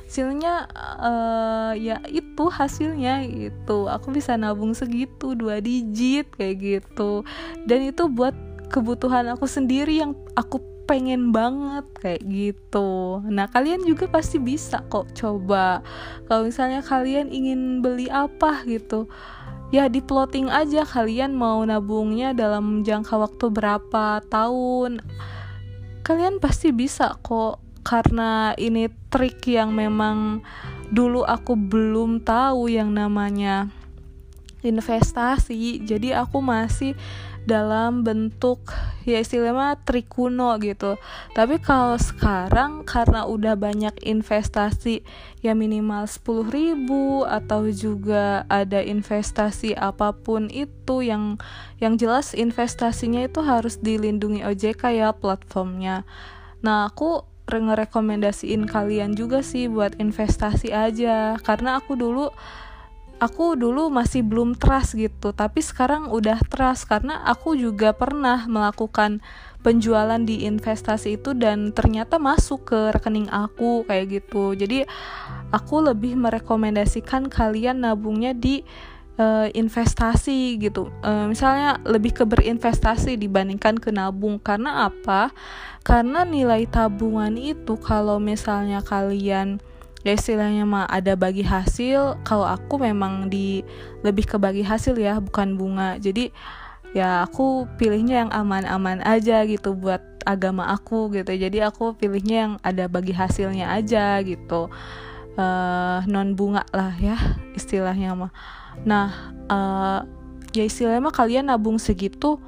Hasilnya 0.07 0.71
uh, 1.03 1.75
ya 1.75 1.99
itu 2.07 2.45
hasilnya 2.47 3.27
gitu. 3.27 3.91
Aku 3.91 4.15
bisa 4.15 4.39
nabung 4.39 4.75
segitu 4.75 5.35
dua 5.35 5.59
digit 5.59 6.31
kayak 6.35 6.57
gitu. 6.59 7.27
Dan 7.67 7.91
itu 7.91 8.07
buat 8.07 8.35
kebutuhan 8.71 9.31
aku 9.31 9.47
sendiri 9.47 10.03
yang 10.03 10.13
aku 10.35 10.59
pengen 10.87 11.35
banget 11.35 11.87
kayak 11.99 12.23
gitu. 12.31 13.21
Nah, 13.27 13.51
kalian 13.51 13.83
juga 13.83 14.07
pasti 14.07 14.39
bisa 14.39 14.87
kok 14.87 15.11
coba. 15.19 15.83
Kalau 16.31 16.47
misalnya 16.47 16.81
kalian 16.81 17.35
ingin 17.35 17.83
beli 17.83 18.07
apa 18.07 18.63
gitu, 18.65 19.11
ya 19.75 19.91
di 19.91 19.99
plotting 19.99 20.47
aja 20.47 20.87
kalian 20.87 21.35
mau 21.35 21.59
nabungnya 21.67 22.31
dalam 22.33 22.87
jangka 22.87 23.19
waktu 23.19 23.47
berapa 23.51 24.23
tahun. 24.31 25.03
Kalian 26.07 26.39
pasti 26.39 26.71
bisa 26.71 27.19
kok 27.19 27.59
karena 27.83 28.55
ini 28.55 28.87
trik 29.11 29.43
yang 29.51 29.75
memang 29.75 30.43
dulu 30.95 31.27
aku 31.27 31.59
belum 31.59 32.23
tahu 32.23 32.71
yang 32.71 32.95
namanya 32.95 33.67
investasi. 34.63 35.83
Jadi 35.83 36.15
aku 36.15 36.39
masih 36.39 36.95
dalam 37.47 38.03
bentuk 38.03 38.59
ya 39.07 39.23
istilahnya 39.23 39.79
trik 39.87 40.11
kuno 40.11 40.59
gitu. 40.59 40.99
Tapi 41.33 41.63
kalau 41.63 41.95
sekarang 41.95 42.83
karena 42.83 43.23
udah 43.25 43.55
banyak 43.55 43.95
investasi 44.03 45.07
ya 45.41 45.55
minimal 45.55 46.11
10 46.11 46.51
ribu 46.51 47.23
atau 47.23 47.71
juga 47.71 48.43
ada 48.51 48.83
investasi 48.83 49.79
apa 49.79 50.11
pun 50.11 50.51
itu 50.51 51.07
yang 51.07 51.39
yang 51.79 51.95
jelas 51.95 52.35
investasinya 52.35 53.23
itu 53.23 53.41
harus 53.47 53.79
dilindungi 53.79 54.43
OJK 54.43 54.83
ya 54.99 55.15
platformnya. 55.15 56.03
Nah 56.67 56.91
aku 56.91 57.23
ngerekomendasiin 57.47 58.67
kalian 58.67 59.15
juga 59.15 59.47
sih 59.47 59.71
buat 59.71 59.95
investasi 60.03 60.75
aja. 60.75 61.39
Karena 61.39 61.79
aku 61.79 61.95
dulu 61.95 62.35
aku 63.17 63.57
dulu 63.57 63.89
masih 63.89 64.21
belum 64.21 64.57
trust 64.57 64.99
gitu 64.99 65.33
tapi 65.33 65.65
sekarang 65.65 66.13
udah 66.13 66.41
trust 66.49 66.85
karena 66.85 67.25
aku 67.25 67.57
juga 67.57 67.97
pernah 67.97 68.45
melakukan 68.45 69.25
penjualan 69.67 70.23
di 70.23 70.47
investasi 70.47 71.19
itu 71.19 71.35
dan 71.35 71.75
ternyata 71.75 72.23
masuk 72.23 72.71
ke 72.71 72.79
rekening 72.95 73.27
aku 73.35 73.83
kayak 73.83 74.23
gitu. 74.23 74.55
Jadi 74.55 74.87
aku 75.51 75.83
lebih 75.83 76.15
merekomendasikan 76.15 77.27
kalian 77.27 77.83
nabungnya 77.83 78.31
di 78.31 78.63
uh, 79.19 79.51
investasi 79.51 80.63
gitu. 80.63 80.95
Uh, 81.03 81.27
misalnya 81.27 81.83
lebih 81.83 82.15
ke 82.15 82.23
berinvestasi 82.23 83.19
dibandingkan 83.19 83.83
ke 83.83 83.91
nabung. 83.91 84.39
Karena 84.39 84.87
apa? 84.87 85.35
Karena 85.83 86.23
nilai 86.23 86.63
tabungan 86.71 87.35
itu 87.35 87.75
kalau 87.83 88.23
misalnya 88.23 88.87
kalian 88.87 89.59
ya 90.07 90.15
istilahnya 90.15 90.63
mah 90.63 90.87
ada 90.87 91.19
bagi 91.19 91.43
hasil. 91.43 92.23
Kalau 92.23 92.47
aku 92.47 92.79
memang 92.79 93.27
di 93.27 93.67
lebih 94.07 94.31
ke 94.31 94.39
bagi 94.39 94.63
hasil 94.63 94.95
ya 94.95 95.19
bukan 95.19 95.59
bunga. 95.59 95.99
Jadi 95.99 96.31
ya 96.95 97.27
aku 97.27 97.67
pilihnya 97.75 98.23
yang 98.23 98.31
aman-aman 98.31 99.03
aja 99.03 99.43
gitu 99.43 99.75
buat 99.75 99.99
agama 100.23 100.71
aku 100.71 101.11
gitu. 101.11 101.35
Jadi 101.35 101.59
aku 101.59 101.99
pilihnya 101.99 102.37
yang 102.39 102.53
ada 102.63 102.87
bagi 102.87 103.11
hasilnya 103.11 103.75
aja 103.75 104.23
gitu. 104.23 104.71
Uh, 105.37 106.01
non 106.09 106.39
bunga 106.39 106.63
lah 106.71 106.95
ya 107.03 107.19
istilahnya 107.59 108.15
mah. 108.15 108.31
Nah 108.87 109.35
uh, 109.51 110.07
ya 110.55 110.63
istilahnya 110.63 111.03
mah 111.03 111.13
kalian 111.19 111.51
nabung 111.51 111.83
segitu 111.83 112.39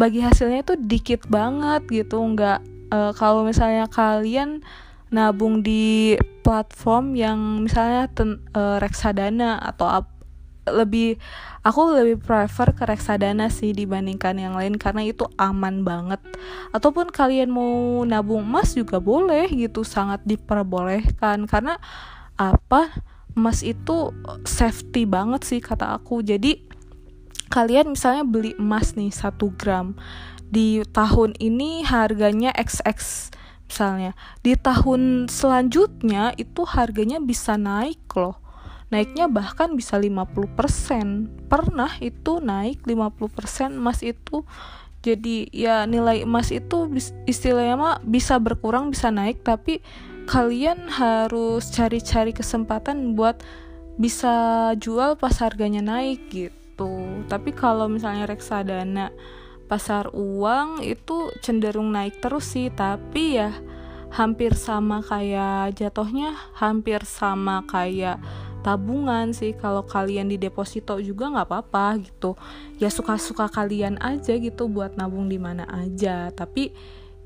bagi 0.00 0.24
hasilnya 0.24 0.64
itu 0.64 0.80
dikit 0.80 1.28
banget 1.28 1.84
gitu. 1.92 2.16
Nggak 2.24 2.64
uh, 2.88 3.12
kalau 3.12 3.44
misalnya 3.44 3.84
kalian 3.84 4.64
nabung 5.10 5.62
di 5.62 6.16
platform 6.42 7.14
yang 7.14 7.38
misalnya 7.62 8.10
ten, 8.10 8.42
uh, 8.54 8.82
reksadana 8.82 9.58
atau 9.62 9.86
ap, 9.86 10.06
lebih 10.66 11.14
aku 11.62 11.94
lebih 11.94 12.18
prefer 12.18 12.74
ke 12.74 12.82
reksadana 12.86 13.46
sih 13.46 13.70
dibandingkan 13.70 14.34
yang 14.34 14.54
lain 14.58 14.74
karena 14.74 15.06
itu 15.06 15.26
aman 15.38 15.86
banget. 15.86 16.18
Ataupun 16.74 17.10
kalian 17.14 17.54
mau 17.54 18.02
nabung 18.02 18.42
emas 18.42 18.74
juga 18.74 18.98
boleh 18.98 19.46
gitu 19.50 19.86
sangat 19.86 20.22
diperbolehkan. 20.26 21.46
Karena 21.46 21.78
apa? 22.34 22.90
Emas 23.36 23.60
itu 23.60 24.16
safety 24.48 25.04
banget 25.04 25.44
sih 25.44 25.60
kata 25.60 25.92
aku. 26.00 26.24
Jadi 26.24 26.66
kalian 27.52 27.94
misalnya 27.94 28.24
beli 28.26 28.56
emas 28.58 28.98
nih 28.98 29.12
satu 29.14 29.54
gram 29.54 29.94
di 30.46 30.82
tahun 30.94 31.34
ini 31.38 31.82
harganya 31.86 32.54
XX 32.54 33.34
misalnya 33.66 34.14
di 34.40 34.54
tahun 34.54 35.26
selanjutnya 35.26 36.32
itu 36.38 36.62
harganya 36.64 37.18
bisa 37.18 37.58
naik 37.58 38.00
loh. 38.14 38.38
Naiknya 38.86 39.26
bahkan 39.26 39.74
bisa 39.74 39.98
50% 39.98 41.50
pernah 41.50 41.90
itu 41.98 42.38
naik 42.38 42.86
50% 42.86 43.74
emas 43.74 44.00
itu. 44.06 44.46
Jadi 45.02 45.50
ya 45.50 45.86
nilai 45.86 46.22
emas 46.22 46.54
itu 46.54 46.90
istilahnya 47.26 47.74
mah 47.78 47.96
bisa 48.06 48.38
berkurang 48.38 48.90
bisa 48.90 49.10
naik 49.10 49.42
tapi 49.42 49.82
kalian 50.26 50.90
harus 50.90 51.70
cari-cari 51.70 52.34
kesempatan 52.34 53.14
buat 53.14 53.38
bisa 53.96 54.70
jual 54.76 55.14
pas 55.18 55.34
harganya 55.42 55.82
naik 55.82 56.30
gitu. 56.30 57.22
Tapi 57.26 57.50
kalau 57.54 57.86
misalnya 57.90 58.26
reksadana 58.26 59.10
pasar 59.66 60.14
uang 60.14 60.86
itu 60.86 61.34
cenderung 61.42 61.90
naik 61.90 62.22
terus 62.22 62.54
sih 62.54 62.70
tapi 62.70 63.38
ya 63.38 63.50
hampir 64.14 64.54
sama 64.54 65.02
kayak 65.02 65.76
jatuhnya 65.76 66.32
hampir 66.54 67.02
sama 67.02 67.66
kayak 67.66 68.22
tabungan 68.66 69.30
sih. 69.30 69.54
Kalau 69.54 69.86
kalian 69.86 70.26
di 70.26 70.42
deposito 70.42 70.98
juga 70.98 71.30
nggak 71.30 71.46
apa-apa 71.46 72.02
gitu. 72.02 72.34
Ya 72.82 72.90
suka-suka 72.90 73.46
kalian 73.46 74.02
aja 74.02 74.34
gitu 74.34 74.66
buat 74.66 74.98
nabung 74.98 75.30
di 75.30 75.38
mana 75.38 75.62
aja. 75.70 76.34
Tapi 76.34 76.74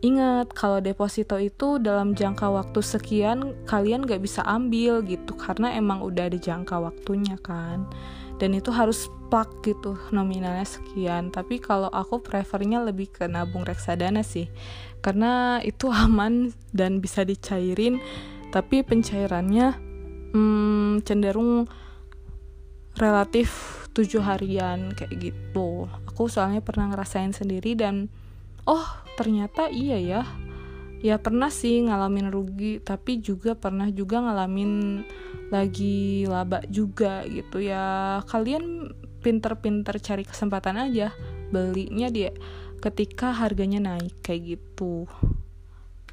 ingat 0.05 0.53
kalau 0.53 0.85
deposito 0.85 1.41
itu 1.41 1.81
dalam 1.81 2.13
jangka 2.13 2.45
waktu 2.49 2.81
sekian 2.85 3.57
kalian 3.65 4.05
nggak 4.05 4.21
bisa 4.21 4.45
ambil 4.45 5.01
gitu 5.05 5.33
karena 5.37 5.73
emang 5.73 6.05
udah 6.05 6.29
ada 6.29 6.37
jangka 6.37 6.77
waktunya 6.77 7.41
kan. 7.41 7.89
Dan 8.37 8.53
itu 8.53 8.69
harus 8.69 9.09
plug 9.31 9.63
gitu 9.63 9.95
nominalnya 10.11 10.67
sekian. 10.67 11.31
Tapi 11.31 11.63
kalau 11.63 11.87
aku 11.87 12.19
prefernya 12.21 12.83
lebih 12.83 13.15
ke 13.15 13.31
nabung 13.31 13.63
reksadana 13.63 14.27
sih. 14.27 14.51
Karena 14.99 15.63
itu 15.63 15.87
aman 16.05 16.51
dan 16.75 16.99
bisa 16.99 17.23
dicairin. 17.23 18.03
Tapi 18.51 18.83
pencairannya 18.83 19.79
hmm, 20.35 21.07
cenderung 21.07 21.71
relatif 22.99 23.81
tujuh 23.95 24.23
harian 24.23 24.91
kayak 24.93 25.31
gitu. 25.31 25.87
Aku 26.11 26.27
soalnya 26.27 26.59
pernah 26.61 26.91
ngerasain 26.91 27.31
sendiri 27.31 27.79
dan 27.79 28.11
oh 28.67 28.87
ternyata 29.15 29.71
iya 29.71 29.99
ya. 30.03 30.23
Ya 31.01 31.17
pernah 31.17 31.49
sih 31.49 31.81
ngalamin 31.81 32.29
rugi 32.29 32.77
tapi 32.85 33.25
juga 33.25 33.57
pernah 33.57 33.89
juga 33.89 34.21
ngalamin 34.21 35.01
lagi 35.49 36.29
laba 36.29 36.61
juga 36.69 37.25
gitu 37.25 37.63
ya. 37.63 38.21
Kalian 38.29 38.93
pinter-pinter 39.21 40.01
cari 40.01 40.25
kesempatan 40.25 40.81
aja. 40.81 41.13
Belinya 41.53 42.09
dia 42.09 42.33
ketika 42.81 43.37
harganya 43.37 43.79
naik 43.95 44.25
kayak 44.25 44.59
gitu. 44.59 45.05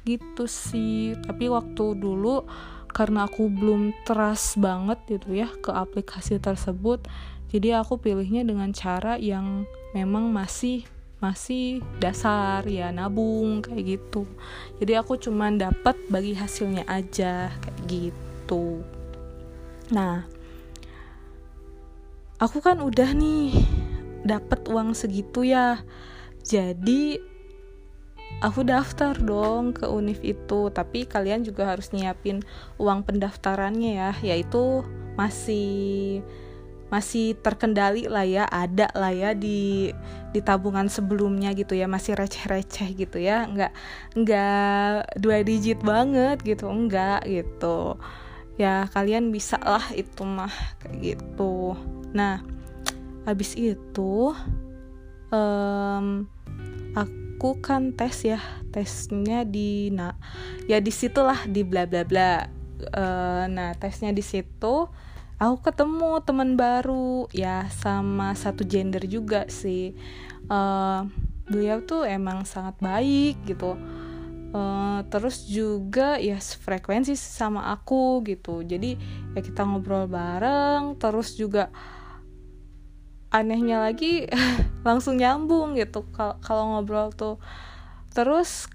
Gitu 0.04 0.44
sih. 0.44 1.16
Tapi 1.18 1.48
waktu 1.48 1.96
dulu 1.96 2.44
karena 2.92 3.28
aku 3.28 3.48
belum 3.48 3.92
trust 4.04 4.60
banget 4.60 4.96
gitu 5.08 5.36
ya 5.36 5.48
ke 5.60 5.70
aplikasi 5.70 6.40
tersebut 6.40 7.04
jadi 7.48 7.80
aku 7.80 7.96
pilihnya 7.96 8.44
dengan 8.44 8.68
cara 8.76 9.16
yang 9.16 9.64
memang 9.96 10.28
masih 10.28 10.84
masih 11.18 11.82
dasar 11.98 12.62
ya 12.68 12.94
nabung 12.94 13.64
kayak 13.64 13.98
gitu. 13.98 14.22
Jadi 14.78 14.92
aku 14.94 15.18
cuman 15.18 15.58
dapat 15.58 15.98
bagi 16.12 16.36
hasilnya 16.36 16.86
aja 16.86 17.50
kayak 17.58 17.80
gitu. 17.88 18.84
Nah 19.90 20.28
aku 22.38 22.62
kan 22.62 22.78
udah 22.78 23.10
nih 23.18 23.50
dapat 24.22 24.66
uang 24.70 24.94
segitu 24.94 25.42
ya. 25.42 25.82
Jadi 26.46 27.18
aku 28.40 28.62
daftar 28.62 29.18
dong 29.18 29.74
ke 29.74 29.90
univ 29.90 30.22
itu. 30.22 30.70
Tapi 30.70 31.04
kalian 31.04 31.42
juga 31.42 31.74
harus 31.74 31.90
nyiapin 31.90 32.46
uang 32.78 33.02
pendaftarannya 33.04 33.92
ya. 33.98 34.10
Yaitu 34.22 34.86
masih 35.18 36.22
masih 36.88 37.36
terkendali 37.44 38.08
lah 38.08 38.24
ya 38.24 38.48
ada 38.48 38.88
lah 38.96 39.12
ya 39.12 39.36
di 39.36 39.92
di 40.32 40.40
tabungan 40.40 40.86
sebelumnya 40.86 41.52
gitu 41.58 41.74
ya. 41.74 41.90
Masih 41.90 42.14
receh-receh 42.14 42.94
gitu 42.94 43.18
ya. 43.18 43.50
Nggak 43.50 43.72
nggak 44.14 45.18
dua 45.18 45.42
digit 45.42 45.82
banget 45.82 46.38
gitu. 46.46 46.70
Enggak 46.70 47.26
gitu 47.26 47.98
ya 48.58 48.90
kalian 48.90 49.30
bisa 49.30 49.56
lah 49.62 49.86
itu 49.94 50.26
mah 50.26 50.50
kayak 50.82 51.16
gitu. 51.16 51.78
Nah 52.10 52.42
habis 53.22 53.54
itu 53.54 54.34
um, 55.30 56.26
aku 56.92 57.62
kan 57.62 57.94
tes 57.94 58.26
ya 58.26 58.42
tesnya 58.74 59.46
di 59.46 59.94
nah 59.94 60.18
ya 60.66 60.82
di 60.82 60.90
situlah 60.90 61.46
di 61.46 61.62
bla 61.62 61.86
bla 61.86 62.02
bla. 62.02 62.44
Uh, 62.78 63.46
nah 63.46 63.74
tesnya 63.78 64.10
di 64.10 64.22
situ 64.22 64.86
aku 65.38 65.56
ketemu 65.62 66.18
teman 66.22 66.58
baru 66.58 67.30
ya 67.30 67.70
sama 67.70 68.34
satu 68.34 68.66
gender 68.66 69.06
juga 69.06 69.46
sih. 69.46 69.94
Uh, 70.50 71.06
beliau 71.48 71.80
tuh 71.80 72.04
emang 72.04 72.44
sangat 72.44 72.76
baik 72.82 73.38
gitu 73.48 73.78
uh, 74.52 75.00
terus 75.08 75.44
juga 75.48 76.16
ya 76.16 76.38
frekuensi 76.40 77.14
sama 77.16 77.72
aku 77.72 78.24
gitu. 78.24 78.64
Jadi 78.64 78.96
ya 79.36 79.40
kita 79.40 79.64
ngobrol 79.64 80.08
bareng 80.08 80.96
terus 80.96 81.36
juga 81.36 81.68
anehnya 83.28 83.84
lagi 83.84 84.24
langsung 84.88 85.20
nyambung 85.20 85.76
gitu 85.76 86.08
kalau 86.14 86.78
ngobrol 86.78 87.12
tuh. 87.12 87.36
Terus 88.12 88.66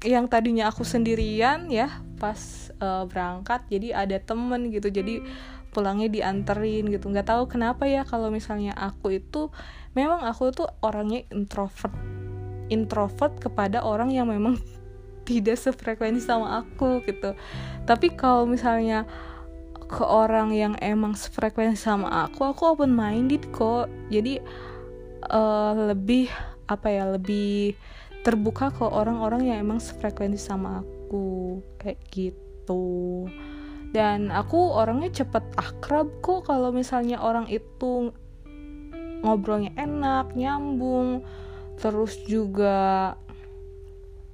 yang 0.00 0.32
tadinya 0.32 0.72
aku 0.72 0.80
sendirian 0.80 1.68
ya 1.68 2.00
pas 2.16 2.72
uh, 2.80 3.04
berangkat 3.04 3.64
jadi 3.70 4.06
ada 4.06 4.16
temen 4.18 4.72
gitu. 4.74 4.90
Jadi 4.90 5.22
pulangnya 5.70 6.10
dianterin 6.10 6.90
gitu. 6.90 7.06
Nggak 7.06 7.30
tahu 7.30 7.46
kenapa 7.46 7.86
ya 7.86 8.02
kalau 8.02 8.34
misalnya 8.34 8.74
aku 8.74 9.14
itu 9.22 9.54
memang 9.94 10.26
aku 10.26 10.50
tuh 10.50 10.68
orangnya 10.82 11.22
introvert 11.30 11.94
introvert 12.70 13.34
kepada 13.42 13.82
orang 13.82 14.14
yang 14.14 14.30
memang 14.30 14.54
tidak 15.30 15.56
sefrekuensi 15.62 16.26
sama 16.26 16.66
aku 16.66 16.98
gitu. 17.06 17.38
Tapi 17.86 18.10
kalau 18.18 18.50
misalnya 18.50 19.06
ke 19.86 20.02
orang 20.02 20.50
yang 20.50 20.74
emang 20.82 21.14
sefrekuensi 21.14 21.78
sama 21.78 22.26
aku 22.26 22.50
aku 22.50 22.74
open 22.74 22.90
minded 22.90 23.46
kok. 23.54 23.86
Jadi 24.10 24.42
uh, 25.30 25.94
lebih 25.94 26.26
apa 26.66 26.86
ya 26.90 27.14
lebih 27.14 27.78
terbuka 28.26 28.74
ke 28.74 28.82
orang-orang 28.82 29.46
yang 29.46 29.58
emang 29.62 29.78
sefrekuensi 29.78 30.42
sama 30.42 30.82
aku 30.82 31.62
kayak 31.78 32.02
gitu. 32.10 33.26
Dan 33.90 34.30
aku 34.30 34.58
orangnya 34.74 35.10
cepet 35.10 35.42
akrab 35.58 36.10
kok 36.22 36.46
kalau 36.46 36.70
misalnya 36.70 37.18
orang 37.18 37.50
itu 37.50 38.14
ngobrolnya 39.20 39.74
enak 39.76 40.32
nyambung 40.32 41.26
terus 41.80 42.16
juga 42.28 43.12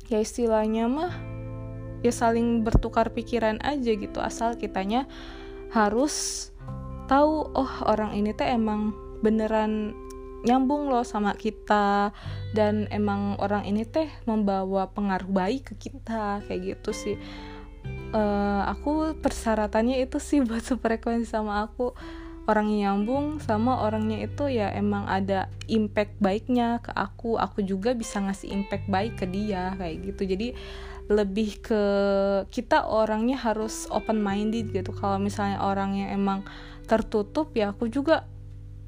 ya 0.06 0.22
istilahnya 0.22 0.86
mah 0.86 1.12
ya 2.04 2.12
saling 2.12 2.62
bertukar 2.62 3.10
pikiran 3.10 3.58
aja 3.62 3.92
gitu. 3.94 4.18
Asal 4.22 4.54
kitanya 4.58 5.10
harus 5.74 6.48
tahu 7.10 7.50
oh 7.54 7.72
orang 7.86 8.14
ini 8.14 8.34
teh 8.34 8.46
emang 8.46 8.94
beneran 9.22 9.94
nyambung 10.46 10.86
loh 10.86 11.02
sama 11.02 11.34
kita. 11.34 12.14
Dan 12.54 12.86
emang 12.94 13.36
orang 13.42 13.66
ini 13.66 13.82
teh 13.82 14.10
membawa 14.24 14.90
pengaruh 14.94 15.30
baik 15.30 15.74
ke 15.74 15.90
kita 15.90 16.44
kayak 16.46 16.78
gitu 16.78 16.90
sih. 16.94 17.16
Uh, 18.10 18.66
aku 18.66 19.14
persyaratannya 19.18 20.02
itu 20.02 20.18
sih 20.18 20.42
buat 20.46 20.62
sefrekuensi 20.62 21.30
sama 21.30 21.66
aku 21.66 21.94
orangnya 22.46 22.90
nyambung 22.90 23.42
sama 23.42 23.82
orangnya 23.82 24.22
itu 24.22 24.46
ya 24.46 24.70
emang 24.70 25.04
ada 25.10 25.50
impact 25.66 26.14
baiknya 26.22 26.78
ke 26.78 26.94
aku. 26.94 27.36
Aku 27.36 27.66
juga 27.66 27.92
bisa 27.92 28.22
ngasih 28.22 28.54
impact 28.54 28.86
baik 28.86 29.18
ke 29.18 29.26
dia 29.26 29.74
kayak 29.74 29.96
gitu. 30.06 30.22
Jadi 30.30 30.48
lebih 31.06 31.62
ke 31.62 31.82
kita 32.50 32.86
orangnya 32.86 33.38
harus 33.38 33.90
open 33.90 34.22
minded 34.22 34.70
gitu. 34.70 34.94
Kalau 34.94 35.18
misalnya 35.18 35.62
orangnya 35.62 36.10
emang 36.14 36.46
tertutup 36.86 37.50
ya 37.58 37.74
aku 37.74 37.90
juga 37.90 38.26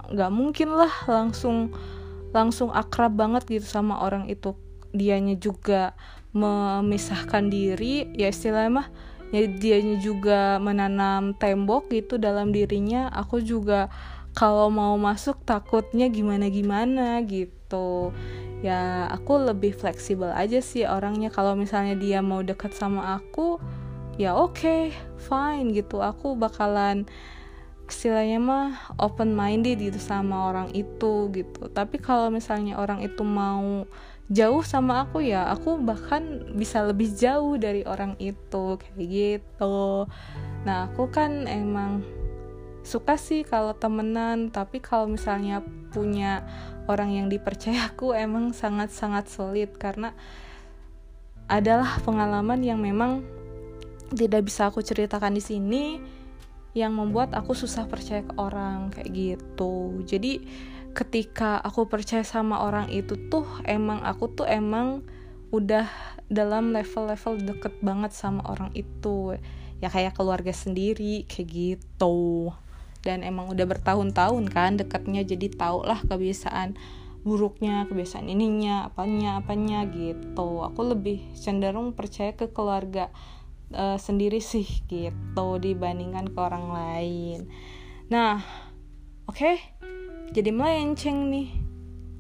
nggak 0.09 0.33
mungkin 0.33 0.73
lah 0.79 0.95
langsung 1.11 1.75
langsung 2.31 2.71
akrab 2.71 3.19
banget 3.19 3.47
gitu 3.51 3.67
sama 3.67 4.03
orang 4.07 4.31
itu. 4.31 4.55
Dianya 4.95 5.35
juga 5.35 5.99
memisahkan 6.33 7.51
diri 7.51 8.07
ya 8.15 8.31
istilahnya 8.31 8.71
mah 8.71 8.89
ya 9.29 9.45
dianya 9.45 9.97
juga 10.01 10.57
menanam 10.63 11.37
tembok 11.37 11.93
gitu 11.93 12.17
dalam 12.17 12.53
dirinya. 12.53 13.13
Aku 13.13 13.41
juga 13.45 13.93
kalau 14.33 14.71
mau 14.71 14.95
masuk 14.95 15.43
takutnya 15.43 16.07
gimana 16.09 16.49
gimana 16.49 17.21
gitu. 17.27 18.15
Ya 18.65 19.07
aku 19.11 19.39
lebih 19.39 19.75
fleksibel 19.75 20.31
aja 20.33 20.59
sih 20.63 20.89
orangnya. 20.89 21.31
Kalau 21.31 21.55
misalnya 21.55 21.95
dia 21.99 22.23
mau 22.25 22.41
dekat 22.43 22.75
sama 22.75 23.19
aku 23.19 23.61
ya 24.19 24.35
oke 24.35 24.59
okay, 24.59 24.83
fine 25.19 25.75
gitu. 25.75 26.01
Aku 26.03 26.35
bakalan 26.35 27.07
istilahnya 27.89 28.37
mah 28.37 28.93
open 29.01 29.33
minded 29.33 29.81
gitu 29.81 29.97
sama 29.97 30.53
orang 30.53 30.69
itu 30.77 31.33
gitu. 31.33 31.73
Tapi 31.73 31.97
kalau 31.99 32.29
misalnya 32.29 32.77
orang 32.77 33.01
itu 33.01 33.25
mau 33.25 33.89
jauh 34.29 34.61
sama 34.65 35.09
aku 35.09 35.25
ya. 35.25 35.49
Aku 35.53 35.81
bahkan 35.81 36.53
bisa 36.53 36.85
lebih 36.85 37.13
jauh 37.17 37.57
dari 37.57 37.83
orang 37.85 38.15
itu 38.21 38.77
kayak 38.77 39.01
gitu. 39.09 40.07
Nah 40.65 40.89
aku 40.89 41.09
kan 41.09 41.49
emang 41.49 42.05
suka 42.85 43.21
sih 43.21 43.45
kalau 43.45 43.77
temenan 43.77 44.49
tapi 44.49 44.81
kalau 44.81 45.05
misalnya 45.05 45.61
punya 45.93 46.41
orang 46.89 47.13
yang 47.13 47.27
dipercaya 47.29 47.93
aku 47.93 48.17
emang 48.25 48.57
sangat-sangat 48.57 49.29
sulit 49.29 49.77
karena 49.77 50.17
adalah 51.49 52.01
pengalaman 52.05 52.61
yang 52.61 52.81
memang 52.81 53.25
tidak 54.13 54.49
bisa 54.49 54.69
aku 54.69 54.81
ceritakan 54.81 55.37
di 55.37 55.43
sini 55.45 55.85
yang 56.77 56.93
membuat 56.97 57.33
aku 57.33 57.57
susah 57.57 57.89
percaya 57.89 58.25
ke 58.25 58.37
orang 58.37 58.93
kayak 58.93 59.11
gitu. 59.13 60.05
Jadi 60.05 60.45
ketika 60.93 61.61
aku 61.61 61.89
percaya 61.89 62.25
sama 62.25 62.65
orang 62.65 62.89
itu 62.93 63.17
tuh 63.29 63.47
emang 63.65 64.03
aku 64.05 64.31
tuh 64.33 64.47
emang 64.49 65.05
udah 65.49 65.89
dalam 66.29 66.77
level-level 66.77 67.41
deket 67.45 67.75
banget 67.81 68.13
sama 68.13 68.45
orang 68.45 68.73
itu. 68.77 69.37
Ya 69.79 69.89
kayak 69.89 70.19
keluarga 70.19 70.53
sendiri 70.53 71.25
kayak 71.25 71.49
gitu. 71.49 72.53
Dan 73.01 73.23
emang 73.25 73.49
udah 73.49 73.65
bertahun-tahun 73.65 74.45
kan 74.51 74.77
deketnya 74.77 75.23
jadi 75.23 75.49
tau 75.55 75.87
lah 75.87 76.03
kebiasaan 76.05 76.77
buruknya 77.23 77.85
kebiasaan 77.91 78.27
ininya 78.31 78.91
apanya 78.91 79.41
apanya 79.41 79.87
gitu. 79.89 80.67
Aku 80.67 80.81
lebih 80.85 81.23
cenderung 81.39 81.95
percaya 81.95 82.35
ke 82.35 82.51
keluarga 82.51 83.09
uh, 83.73 83.97
sendiri 83.97 84.43
sih 84.43 84.67
gitu 84.91 85.49
dibandingkan 85.63 86.29
ke 86.29 86.39
orang 86.39 86.67
lain. 86.75 87.41
Nah 88.11 88.43
oke? 89.31 89.39
okay 89.39 89.78
jadi 90.33 90.51
melenceng 90.53 91.33
nih. 91.33 91.49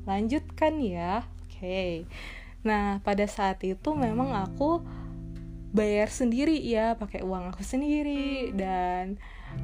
Lanjutkan 0.08 0.80
ya. 0.80 1.24
Oke. 1.44 1.58
Okay. 1.58 1.94
nah 2.58 2.98
pada 3.06 3.22
saat 3.30 3.62
itu 3.62 3.94
memang 3.94 4.34
aku 4.34 4.82
bayar 5.70 6.10
sendiri 6.10 6.58
ya 6.58 6.98
pakai 6.98 7.22
uang 7.22 7.54
aku 7.54 7.62
sendiri 7.62 8.50
dan 8.50 9.14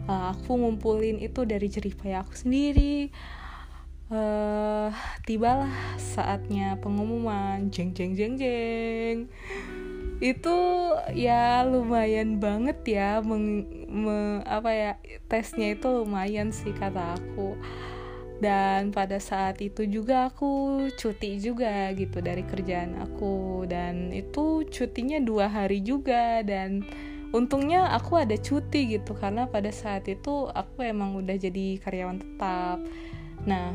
uh, 0.06 0.30
aku 0.30 0.54
ngumpulin 0.54 1.18
itu 1.18 1.42
dari 1.42 1.66
jerih 1.66 1.96
payah 1.96 2.22
aku 2.22 2.34
sendiri. 2.36 3.10
Uh, 4.12 4.92
tibalah 5.24 5.72
saatnya 5.96 6.76
pengumuman. 6.78 7.72
Jeng 7.72 7.96
jeng 7.96 8.12
jeng 8.14 8.36
jeng. 8.36 9.16
Itu 10.22 10.56
ya 11.16 11.66
lumayan 11.66 12.38
banget 12.38 12.78
ya 12.86 13.18
meng, 13.24 13.66
me, 13.90 14.44
apa 14.46 14.70
ya 14.70 14.92
tesnya 15.26 15.74
itu 15.74 15.90
lumayan 15.90 16.54
sih 16.54 16.70
kata 16.70 17.18
aku 17.18 17.58
dan 18.42 18.90
pada 18.90 19.22
saat 19.22 19.62
itu 19.62 19.86
juga 19.86 20.26
aku 20.26 20.86
cuti 20.98 21.38
juga 21.38 21.94
gitu 21.94 22.18
dari 22.18 22.42
kerjaan 22.42 22.98
aku. 22.98 23.62
Dan 23.70 24.10
itu 24.10 24.66
cutinya 24.66 25.22
dua 25.22 25.46
hari 25.46 25.80
juga. 25.80 26.42
Dan 26.42 26.82
untungnya 27.30 27.94
aku 27.94 28.18
ada 28.18 28.34
cuti 28.34 28.98
gitu 28.98 29.14
karena 29.14 29.46
pada 29.46 29.70
saat 29.70 30.10
itu 30.10 30.50
aku 30.50 30.82
emang 30.82 31.14
udah 31.14 31.36
jadi 31.38 31.78
karyawan 31.78 32.18
tetap. 32.18 32.78
Nah 33.46 33.70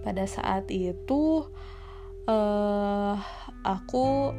pada 0.00 0.24
saat 0.24 0.68
itu 0.72 1.44
uh, 2.28 3.14
aku 3.64 4.32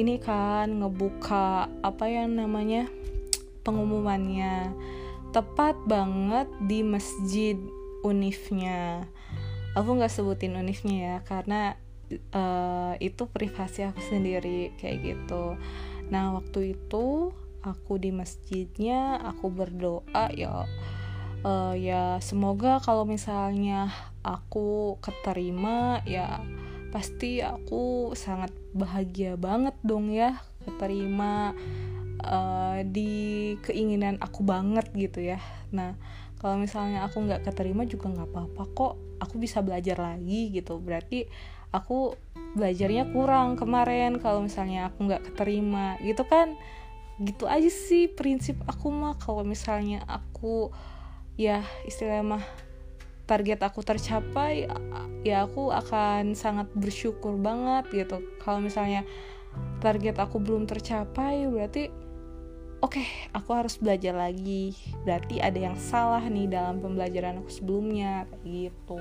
ini 0.00 0.16
kan 0.16 0.72
ngebuka 0.80 1.68
apa 1.84 2.04
yang 2.08 2.36
namanya 2.36 2.88
pengumumannya 3.60 4.72
tepat 5.32 5.74
banget 5.88 6.48
di 6.68 6.84
masjid 6.84 7.56
unifnya. 8.04 9.08
Aku 9.72 9.96
nggak 9.96 10.12
sebutin 10.12 10.54
unifnya 10.54 10.96
ya 11.00 11.16
karena 11.24 11.60
uh, 12.36 12.94
itu 13.00 13.24
privasi 13.28 13.88
aku 13.88 14.00
sendiri 14.04 14.76
kayak 14.76 15.00
gitu. 15.00 15.56
Nah 16.12 16.36
waktu 16.36 16.76
itu 16.76 17.32
aku 17.64 17.96
di 17.96 18.10
masjidnya 18.10 19.22
aku 19.22 19.48
berdoa 19.48 20.28
ya 20.34 20.66
uh, 21.46 21.74
ya 21.78 22.18
semoga 22.18 22.82
kalau 22.82 23.06
misalnya 23.06 23.90
aku 24.26 24.98
keterima 24.98 26.02
ya 26.06 26.42
pasti 26.90 27.40
aku 27.40 28.12
sangat 28.12 28.52
bahagia 28.74 29.38
banget 29.38 29.72
dong 29.80 30.12
ya 30.12 30.42
keterima 30.66 31.56
uh, 32.22 32.80
di 32.86 33.54
keinginan 33.62 34.18
aku 34.22 34.46
banget 34.46 34.88
gitu 34.94 35.22
ya. 35.22 35.38
Nah 35.74 35.94
kalau 36.42 36.58
misalnya 36.58 37.06
aku 37.06 37.22
nggak 37.22 37.46
keterima 37.46 37.86
juga 37.86 38.10
nggak 38.10 38.28
apa-apa 38.34 38.62
kok. 38.74 38.94
Aku 39.22 39.38
bisa 39.38 39.62
belajar 39.62 39.98
lagi 40.02 40.50
gitu. 40.50 40.82
Berarti 40.82 41.30
aku 41.70 42.18
belajarnya 42.58 43.14
kurang 43.14 43.54
kemarin 43.54 44.18
kalau 44.18 44.42
misalnya 44.42 44.90
aku 44.90 45.06
nggak 45.06 45.22
keterima. 45.30 45.94
Gitu 46.02 46.26
kan? 46.26 46.58
Gitu 47.22 47.46
aja 47.46 47.70
sih 47.70 48.10
prinsip 48.10 48.58
aku 48.66 48.90
mah. 48.90 49.14
Kalau 49.22 49.46
misalnya 49.46 50.02
aku 50.10 50.74
ya 51.38 51.62
istilahnya 51.86 52.38
mah 52.38 52.44
target 53.22 53.62
aku 53.62 53.80
tercapai 53.80 54.66
ya 55.22 55.46
aku 55.46 55.70
akan 55.70 56.34
sangat 56.34 56.66
bersyukur 56.74 57.38
banget 57.38 57.86
gitu. 57.94 58.18
Kalau 58.42 58.58
misalnya 58.58 59.06
target 59.78 60.18
aku 60.18 60.42
belum 60.42 60.66
tercapai 60.66 61.46
berarti 61.46 61.88
oke 62.82 62.98
okay, 62.98 63.06
aku 63.30 63.50
harus 63.54 63.78
belajar 63.78 64.12
lagi. 64.12 64.74
Berarti 65.06 65.38
ada 65.38 65.56
yang 65.56 65.78
salah 65.78 66.20
nih 66.26 66.50
dalam 66.50 66.82
pembelajaran 66.82 67.40
aku 67.40 67.50
sebelumnya 67.54 68.26
kayak 68.28 68.42
gitu. 68.44 69.00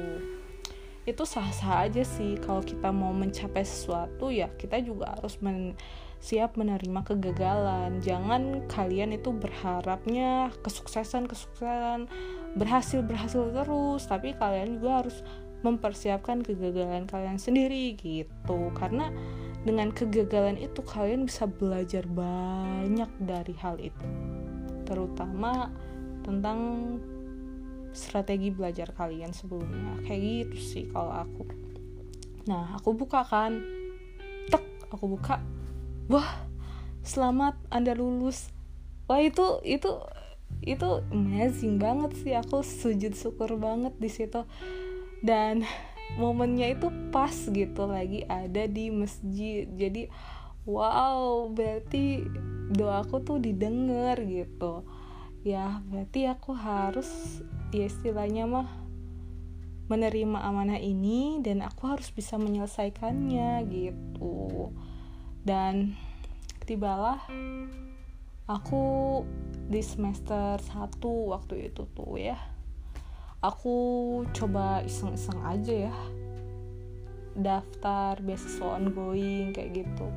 Itu 1.09 1.25
sah-sah 1.25 1.89
aja 1.89 2.05
sih. 2.05 2.37
Kalau 2.37 2.61
kita 2.61 2.93
mau 2.93 3.09
mencapai 3.09 3.65
sesuatu 3.65 4.29
ya 4.29 4.53
kita 4.55 4.79
juga 4.85 5.17
harus 5.17 5.41
men 5.41 5.73
siap 6.21 6.53
menerima 6.53 7.01
kegagalan. 7.01 7.97
Jangan 8.05 8.69
kalian 8.69 9.17
itu 9.17 9.33
berharapnya 9.33 10.53
kesuksesan 10.61 11.25
kesuksesan 11.25 12.05
berhasil 12.51 12.99
berhasil 12.99 13.47
terus 13.55 14.03
tapi 14.11 14.35
kalian 14.35 14.75
juga 14.75 15.03
harus 15.03 15.23
mempersiapkan 15.61 16.41
kegagalan 16.41 17.05
kalian 17.05 17.37
sendiri 17.37 17.93
gitu. 17.97 18.73
Karena 18.73 19.09
dengan 19.61 19.93
kegagalan 19.93 20.57
itu 20.57 20.81
kalian 20.81 21.29
bisa 21.29 21.45
belajar 21.45 22.05
banyak 22.09 23.09
dari 23.21 23.53
hal 23.61 23.77
itu. 23.77 24.07
Terutama 24.85 25.69
tentang 26.25 26.59
strategi 27.93 28.49
belajar 28.49 28.89
kalian 28.97 29.31
sebelumnya. 29.31 30.01
Kayak 30.05 30.21
gitu 30.49 30.57
sih 30.57 30.83
kalau 30.89 31.13
aku. 31.13 31.45
Nah 32.49 32.77
aku 32.81 32.97
buka 32.97 33.21
kan. 33.21 33.61
Tek 34.49 34.89
aku 34.89 35.05
buka. 35.17 35.39
Wah 36.09 36.49
selamat 37.05 37.57
anda 37.69 37.93
lulus. 37.93 38.49
Wah 39.05 39.21
itu 39.21 39.61
itu 39.61 40.01
itu 40.65 40.89
amazing 41.13 41.77
banget 41.77 42.17
sih. 42.17 42.33
Aku 42.33 42.65
sujud 42.65 43.13
syukur 43.13 43.61
banget 43.61 43.93
di 44.01 44.09
situ 44.09 44.41
dan 45.21 45.63
momennya 46.19 46.75
itu 46.75 46.91
pas 47.13 47.31
gitu 47.31 47.83
lagi 47.87 48.25
ada 48.27 48.67
di 48.67 48.91
masjid. 48.91 49.69
Jadi 49.69 50.11
wow 50.67 51.47
berarti 51.49 52.25
doaku 52.73 53.23
tuh 53.23 53.37
didengar 53.39 54.19
gitu. 54.25 54.83
Ya 55.41 55.81
berarti 55.89 56.27
aku 56.29 56.53
harus 56.53 57.41
ya 57.73 57.87
istilahnya 57.87 58.45
mah 58.45 58.69
menerima 59.87 60.39
amanah 60.39 60.79
ini 60.79 61.43
dan 61.43 61.59
aku 61.63 61.89
harus 61.89 62.11
bisa 62.11 62.35
menyelesaikannya 62.39 63.65
gitu. 63.69 64.71
Dan 65.41 65.95
tibalah 66.63 67.23
aku 68.45 69.23
di 69.71 69.79
semester 69.79 70.59
1 70.59 70.99
waktu 71.03 71.71
itu 71.71 71.87
tuh 71.91 72.19
ya 72.19 72.50
aku 73.41 73.75
coba 74.31 74.85
iseng-iseng 74.85 75.41
aja 75.41 75.89
ya. 75.89 75.95
Daftar 77.33 78.21
beasiswa 78.21 78.77
ongoing 78.77 79.51
kayak 79.51 79.83
gitu. 79.83 80.07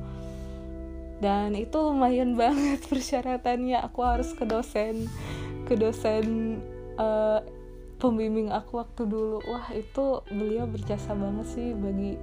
Dan 1.19 1.57
itu 1.57 1.75
lumayan 1.75 2.37
banget 2.41 2.85
persyaratannya. 2.85 3.81
Aku 3.89 4.05
harus 4.05 4.31
ke 4.37 4.45
dosen 4.45 5.09
ke 5.65 5.73
dosen 5.73 6.61
uh, 7.01 7.41
pembimbing 7.97 8.53
aku 8.53 8.85
waktu 8.85 9.09
dulu. 9.09 9.41
Wah 9.49 9.65
itu 9.73 10.21
beliau 10.29 10.69
berjasa 10.69 11.17
banget 11.17 11.47
sih 11.49 11.73
bagi 11.73 12.21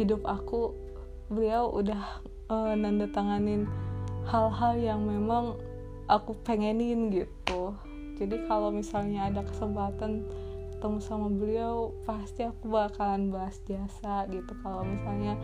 hidup 0.00 0.24
aku. 0.24 0.72
Beliau 1.28 1.68
udah 1.68 2.24
uh, 2.48 2.72
nanda 2.72 3.04
tanganin 3.12 3.68
hal-hal 4.24 4.80
yang 4.80 5.04
memang 5.04 5.56
aku 6.08 6.32
pengenin 6.40 7.12
gitu 7.12 7.76
jadi 8.18 8.44
kalau 8.50 8.74
misalnya 8.74 9.30
ada 9.30 9.46
kesempatan 9.46 10.26
ketemu 10.78 11.02
sama 11.02 11.26
beliau 11.26 11.90
pasti 12.06 12.46
aku 12.46 12.70
bakalan 12.70 13.34
bahas 13.34 13.58
jasa 13.66 14.30
gitu. 14.30 14.54
Kalau 14.62 14.86
misalnya 14.86 15.34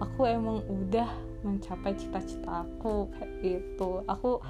aku 0.00 0.24
emang 0.24 0.64
udah 0.64 1.12
mencapai 1.44 1.92
cita-cita 1.92 2.64
aku 2.64 3.12
kayak 3.12 3.32
gitu. 3.44 4.00
Aku 4.08 4.40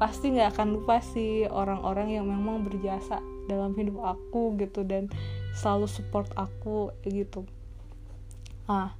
pasti 0.00 0.32
nggak 0.32 0.56
akan 0.56 0.80
lupa 0.80 0.96
sih 1.04 1.44
orang-orang 1.44 2.16
yang 2.16 2.24
memang 2.24 2.64
berjasa 2.64 3.20
dalam 3.52 3.76
hidup 3.76 4.00
aku 4.00 4.56
gitu 4.56 4.80
dan 4.80 5.12
selalu 5.52 5.84
support 5.84 6.32
aku 6.40 6.88
gitu. 7.04 7.44
Ah 8.64 8.96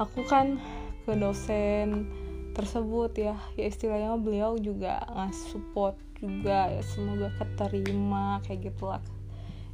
aku 0.00 0.24
kan 0.24 0.56
ke 1.04 1.12
dosen 1.12 2.08
tersebut 2.56 3.12
ya. 3.20 3.36
Ya 3.60 3.68
istilahnya 3.68 4.16
beliau 4.16 4.56
juga 4.56 5.04
ngasih 5.12 5.60
support 5.60 6.11
juga 6.22 6.70
ya 6.70 6.82
semoga 6.86 7.34
keterima 7.34 8.38
kayak 8.46 8.70
gitulah. 8.70 9.02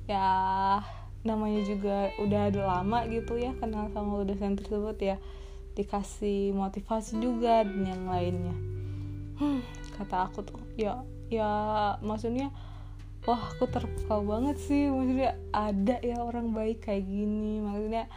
Ya 0.08 0.24
namanya 1.20 1.60
juga 1.68 2.08
udah 2.16 2.48
ada 2.48 2.62
lama 2.64 3.04
gitu 3.12 3.36
ya 3.36 3.52
kenal 3.60 3.92
sama 3.92 4.24
dosen 4.24 4.56
tersebut 4.56 4.96
ya. 4.96 5.16
Dikasih 5.76 6.56
motivasi 6.56 7.20
juga 7.20 7.68
dan 7.68 7.84
yang 7.84 8.04
lainnya. 8.08 8.56
Hmm, 9.36 9.60
kata 10.00 10.32
aku 10.32 10.42
tuh 10.42 10.58
ya 10.74 11.04
ya 11.28 11.50
maksudnya 12.00 12.48
wah 13.28 13.52
aku 13.52 13.68
terpukau 13.68 14.24
banget 14.24 14.56
sih. 14.56 14.88
Maksudnya 14.88 15.36
ada 15.52 16.00
ya 16.00 16.24
orang 16.24 16.56
baik 16.56 16.88
kayak 16.88 17.04
gini. 17.04 17.60
Maksudnya 17.60 18.08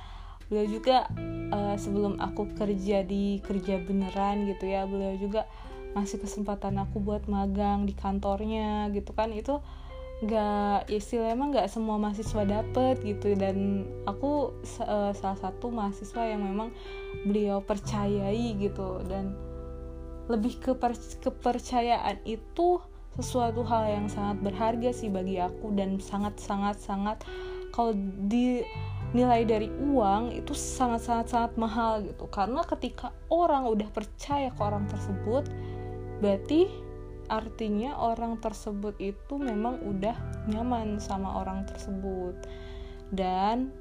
beliau 0.48 0.68
juga 0.68 1.08
uh, 1.52 1.76
sebelum 1.76 2.20
aku 2.20 2.56
kerja 2.56 3.04
di 3.08 3.40
kerja 3.44 3.80
beneran 3.84 4.48
gitu 4.52 4.68
ya 4.68 4.84
beliau 4.84 5.16
juga 5.16 5.48
ngasih 5.94 6.24
kesempatan 6.24 6.80
aku 6.80 7.04
buat 7.04 7.28
magang 7.28 7.86
di 7.86 7.94
kantornya 7.96 8.90
gitu 8.96 9.12
kan. 9.12 9.32
Itu 9.36 9.60
nggak 10.22 10.94
istilah 10.94 11.34
emang 11.34 11.50
nggak 11.50 11.66
semua 11.66 11.98
mahasiswa 11.98 12.44
dapet 12.46 13.02
gitu. 13.04 13.34
Dan 13.36 13.88
aku 14.06 14.56
uh, 14.86 15.12
salah 15.16 15.40
satu 15.40 15.72
mahasiswa 15.74 16.24
yang 16.26 16.42
memang 16.46 16.70
beliau 17.28 17.60
percayai 17.64 18.56
gitu. 18.60 19.02
Dan 19.08 19.36
lebih 20.30 20.62
ke 20.62 20.78
kepercayaan 21.20 22.24
itu 22.24 22.80
sesuatu 23.20 23.68
hal 23.68 23.92
yang 23.92 24.08
sangat 24.08 24.40
berharga 24.40 24.96
sih 24.96 25.12
bagi 25.12 25.36
aku 25.36 25.76
dan 25.76 26.00
sangat 26.00 26.40
sangat 26.40 26.80
sangat 26.80 27.18
kalau 27.76 27.92
di 28.32 28.64
nilai 29.12 29.44
dari 29.44 29.68
uang 29.68 30.32
itu 30.32 30.56
sangat-sangat-sangat 30.56 31.60
mahal 31.60 32.00
gitu. 32.04 32.32
Karena 32.32 32.64
ketika 32.64 33.12
orang 33.28 33.68
udah 33.68 33.92
percaya 33.92 34.52
ke 34.52 34.62
orang 34.64 34.88
tersebut 34.88 35.52
berarti 36.22 36.70
artinya 37.32 37.96
orang 37.98 38.38
tersebut 38.44 39.00
itu 39.00 39.40
memang 39.40 39.80
udah 39.88 40.46
nyaman 40.52 41.00
sama 41.00 41.42
orang 41.42 41.64
tersebut. 41.66 42.36
Dan 43.12 43.72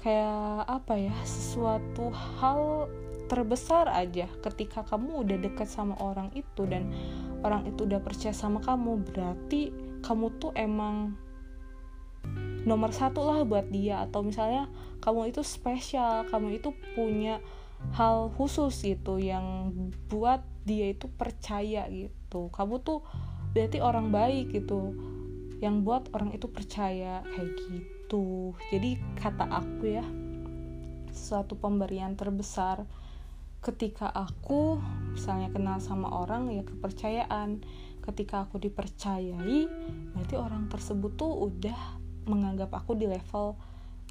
kayak 0.00 0.68
apa 0.68 1.00
ya 1.00 1.16
sesuatu 1.24 2.12
hal 2.12 2.88
terbesar 3.24 3.88
aja 3.88 4.28
ketika 4.44 4.84
kamu 4.84 5.24
udah 5.24 5.38
dekat 5.40 5.64
sama 5.64 5.96
orang 5.96 6.28
itu 6.36 6.68
dan 6.68 6.92
orang 7.40 7.64
itu 7.64 7.88
udah 7.88 8.04
percaya 8.04 8.36
sama 8.36 8.60
kamu 8.60 9.00
berarti 9.00 9.72
kamu 10.04 10.28
tuh 10.36 10.52
emang 10.52 11.16
nomor 12.64 12.92
satu 12.92 13.24
lah 13.24 13.44
buat 13.44 13.68
dia. 13.68 14.04
Atau 14.04 14.24
misalnya 14.24 14.68
kamu 15.04 15.32
itu 15.32 15.44
spesial 15.44 16.24
kamu 16.32 16.60
itu 16.60 16.72
punya 16.96 17.40
hal 17.92 18.32
khusus 18.32 18.80
gitu 18.80 19.20
yang 19.20 19.72
buat 20.08 20.40
dia 20.64 20.90
itu 20.90 21.06
percaya 21.12 21.86
gitu. 21.92 22.48
Kamu 22.50 22.80
tuh 22.80 23.04
berarti 23.52 23.78
orang 23.84 24.10
baik 24.10 24.52
gitu. 24.52 24.96
Yang 25.60 25.76
buat 25.84 26.04
orang 26.16 26.34
itu 26.34 26.48
percaya 26.50 27.22
kayak 27.22 27.52
gitu. 27.70 28.52
Jadi 28.72 28.98
kata 29.20 29.44
aku 29.48 29.84
ya 29.84 30.04
suatu 31.14 31.54
pemberian 31.54 32.18
terbesar 32.18 32.82
ketika 33.64 34.12
aku 34.12 34.76
misalnya 35.14 35.48
kenal 35.48 35.78
sama 35.80 36.10
orang 36.10 36.50
ya 36.52 36.64
kepercayaan. 36.66 37.62
Ketika 38.04 38.44
aku 38.44 38.60
dipercayai 38.60 39.64
berarti 40.12 40.34
orang 40.36 40.68
tersebut 40.68 41.16
tuh 41.16 41.48
udah 41.48 41.96
menganggap 42.28 42.68
aku 42.76 42.92
di 42.92 43.08
level 43.08 43.56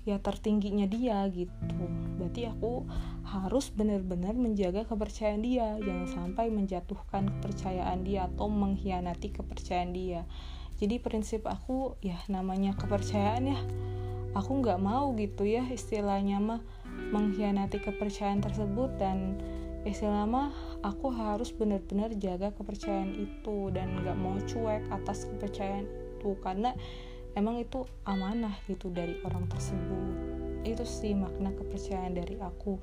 ya 0.04 0.20
tertingginya 0.20 0.88
dia 0.88 1.24
gitu. 1.32 1.84
Berarti 2.20 2.48
aku 2.48 2.84
harus 3.24 3.72
benar-benar 3.72 4.36
menjaga 4.36 4.84
kepercayaan 4.84 5.42
dia. 5.42 5.80
Jangan 5.80 6.08
sampai 6.08 6.52
menjatuhkan 6.52 7.28
kepercayaan 7.40 8.04
dia 8.04 8.28
atau 8.28 8.52
mengkhianati 8.52 9.32
kepercayaan 9.32 9.92
dia. 9.96 10.28
Jadi 10.78 11.00
prinsip 11.00 11.48
aku 11.48 11.96
ya 12.04 12.20
namanya 12.28 12.76
kepercayaan 12.76 13.44
ya 13.48 13.60
aku 14.34 14.66
nggak 14.66 14.82
mau 14.82 15.14
gitu 15.14 15.46
ya 15.46 15.64
istilahnya 15.70 16.42
mah 16.42 16.62
mengkhianati 17.14 17.78
kepercayaan 17.82 18.42
tersebut 18.42 18.90
dan 18.98 19.38
istilah 19.86 20.26
mah 20.26 20.50
aku 20.82 21.14
harus 21.14 21.54
benar-benar 21.54 22.16
jaga 22.18 22.50
kepercayaan 22.56 23.14
itu 23.14 23.70
dan 23.70 24.02
nggak 24.02 24.18
mau 24.18 24.36
cuek 24.42 24.84
atas 24.90 25.30
kepercayaan 25.30 25.86
itu. 25.86 26.34
Karena 26.42 26.72
emang 27.34 27.62
itu 27.62 27.86
amanah 28.06 28.54
gitu 28.70 28.90
dari 28.90 29.18
orang 29.26 29.46
tersebut. 29.50 30.14
Itu 30.64 30.86
sih 30.88 31.14
makna 31.18 31.52
kepercayaan 31.54 32.14
dari 32.16 32.40
aku. 32.40 32.78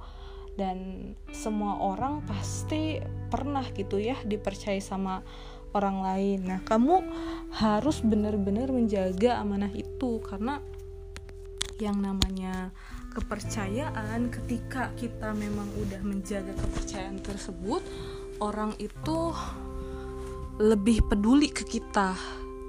Dan 0.58 1.10
semua 1.32 1.80
orang 1.80 2.20
pasti 2.26 3.00
pernah 3.32 3.64
gitu 3.72 3.96
ya 3.96 4.18
dipercaya 4.26 4.76
sama 4.82 5.24
orang 5.72 6.02
lain. 6.02 6.38
Nah 6.50 6.60
kamu 6.66 7.00
harus 7.56 8.02
benar-benar 8.02 8.68
menjaga 8.74 9.40
amanah 9.40 9.70
itu 9.72 10.20
karena 10.26 10.58
yang 11.80 11.96
namanya 11.96 12.74
kepercayaan 13.16 14.28
ketika 14.28 14.92
kita 14.94 15.32
memang 15.32 15.66
udah 15.80 15.98
menjaga 16.04 16.52
kepercayaan 16.54 17.18
tersebut 17.24 17.82
orang 18.38 18.76
itu 18.78 19.34
lebih 20.60 21.08
peduli 21.08 21.48
ke 21.48 21.64
kita 21.64 22.14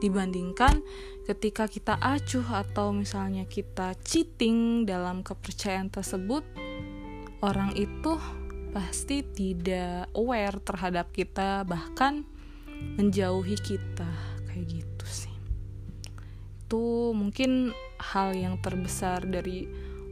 dibandingkan 0.02 0.82
ketika 1.30 1.70
kita 1.70 1.96
acuh 2.02 2.44
atau 2.50 2.90
misalnya 2.92 3.46
kita 3.46 3.94
cheating 4.02 4.90
dalam 4.90 5.22
kepercayaan 5.22 5.94
tersebut 5.94 6.42
orang 7.46 7.74
itu 7.78 8.18
pasti 8.72 9.22
tidak 9.22 10.10
aware 10.16 10.58
terhadap 10.64 11.12
kita 11.12 11.68
bahkan 11.68 12.24
menjauhi 12.98 13.58
kita. 13.60 14.10
Kayak 14.48 14.66
gitu 14.82 15.06
sih. 15.06 15.36
Itu 16.66 17.12
mungkin 17.16 17.76
hal 18.00 18.34
yang 18.34 18.60
terbesar 18.60 19.28
dari 19.28 19.68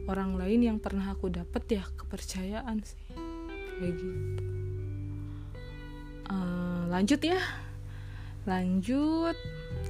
orang 0.06 0.36
lain 0.36 0.60
yang 0.64 0.78
pernah 0.78 1.12
aku 1.12 1.32
dapat 1.32 1.62
ya 1.68 1.84
kepercayaan 1.96 2.84
sih. 2.84 3.04
Kayak 3.80 3.94
gitu. 3.96 4.44
Uh, 6.30 6.86
lanjut 6.92 7.20
ya. 7.20 7.40
Lanjut 8.48 9.36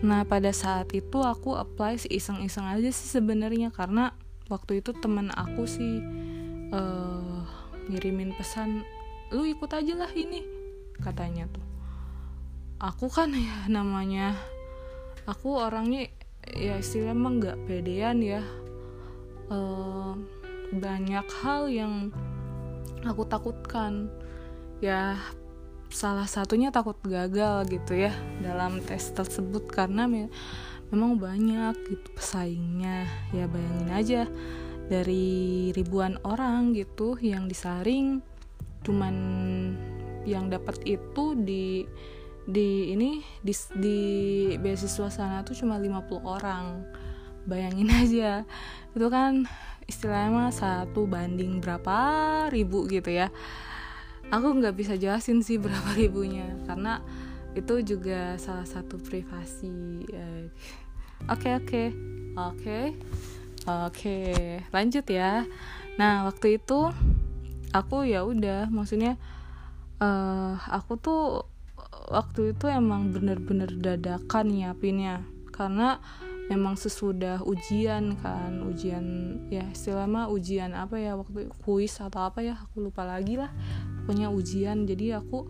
nah 0.01 0.25
pada 0.25 0.55
saat 0.55 0.95
itu 0.97 1.19
aku 1.21 1.59
apply 1.59 1.99
sih 2.01 2.09
iseng-iseng 2.09 2.65
aja 2.65 2.89
sih 2.89 3.09
sebenarnya 3.21 3.69
karena 3.75 4.17
waktu 4.49 4.81
itu 4.81 4.97
teman 4.97 5.29
aku 5.35 5.67
sih 5.69 6.01
uh, 6.73 7.43
ngirimin 7.91 8.35
pesan 8.39 8.87
lu 9.31 9.47
ikut 9.47 9.71
aja 9.71 9.95
lah 9.95 10.11
ini 10.15 10.43
katanya 10.99 11.47
tuh. 11.51 11.65
Aku 12.83 13.07
kan 13.07 13.31
ya 13.31 13.71
namanya 13.71 14.35
aku 15.29 15.55
orangnya 15.55 16.11
ya 16.51 16.81
istilahnya 16.81 17.15
emang 17.15 17.35
nggak 17.39 17.59
pedean 17.65 18.19
ya. 18.21 18.43
Uh, 19.51 20.19
banyak 20.75 21.27
hal 21.43 21.71
yang 21.71 22.11
aku 23.07 23.23
takutkan. 23.27 24.11
Ya 24.83 25.19
salah 25.91 26.31
satunya 26.31 26.71
takut 26.71 26.97
gagal 27.03 27.67
gitu 27.67 27.99
ya 27.99 28.15
dalam 28.39 28.79
tes 28.87 29.11
tersebut 29.11 29.67
karena 29.67 30.07
me 30.07 30.31
memang 30.95 31.19
banyak 31.19 31.75
gitu 31.87 32.09
pesaingnya. 32.15 33.07
Ya 33.35 33.51
bayangin 33.51 33.91
aja 33.91 34.23
dari 34.91 35.71
ribuan 35.75 36.19
orang 36.27 36.75
gitu 36.75 37.15
yang 37.19 37.47
disaring 37.47 38.23
cuman 38.81 39.15
yang 40.27 40.49
dapat 40.49 40.81
itu 40.89 41.37
di 41.37 41.85
di 42.49 42.91
ini 42.91 43.21
di, 43.45 43.53
di 43.77 44.01
beasiswa 44.57 45.13
sana 45.13 45.43
tuh 45.43 45.59
cuma 45.59 45.79
50 45.79 46.23
orang. 46.23 46.87
Bayangin 47.47 47.91
aja 48.03 48.47
itu 48.95 49.07
kan 49.11 49.47
istilahnya 49.91 50.31
mah 50.31 50.51
satu 50.55 51.07
banding 51.07 51.59
berapa 51.59 51.99
ribu 52.55 52.87
gitu 52.87 53.11
ya 53.11 53.31
aku 54.31 54.47
nggak 54.63 54.75
bisa 54.79 54.95
jelasin 54.95 55.43
sih 55.43 55.59
berapa 55.59 55.95
ribunya 55.99 56.47
karena 56.65 57.03
itu 57.59 57.83
juga 57.83 58.39
salah 58.39 58.67
satu 58.67 58.95
privasi 59.03 60.07
eh, 60.07 60.47
oke 61.27 61.51
oke 61.59 61.83
oke 62.39 62.79
oke 63.67 64.19
lanjut 64.71 65.07
ya. 65.11 65.45
Nah 65.99 66.31
waktu 66.31 66.63
itu 66.63 66.95
aku 67.75 68.07
ya 68.07 68.23
udah 68.23 68.71
maksudnya 68.71 69.19
uh, 70.03 70.59
aku 70.71 70.99
tuh 70.99 71.23
waktu 72.11 72.55
itu 72.55 72.67
emang 72.67 73.15
bener-bener 73.15 73.71
dadakan 73.71 74.51
nyiapinnya 74.51 75.23
karena 75.55 76.03
memang 76.51 76.75
sesudah 76.75 77.47
ujian 77.47 78.19
kan 78.19 78.59
ujian 78.67 79.39
ya 79.55 79.63
istilahnya 79.71 80.27
ujian 80.27 80.75
apa 80.75 80.99
ya 80.99 81.15
waktu 81.15 81.47
kuis 81.63 82.03
atau 82.03 82.27
apa 82.27 82.43
ya 82.43 82.59
aku 82.59 82.91
lupa 82.91 83.07
lagi 83.07 83.39
lah. 83.39 83.55
Pokoknya 84.03 84.35
ujian 84.35 84.83
jadi 84.83 85.23
aku 85.23 85.47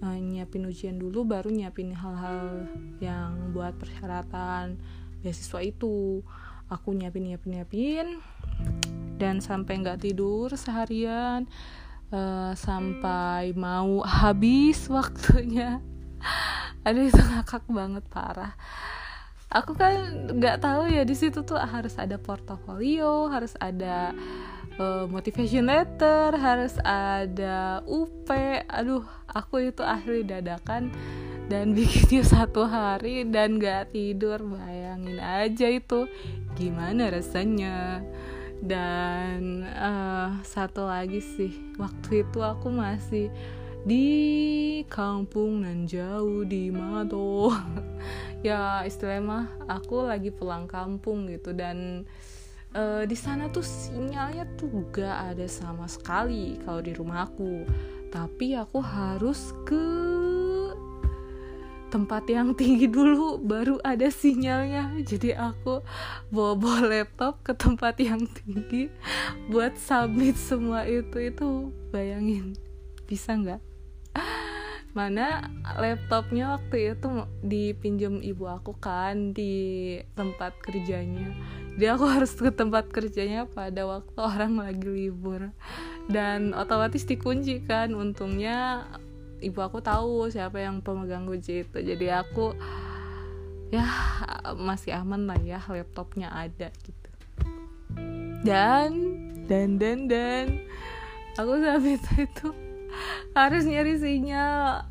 uh, 0.00 0.16
nyiapin 0.16 0.64
ujian 0.64 0.96
dulu 0.96 1.28
baru 1.28 1.52
nyiapin 1.52 1.92
hal-hal 1.92 2.64
yang 3.04 3.52
buat 3.52 3.76
persyaratan 3.76 4.80
beasiswa 5.20 5.60
itu. 5.60 6.24
Aku 6.72 6.96
nyiapin 6.96 7.28
nyiapin 7.28 7.60
nyiapin 7.60 8.06
dan 9.20 9.44
sampai 9.44 9.84
nggak 9.84 10.08
tidur 10.08 10.48
seharian 10.56 11.44
uh, 12.16 12.56
sampai 12.56 13.52
mau 13.52 14.00
habis 14.08 14.88
waktunya. 14.96 15.84
Aduh 16.80 17.12
itu 17.12 17.20
ngakak 17.20 17.68
banget 17.68 18.08
parah 18.08 18.56
aku 19.50 19.74
kan 19.74 19.94
nggak 20.30 20.62
tahu 20.62 20.88
ya 20.88 21.02
di 21.02 21.14
situ 21.18 21.42
tuh 21.42 21.58
harus 21.58 21.98
ada 21.98 22.16
portofolio 22.16 23.26
harus 23.26 23.58
ada 23.58 24.14
uh, 24.78 25.10
motivation 25.10 25.66
letter 25.66 26.38
harus 26.38 26.78
ada 26.86 27.82
UP 27.84 28.30
aduh 28.70 29.02
aku 29.26 29.74
itu 29.74 29.82
ahli 29.82 30.22
dadakan 30.22 30.94
dan 31.50 31.72
bikinnya 31.76 32.22
satu 32.22 32.70
hari 32.70 33.26
dan 33.26 33.58
gak 33.58 33.90
tidur. 33.90 34.38
Bayangin 34.38 35.18
aja 35.18 35.66
itu 35.66 36.06
gimana 36.54 37.10
rasanya? 37.10 38.06
Dan 38.62 39.66
uh, 39.66 40.38
satu 40.46 40.86
lagi 40.86 41.18
sih 41.18 41.74
waktu 41.74 42.22
itu 42.22 42.38
aku 42.38 42.70
masih 42.70 43.32
di 43.88 44.84
kampung 44.92 45.64
nan 45.64 45.88
jauh 45.88 46.44
di 46.44 46.68
Mato 46.68 47.48
ya 48.40 48.84
istilahnya 48.88 49.22
mah 49.22 49.46
aku 49.68 50.08
lagi 50.08 50.32
pulang 50.32 50.64
kampung 50.64 51.28
gitu 51.28 51.52
dan 51.52 52.08
uh, 52.74 53.02
di 53.04 53.16
sana 53.16 53.50
tuh 53.52 53.64
sinyalnya 53.64 54.48
tuh 54.56 54.70
gak 54.90 55.34
ada 55.34 55.46
sama 55.46 55.86
sekali 55.86 56.58
kalau 56.64 56.80
di 56.80 56.92
rumah 56.94 57.28
aku. 57.28 57.64
Tapi 58.10 58.58
aku 58.58 58.82
harus 58.82 59.54
ke 59.62 59.86
tempat 61.90 62.22
yang 62.30 62.54
tinggi 62.58 62.86
dulu 62.86 63.38
baru 63.38 63.78
ada 63.82 64.10
sinyalnya. 64.10 64.98
Jadi 65.02 65.34
aku 65.34 65.82
bawa 66.30 66.54
bawa 66.58 66.80
laptop 66.86 67.42
ke 67.46 67.52
tempat 67.54 67.98
yang 68.02 68.26
tinggi 68.26 68.90
buat 69.50 69.78
submit 69.78 70.34
semua 70.38 70.86
itu 70.86 71.18
itu 71.18 71.70
bayangin 71.90 72.54
bisa 73.10 73.34
nggak 73.34 73.69
mana 74.90 75.46
laptopnya 75.78 76.58
waktu 76.58 76.98
itu 76.98 77.08
dipinjam 77.46 78.18
ibu 78.18 78.50
aku 78.50 78.74
kan 78.74 79.30
di 79.30 79.96
tempat 80.18 80.58
kerjanya. 80.58 81.30
Jadi 81.78 81.86
aku 81.86 82.04
harus 82.14 82.34
ke 82.34 82.50
tempat 82.50 82.90
kerjanya 82.90 83.46
pada 83.46 83.86
waktu 83.86 84.18
orang 84.18 84.58
lagi 84.58 84.90
libur. 84.90 85.54
Dan 86.10 86.50
otomatis 86.58 87.06
dikunci 87.06 87.62
kan. 87.62 87.94
Untungnya 87.94 88.90
ibu 89.38 89.62
aku 89.62 89.78
tahu 89.78 90.26
siapa 90.26 90.58
yang 90.58 90.82
pemegang 90.82 91.24
kunci 91.24 91.62
itu. 91.62 91.78
Jadi 91.78 92.10
aku 92.10 92.58
ya 93.70 93.86
masih 94.58 94.98
aman 94.98 95.30
lah 95.30 95.38
ya 95.38 95.62
laptopnya 95.70 96.34
ada 96.34 96.74
gitu. 96.82 97.10
Dan 98.42 98.90
dan 99.46 99.78
dan 99.78 100.10
dan 100.10 100.46
aku 101.38 101.62
sampai 101.62 101.94
itu 102.26 102.69
harus 103.34 103.62
nyari 103.66 103.96
sinyal. 103.98 104.86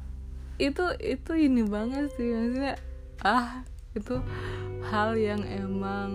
Itu 0.59 0.91
itu 0.99 1.31
ini 1.35 1.63
banget 1.63 2.11
sih 2.19 2.29
maksudnya 2.35 2.75
ah 3.23 3.63
itu 3.95 4.19
hal 4.91 5.15
yang 5.15 5.43
emang 5.47 6.11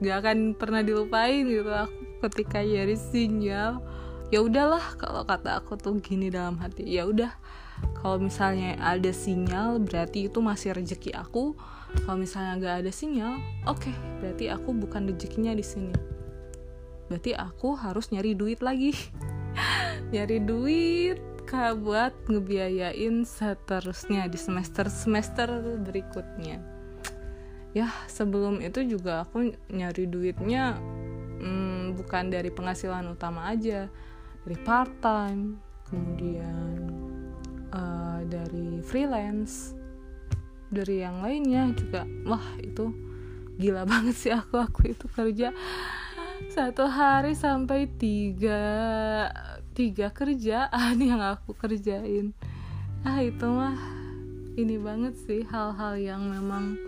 gak 0.00 0.24
akan 0.24 0.38
pernah 0.56 0.84
dilupain 0.84 1.48
gitu. 1.48 1.68
Aku 1.68 1.96
ketika 2.28 2.60
nyari 2.62 2.96
sinyal 2.96 3.82
ya 4.32 4.38
udahlah 4.40 4.96
kalau 4.96 5.28
kata 5.28 5.60
aku 5.60 5.76
tuh 5.76 5.98
gini 6.00 6.28
dalam 6.28 6.60
hati 6.60 6.84
ya 6.86 7.08
udah. 7.08 7.32
Kalau 7.98 8.22
misalnya 8.22 8.78
ada 8.78 9.10
sinyal 9.10 9.82
berarti 9.82 10.30
itu 10.30 10.38
masih 10.38 10.76
rezeki 10.76 11.18
aku. 11.18 11.58
Kalau 11.92 12.16
misalnya 12.16 12.56
gak 12.56 12.76
ada 12.86 12.92
sinyal 12.92 13.36
oke 13.68 13.84
okay, 13.84 13.94
berarti 14.24 14.48
aku 14.48 14.72
bukan 14.72 15.12
rezekinya 15.12 15.52
di 15.52 15.60
sini 15.60 16.21
berarti 17.12 17.36
aku 17.36 17.76
harus 17.76 18.08
nyari 18.08 18.32
duit 18.32 18.64
lagi. 18.64 18.96
Nyari 20.16 20.40
duit 20.40 21.20
kak 21.44 21.84
buat 21.84 22.16
ngebiayain 22.24 23.28
seterusnya 23.28 24.32
di 24.32 24.40
semester 24.40 24.88
semester 24.88 25.76
berikutnya. 25.84 26.56
Ya 27.76 27.92
sebelum 28.08 28.64
itu 28.64 28.80
juga 28.88 29.28
aku 29.28 29.52
nyari 29.68 30.08
duitnya 30.08 30.80
hmm, 31.40 32.00
bukan 32.00 32.32
dari 32.32 32.48
penghasilan 32.48 33.12
utama 33.12 33.52
aja. 33.52 33.92
Dari 34.48 34.56
part 34.64 34.96
time 35.04 35.60
kemudian 35.92 36.80
uh, 37.76 38.24
dari 38.24 38.80
freelance. 38.80 39.76
Dari 40.72 41.04
yang 41.04 41.20
lainnya 41.20 41.68
juga 41.76 42.08
wah 42.24 42.56
itu 42.64 42.88
gila 43.60 43.84
banget 43.90 44.16
sih 44.16 44.32
aku 44.32 44.56
aku 44.56 44.96
itu 44.96 45.04
kerja 45.12 45.52
satu 46.50 46.90
hari 46.90 47.38
sampai 47.38 47.86
tiga 47.86 48.62
tiga 49.76 50.10
kerjaan 50.10 50.98
yang 51.10 51.22
aku 51.22 51.54
kerjain. 51.54 52.34
Ah 53.06 53.22
itu 53.22 53.46
mah 53.46 53.78
ini 54.58 54.80
banget 54.80 55.14
sih 55.22 55.46
hal-hal 55.46 55.94
yang 56.00 56.26
memang 56.26 56.80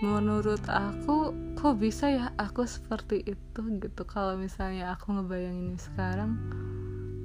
menurut 0.00 0.64
aku 0.66 1.36
kok 1.54 1.76
bisa 1.76 2.08
ya 2.10 2.26
aku 2.40 2.66
seperti 2.66 3.22
itu 3.22 3.60
gitu. 3.78 4.02
Kalau 4.08 4.34
misalnya 4.34 4.96
aku 4.96 5.14
ngebayangin 5.14 5.78
sekarang 5.78 6.40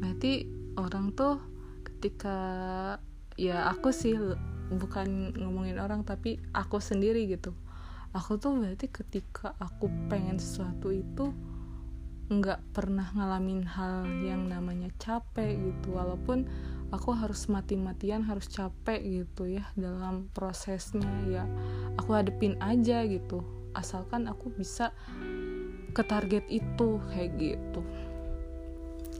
berarti 0.03 0.45
orang 0.77 1.15
tuh 1.15 1.39
ketika 1.81 2.37
ya 3.39 3.71
aku 3.71 3.89
sih 3.89 4.13
bukan 4.69 5.33
ngomongin 5.37 5.77
orang 5.77 6.01
tapi 6.01 6.41
aku 6.51 6.81
sendiri 6.81 7.29
gitu 7.29 7.53
aku 8.15 8.39
tuh 8.39 8.55
berarti 8.55 8.87
ketika 8.87 9.59
aku 9.59 9.91
pengen 10.07 10.39
sesuatu 10.39 10.87
itu 10.95 11.35
nggak 12.31 12.73
pernah 12.73 13.05
ngalamin 13.13 13.67
hal 13.67 14.07
yang 14.23 14.47
namanya 14.47 14.89
capek 14.97 15.59
gitu. 15.59 15.93
Walaupun 15.93 16.47
aku 16.89 17.11
harus 17.13 17.51
mati-matian 17.51 18.23
harus 18.25 18.47
capek 18.47 19.03
gitu 19.03 19.59
ya 19.59 19.67
dalam 19.75 20.31
prosesnya. 20.31 21.11
Ya 21.27 21.43
aku 21.99 22.15
hadepin 22.15 22.55
aja 22.63 23.03
gitu. 23.03 23.43
Asalkan 23.75 24.31
aku 24.31 24.49
bisa 24.55 24.95
ke 25.91 26.01
target 26.01 26.47
itu 26.47 27.03
kayak 27.11 27.35
gitu. 27.35 27.83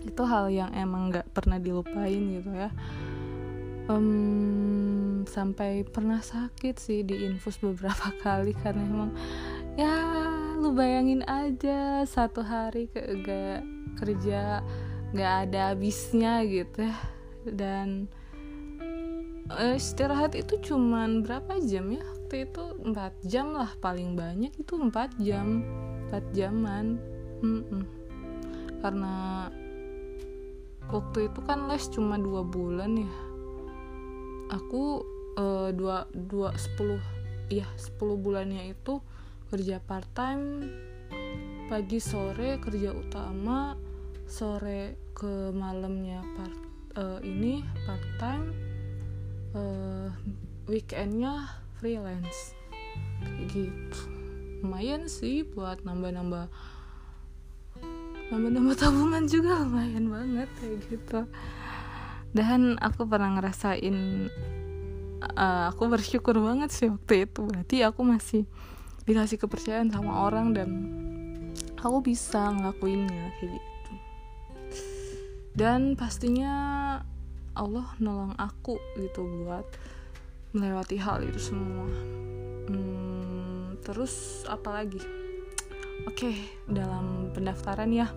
Itu 0.07 0.23
hal 0.23 0.49
yang 0.49 0.71
emang 0.71 1.11
nggak 1.11 1.35
pernah 1.35 1.59
dilupain 1.59 2.41
gitu 2.41 2.49
ya 2.55 2.71
um, 3.89 5.23
sampai 5.25 5.85
pernah 5.85 6.21
sakit 6.21 6.75
sih 6.77 7.01
di 7.01 7.25
infus 7.25 7.57
beberapa 7.61 8.13
kali 8.23 8.53
karena 8.57 8.83
emang 8.85 9.11
ya 9.75 9.95
lu 10.55 10.71
bayangin 10.71 11.21
aja 11.27 12.07
satu 12.07 12.41
hari 12.41 12.87
ke 12.89 13.01
gak 13.21 13.61
kerja 13.99 14.63
nggak 15.15 15.33
ada 15.47 15.71
habisnya 15.71 16.43
gitu. 16.43 16.89
Ya 16.89 16.97
dan 17.45 18.09
uh, 19.53 19.77
istirahat 19.77 20.33
itu 20.33 20.57
cuman 20.73 21.21
berapa 21.21 21.61
jam 21.61 21.93
ya? 21.93 22.01
Waktu 22.01 22.49
itu 22.49 22.63
4 22.81 23.29
jam 23.29 23.53
lah 23.53 23.69
paling 23.77 24.17
banyak 24.17 24.57
itu 24.57 24.73
4 24.73 24.91
jam 25.21 25.61
4 26.09 26.33
jaman. 26.33 26.97
Mm 27.43 27.61
-mm. 27.67 27.83
karena 28.79 29.49
waktu 30.87 31.27
itu 31.27 31.39
kan 31.43 31.67
les 31.67 31.83
cuma 31.91 32.15
dua 32.15 32.47
bulan 32.47 32.95
ya 32.95 33.11
aku 34.49 35.05
uh, 35.37 35.69
dua 35.73 36.05
dua 36.13 36.53
sepuluh 36.57 37.01
ya 37.49 37.65
sepuluh 37.77 38.17
bulannya 38.17 38.73
itu 38.73 39.01
kerja 39.53 39.77
part 39.81 40.09
time 40.17 40.65
pagi 41.69 41.97
sore 41.97 42.57
kerja 42.61 42.93
utama 42.93 43.77
sore 44.25 44.97
ke 45.13 45.53
malamnya 45.53 46.21
part 46.37 46.57
uh, 46.97 47.19
ini 47.21 47.61
part 47.85 48.05
time 48.17 48.45
uh, 49.53 50.09
weekendnya 50.65 51.61
freelance. 51.77 52.57
Gitu. 53.53 54.01
Lumayan 54.65 55.05
sih 55.05 55.45
buat 55.45 55.85
nambah-nambah 55.85 56.49
nambah-nambah 58.33 58.75
tabungan 58.81 59.29
juga 59.29 59.61
lumayan 59.61 60.09
banget 60.09 60.49
kayak 60.57 60.77
gitu 60.89 61.21
dan 62.35 62.75
aku 62.83 63.07
pernah 63.07 63.39
ngerasain 63.39 64.27
uh, 65.23 65.71
aku 65.71 65.87
bersyukur 65.87 66.35
banget 66.43 66.69
sih 66.75 66.91
waktu 66.91 67.23
itu. 67.23 67.47
Berarti 67.47 67.77
aku 67.87 68.03
masih 68.03 68.43
dikasih 69.07 69.39
kepercayaan 69.39 69.87
sama 69.87 70.27
orang 70.27 70.51
dan 70.51 70.69
aku 71.79 72.03
bisa 72.03 72.51
ngelakuinnya 72.51 73.31
kayak 73.39 73.55
gitu. 73.55 73.93
Dan 75.55 75.95
pastinya 75.95 76.53
Allah 77.55 77.87
nolong 78.03 78.35
aku 78.35 78.75
gitu 78.99 79.23
buat 79.47 79.63
melewati 80.51 80.99
hal 80.99 81.23
itu 81.23 81.39
semua. 81.39 81.87
Hmm, 82.67 83.79
terus 83.79 84.43
apa 84.51 84.83
lagi? 84.83 84.99
Oke 86.03 86.27
okay, 86.27 86.35
dalam 86.67 87.31
pendaftaran 87.31 87.95
ya 87.95 88.11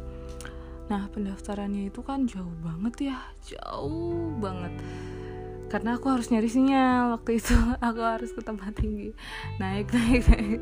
nah 0.89 1.05
pendaftarannya 1.12 1.93
itu 1.93 2.01
kan 2.01 2.24
jauh 2.24 2.56
banget 2.65 3.12
ya 3.12 3.19
jauh 3.44 4.32
banget. 4.40 4.73
Karena 5.69 6.01
aku 6.01 6.09
harus 6.09 6.32
nyari 6.32 6.48
sinyal 6.48 7.12
waktu 7.20 7.44
itu 7.44 7.52
aku 7.86 8.01
harus 8.01 8.32
ke 8.32 8.40
tempat 8.40 8.73
tinggi. 8.73 9.12
Naik 9.60 9.93
naik 9.97 10.24
naik. 10.32 10.60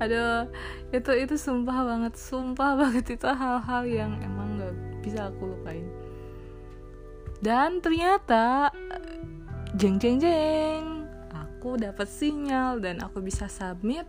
Aduh 0.00 0.48
itu 0.90 1.12
itu 1.16 1.34
sumpah 1.36 1.84
banget 1.84 2.16
sumpah 2.16 2.76
banget. 2.80 3.20
Itu 3.20 3.28
hal-hal 3.28 3.82
yang 3.84 4.12
emang 4.24 4.56
gak 4.56 4.74
bisa 5.04 5.28
aku 5.28 5.52
lupain. 5.52 5.84
Dan 7.44 7.84
ternyata 7.84 8.72
jeng 9.76 10.00
jeng 10.00 10.16
jeng 10.16 11.04
aku 11.28 11.76
dapat 11.76 12.08
sinyal 12.08 12.80
dan 12.80 13.04
aku 13.04 13.20
bisa 13.20 13.52
submit. 13.52 14.08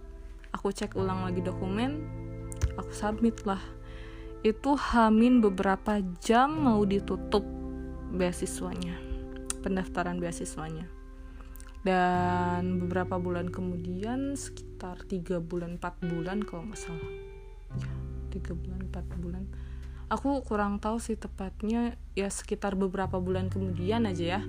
Aku 0.53 0.69
cek 0.69 0.93
ulang 0.95 1.25
lagi 1.25 1.41
dokumen 1.41 2.23
aku 2.77 2.91
submit 2.93 3.37
lah 3.45 3.61
itu 4.43 4.75
hamin 4.75 5.39
beberapa 5.39 6.03
jam 6.19 6.67
mau 6.67 6.83
ditutup 6.83 7.47
beasiswanya 8.13 8.99
pendaftaran 9.63 10.19
beasiswanya. 10.19 10.85
Dan 11.83 12.79
beberapa 12.79 13.19
bulan 13.19 13.51
kemudian 13.51 14.35
sekitar 14.35 15.03
tiga 15.07 15.39
bulan 15.39 15.79
4 15.79 16.11
bulan 16.11 16.43
kalau 16.43 16.67
nggak 16.67 16.79
salah. 16.79 17.11
Ya 17.79 17.91
tiga 18.31 18.55
bulan 18.55 18.87
4 18.91 19.23
bulan. 19.23 19.43
Aku 20.11 20.43
kurang 20.43 20.79
tahu 20.79 20.99
sih 20.99 21.15
tepatnya 21.15 21.95
ya 22.13 22.27
sekitar 22.27 22.75
beberapa 22.79 23.19
bulan 23.19 23.51
kemudian 23.51 24.07
aja 24.07 24.39
ya. 24.39 24.41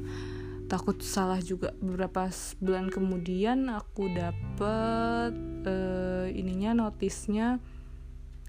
Takut 0.71 1.03
salah 1.03 1.43
juga. 1.43 1.75
Beberapa 1.83 2.31
bulan 2.63 2.87
kemudian 2.91 3.67
aku 3.67 4.11
dapet 4.15 5.35
uh, 5.67 6.27
ininya 6.31 6.87
notisnya 6.87 7.59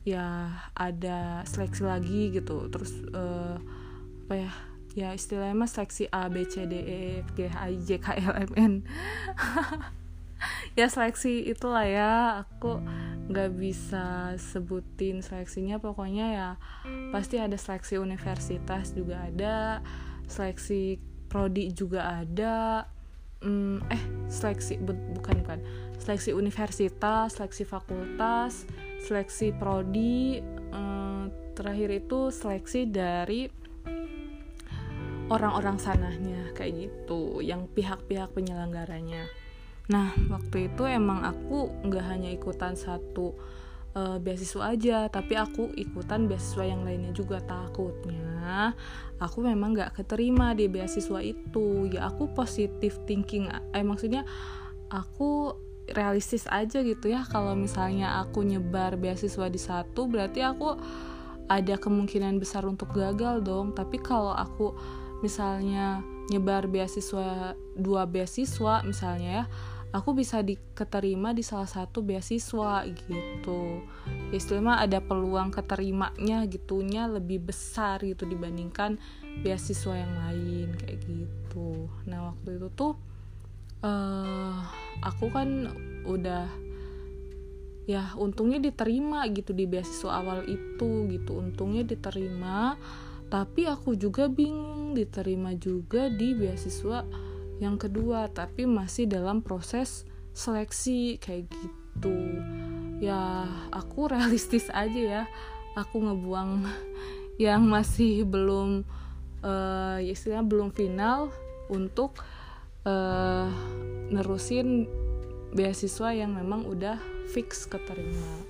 ya 0.05 0.53
ada 0.77 1.41
seleksi 1.49 1.83
lagi 1.83 2.31
gitu. 2.31 2.69
Terus 2.69 2.93
uh, 3.11 3.57
apa 4.25 4.33
ya 4.37 4.51
ya 4.95 5.09
istilahnya 5.11 5.57
mas 5.57 5.75
seleksi 5.75 6.07
A 6.13 6.31
B 6.31 6.47
C 6.47 6.63
D 6.63 6.73
E 6.79 6.99
F 7.25 7.35
G 7.35 7.51
H 7.51 7.55
I 7.67 7.73
J 7.83 7.89
K 7.99 8.07
L 8.21 8.35
M 8.47 8.51
N. 8.55 8.73
Ya 10.75 10.91
seleksi 10.91 11.41
itulah 11.47 11.87
ya. 11.87 12.43
Aku 12.45 12.83
nggak 13.31 13.55
bisa 13.55 14.35
sebutin 14.35 15.23
seleksinya. 15.23 15.79
Pokoknya 15.79 16.25
ya 16.35 16.49
pasti 17.15 17.39
ada 17.39 17.55
seleksi 17.55 17.97
universitas 17.97 18.91
juga 18.91 19.25
ada 19.25 19.79
seleksi 20.27 20.99
prodi 21.31 21.71
juga 21.71 22.21
ada. 22.21 22.85
Hmm, 23.39 23.79
eh 23.87 24.03
seleksi 24.27 24.77
bu 24.83 24.93
bukan 25.15 25.41
bukan. 25.47 25.59
Seleksi 25.95 26.35
universitas 26.35 27.39
seleksi 27.39 27.63
fakultas 27.63 28.67
seleksi 29.05 29.53
prodi 29.53 30.41
hmm, 30.41 31.53
terakhir 31.53 31.89
itu 31.93 32.33
seleksi 32.33 32.89
dari 32.89 33.45
orang-orang 35.29 35.77
sananya 35.77 36.49
kayak 36.57 36.89
gitu 36.89 37.45
yang 37.45 37.69
pihak-pihak 37.69 38.33
penyelenggaranya 38.33 39.29
Nah, 39.85 40.17
waktu 40.33 40.73
itu 40.73 40.81
emang 40.89 41.21
aku 41.21 41.69
nggak 41.85 42.05
hanya 42.09 42.29
ikutan 42.33 42.73
satu 42.73 43.37
uh, 43.93 44.17
beasiswa 44.17 44.73
aja, 44.73 44.97
tapi 45.13 45.37
aku 45.37 45.69
ikutan 45.77 46.25
beasiswa 46.25 46.65
yang 46.65 46.81
lainnya 46.81 47.13
juga. 47.13 47.37
Takutnya 47.45 48.73
aku 49.21 49.45
memang 49.45 49.77
nggak 49.77 50.01
keterima 50.01 50.57
di 50.57 50.65
beasiswa 50.65 51.21
itu. 51.21 51.85
Ya 51.93 52.09
aku 52.09 52.33
positif 52.33 52.97
thinking, 53.05 53.45
eh 53.77 53.85
maksudnya 53.85 54.25
aku 54.89 55.53
realistis 55.93 56.49
aja 56.49 56.81
gitu 56.81 57.11
ya. 57.11 57.27
Kalau 57.27 57.53
misalnya 57.53 58.23
aku 58.23 58.41
nyebar 58.41 58.97
beasiswa 58.97 59.45
di 59.51 59.59
satu, 59.61 60.09
berarti 60.09 60.41
aku 60.41 60.77
ada 61.45 61.77
kemungkinan 61.77 62.41
besar 62.41 62.65
untuk 62.65 62.89
gagal 62.95 63.45
dong. 63.45 63.77
Tapi 63.77 64.01
kalau 64.01 64.33
aku 64.33 64.73
misalnya 65.21 66.01
nyebar 66.29 66.65
beasiswa 66.65 67.53
dua 67.77 68.09
beasiswa 68.09 68.81
misalnya 68.81 69.29
ya 69.29 69.45
aku 69.95 70.11
bisa 70.11 70.43
diketerima 70.43 71.31
di 71.31 71.39
salah 71.45 71.69
satu 71.69 72.03
beasiswa 72.03 72.83
gitu 72.89 73.79
istilahnya 74.35 74.83
ada 74.83 74.99
peluang 74.99 75.55
keterimanya 75.55 76.43
gitunya 76.49 77.07
lebih 77.07 77.47
besar 77.47 78.03
gitu 78.03 78.27
dibandingkan 78.27 78.99
beasiswa 79.39 79.95
yang 79.95 80.13
lain 80.27 80.67
kayak 80.81 80.99
gitu 81.05 81.87
nah 82.09 82.33
waktu 82.33 82.59
itu 82.59 82.67
tuh 82.75 82.93
uh, 83.85 84.65
aku 85.05 85.29
kan 85.29 85.69
udah 86.09 86.49
ya 87.85 88.17
untungnya 88.17 88.57
diterima 88.57 89.29
gitu 89.29 89.53
di 89.53 89.69
beasiswa 89.69 90.09
awal 90.25 90.41
itu 90.49 91.05
gitu 91.13 91.37
untungnya 91.37 91.85
diterima. 91.85 92.81
Tapi 93.29 93.65
aku 93.69 93.97
juga 93.97 94.29
bingung 94.29 94.97
diterima 94.97 95.53
juga 95.57 96.09
di 96.09 96.33
beasiswa 96.33 97.05
yang 97.61 97.79
kedua 97.79 98.27
tapi 98.29 98.67
masih 98.67 99.05
dalam 99.05 99.45
proses 99.45 100.03
seleksi 100.33 101.21
kayak 101.21 101.45
gitu. 101.53 102.17
Ya 103.01 103.45
aku 103.69 104.07
realistis 104.13 104.67
aja 104.73 105.01
ya. 105.21 105.23
Aku 105.75 105.99
ngebuang 105.99 106.63
yang 107.35 107.67
masih 107.67 108.23
belum 108.23 108.87
uh, 109.43 109.99
istilahnya 109.99 110.47
belum 110.47 110.71
final 110.71 111.35
untuk 111.67 112.15
uh, 112.85 113.49
nerusin 114.13 114.85
beasiswa 115.55 116.11
yang 116.11 116.35
memang 116.35 116.67
udah 116.67 116.99
fix 117.31 117.65
keterima. 117.65 118.43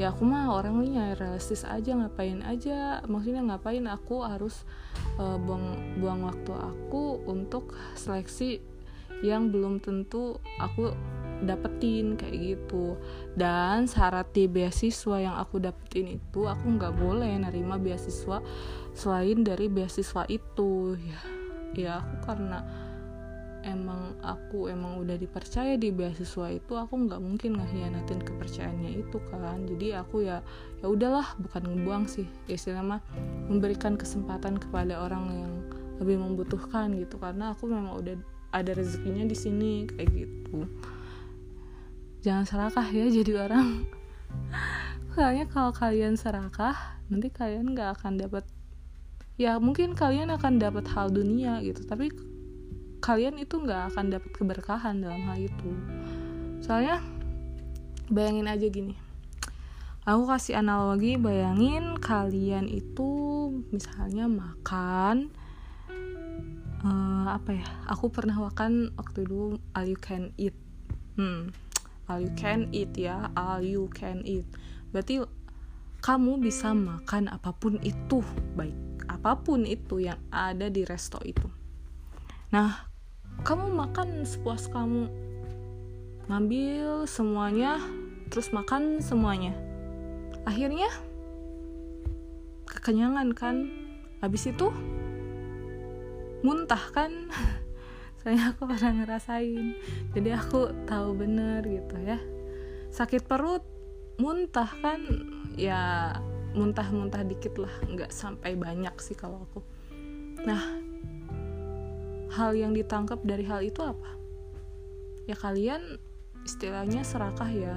Ya 0.00 0.08
aku 0.12 0.24
mah 0.24 0.52
orangnya 0.52 1.16
realistis 1.18 1.66
aja 1.68 1.92
ngapain 1.92 2.40
aja. 2.44 3.04
Maksudnya 3.04 3.44
ngapain 3.44 3.84
aku 3.88 4.24
harus 4.24 4.64
uh, 5.20 5.36
buang 5.36 5.98
buang 6.00 6.24
waktu 6.24 6.52
aku 6.52 7.24
untuk 7.28 7.76
seleksi 7.96 8.60
yang 9.20 9.52
belum 9.52 9.78
tentu 9.78 10.40
aku 10.60 10.92
dapetin 11.42 12.14
kayak 12.14 12.56
gitu. 12.56 12.96
Dan 13.34 13.90
syarat 13.90 14.30
di 14.32 14.46
beasiswa 14.46 15.16
yang 15.18 15.36
aku 15.40 15.58
dapetin 15.58 16.20
itu 16.20 16.46
aku 16.46 16.78
nggak 16.78 16.94
boleh 16.96 17.32
nerima 17.40 17.76
beasiswa 17.76 18.40
selain 18.92 19.42
dari 19.42 19.66
beasiswa 19.66 20.24
itu. 20.28 20.96
Ya 21.00 21.20
ya 21.72 21.92
aku 22.04 22.16
karena 22.28 22.60
emang 23.62 24.18
aku 24.22 24.66
emang 24.70 25.02
udah 25.02 25.14
dipercaya 25.18 25.78
di 25.78 25.94
beasiswa 25.94 26.50
itu 26.50 26.74
aku 26.74 27.06
nggak 27.06 27.20
mungkin 27.22 27.58
ngehianatin 27.58 28.20
kepercayaannya 28.22 29.02
itu 29.02 29.18
kan. 29.30 29.64
Jadi 29.66 29.94
aku 29.96 30.26
ya 30.26 30.42
ya 30.82 30.86
udahlah 30.90 31.34
bukan 31.38 31.62
ngebuang 31.66 32.04
sih. 32.10 32.26
Istilahnya 32.50 32.98
mah 32.98 33.00
memberikan 33.46 33.94
kesempatan 33.94 34.58
kepada 34.58 35.02
orang 35.02 35.24
yang 35.30 35.52
lebih 36.02 36.18
membutuhkan 36.18 36.94
gitu. 36.98 37.18
Karena 37.18 37.54
aku 37.54 37.70
memang 37.70 37.98
udah 38.02 38.16
ada 38.52 38.70
rezekinya 38.76 39.24
di 39.24 39.36
sini 39.38 39.86
kayak 39.88 40.10
gitu. 40.12 40.68
Jangan 42.22 42.44
serakah 42.46 42.86
ya 42.90 43.06
jadi 43.22 43.48
orang. 43.48 43.86
Kayaknya 45.12 45.46
kalau 45.50 45.72
kalian 45.76 46.14
serakah 46.16 46.98
nanti 47.12 47.28
kalian 47.28 47.76
nggak 47.76 48.00
akan 48.00 48.16
dapat 48.16 48.48
ya 49.36 49.60
mungkin 49.60 49.92
kalian 49.92 50.32
akan 50.32 50.56
dapat 50.58 50.88
hal 50.92 51.12
dunia 51.12 51.60
gitu. 51.60 51.84
Tapi 51.84 52.31
kalian 53.02 53.36
itu 53.42 53.58
nggak 53.58 53.92
akan 53.92 54.14
dapat 54.14 54.30
keberkahan 54.30 55.02
dalam 55.02 55.20
hal 55.26 55.42
itu. 55.42 55.70
Soalnya 56.62 57.02
bayangin 58.06 58.46
aja 58.46 58.66
gini. 58.70 58.94
Aku 60.06 60.26
kasih 60.26 60.58
analogi 60.58 61.18
bayangin 61.18 61.98
kalian 61.98 62.66
itu 62.66 63.10
misalnya 63.70 64.26
makan 64.26 65.30
uh, 66.82 67.38
apa 67.38 67.54
ya 67.54 67.66
aku 67.86 68.10
pernah 68.10 68.34
makan 68.34 68.90
waktu 68.98 69.26
dulu 69.26 69.58
all 69.74 69.86
you 69.86 69.98
can 69.98 70.30
eat. 70.38 70.54
Hmm 71.18 71.50
all 72.10 72.20
you 72.20 72.32
can 72.34 72.68
eat 72.74 72.92
ya 72.98 73.30
all 73.38 73.62
you 73.62 73.86
can 73.94 74.20
eat. 74.26 74.46
Berarti 74.90 75.22
kamu 76.02 76.42
bisa 76.42 76.74
makan 76.74 77.30
apa 77.30 77.54
pun 77.54 77.78
itu 77.80 78.20
baik 78.58 79.06
apa 79.06 79.38
pun 79.38 79.62
itu 79.62 80.02
yang 80.02 80.18
ada 80.34 80.66
di 80.66 80.82
resto 80.82 81.22
itu. 81.22 81.46
Nah 82.50 82.91
kamu 83.42 83.74
makan 83.74 84.22
sepuas 84.22 84.70
kamu. 84.70 85.10
Ngambil 86.30 87.10
semuanya 87.10 87.82
terus 88.30 88.54
makan 88.54 89.02
semuanya. 89.02 89.52
Akhirnya 90.46 90.86
kekenyangan 92.70 93.34
kan. 93.34 93.66
Habis 94.22 94.54
itu 94.54 94.70
muntah 96.46 96.82
kan. 96.94 97.10
Saya 98.22 98.54
aku 98.54 98.70
pernah 98.70 99.02
ngerasain. 99.02 99.74
Jadi 100.14 100.30
aku 100.30 100.86
tahu 100.86 101.18
bener 101.18 101.66
gitu 101.66 101.98
ya. 101.98 102.22
Sakit 102.94 103.26
perut 103.26 103.66
muntah 104.22 104.70
kan. 104.78 105.02
Ya 105.58 106.14
muntah-muntah 106.54 107.26
dikit 107.26 107.58
lah. 107.58 107.74
Nggak 107.90 108.14
sampai 108.14 108.54
banyak 108.54 108.94
sih 109.02 109.18
kalau 109.18 109.42
aku. 109.50 109.66
Nah 110.46 110.81
hal 112.32 112.56
yang 112.56 112.72
ditangkap 112.72 113.20
dari 113.22 113.44
hal 113.44 113.60
itu 113.60 113.84
apa? 113.84 114.16
Ya 115.28 115.36
kalian 115.36 116.00
istilahnya 116.42 117.04
serakah 117.04 117.50
ya. 117.52 117.76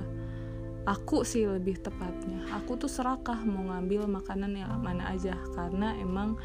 Aku 0.86 1.26
sih 1.26 1.49
lebih 1.49 1.82
tepatnya. 1.82 2.45
Aku 2.61 2.77
tuh 2.77 2.90
serakah 2.90 3.41
mau 3.41 3.73
ngambil 3.73 4.06
makanan 4.06 4.53
yang 4.53 4.69
mana 4.80 5.10
aja 5.11 5.34
karena 5.57 5.98
emang 5.98 6.38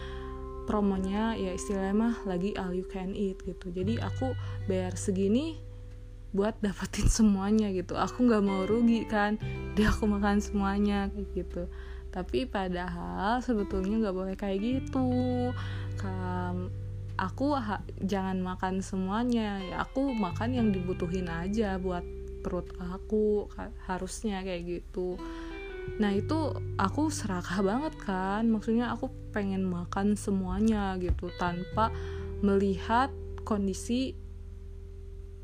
promonya 0.65 1.37
ya 1.37 1.53
istilahnya 1.53 1.97
mah 1.97 2.17
lagi 2.25 2.57
all 2.57 2.73
you 2.73 2.89
can 2.89 3.13
eat 3.13 3.37
gitu. 3.45 3.69
Jadi 3.69 4.01
aku 4.01 4.33
bayar 4.65 4.97
segini 4.97 5.61
buat 6.33 6.57
dapetin 6.65 7.07
semuanya 7.21 7.69
gitu. 7.71 8.01
Aku 8.01 8.27
nggak 8.27 8.43
mau 8.45 8.65
rugi 8.65 9.05
kan 9.05 9.37
dia 9.77 9.93
aku 9.93 10.09
makan 10.09 10.41
semuanya 10.41 11.13
gitu. 11.37 11.69
Tapi 12.11 12.49
padahal 12.49 13.39
sebetulnya 13.45 14.09
nggak 14.09 14.17
boleh 14.17 14.35
kayak 14.41 14.59
gitu 14.59 15.07
aku 17.21 17.53
jangan 18.01 18.41
makan 18.41 18.81
semuanya. 18.81 19.61
Ya 19.61 19.77
aku 19.85 20.17
makan 20.17 20.57
yang 20.57 20.69
dibutuhin 20.73 21.29
aja 21.29 21.77
buat 21.77 22.03
perut 22.41 22.73
aku 22.81 23.53
harusnya 23.85 24.41
kayak 24.41 24.81
gitu. 24.81 25.21
Nah 26.01 26.17
itu 26.17 26.57
aku 26.81 27.13
serakah 27.13 27.61
banget 27.61 27.95
kan. 28.01 28.49
Maksudnya 28.49 28.97
aku 28.97 29.13
pengen 29.37 29.69
makan 29.69 30.17
semuanya 30.17 30.97
gitu 30.97 31.29
tanpa 31.37 31.93
melihat 32.41 33.13
kondisi 33.45 34.17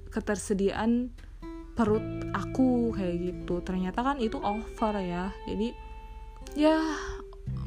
ketersediaan 0.08 1.12
perut 1.76 2.04
aku 2.32 2.96
kayak 2.96 3.16
gitu. 3.20 3.60
Ternyata 3.60 4.00
kan 4.00 4.16
itu 4.16 4.40
over 4.40 4.96
ya. 4.96 5.28
Jadi 5.44 5.76
ya 6.56 6.80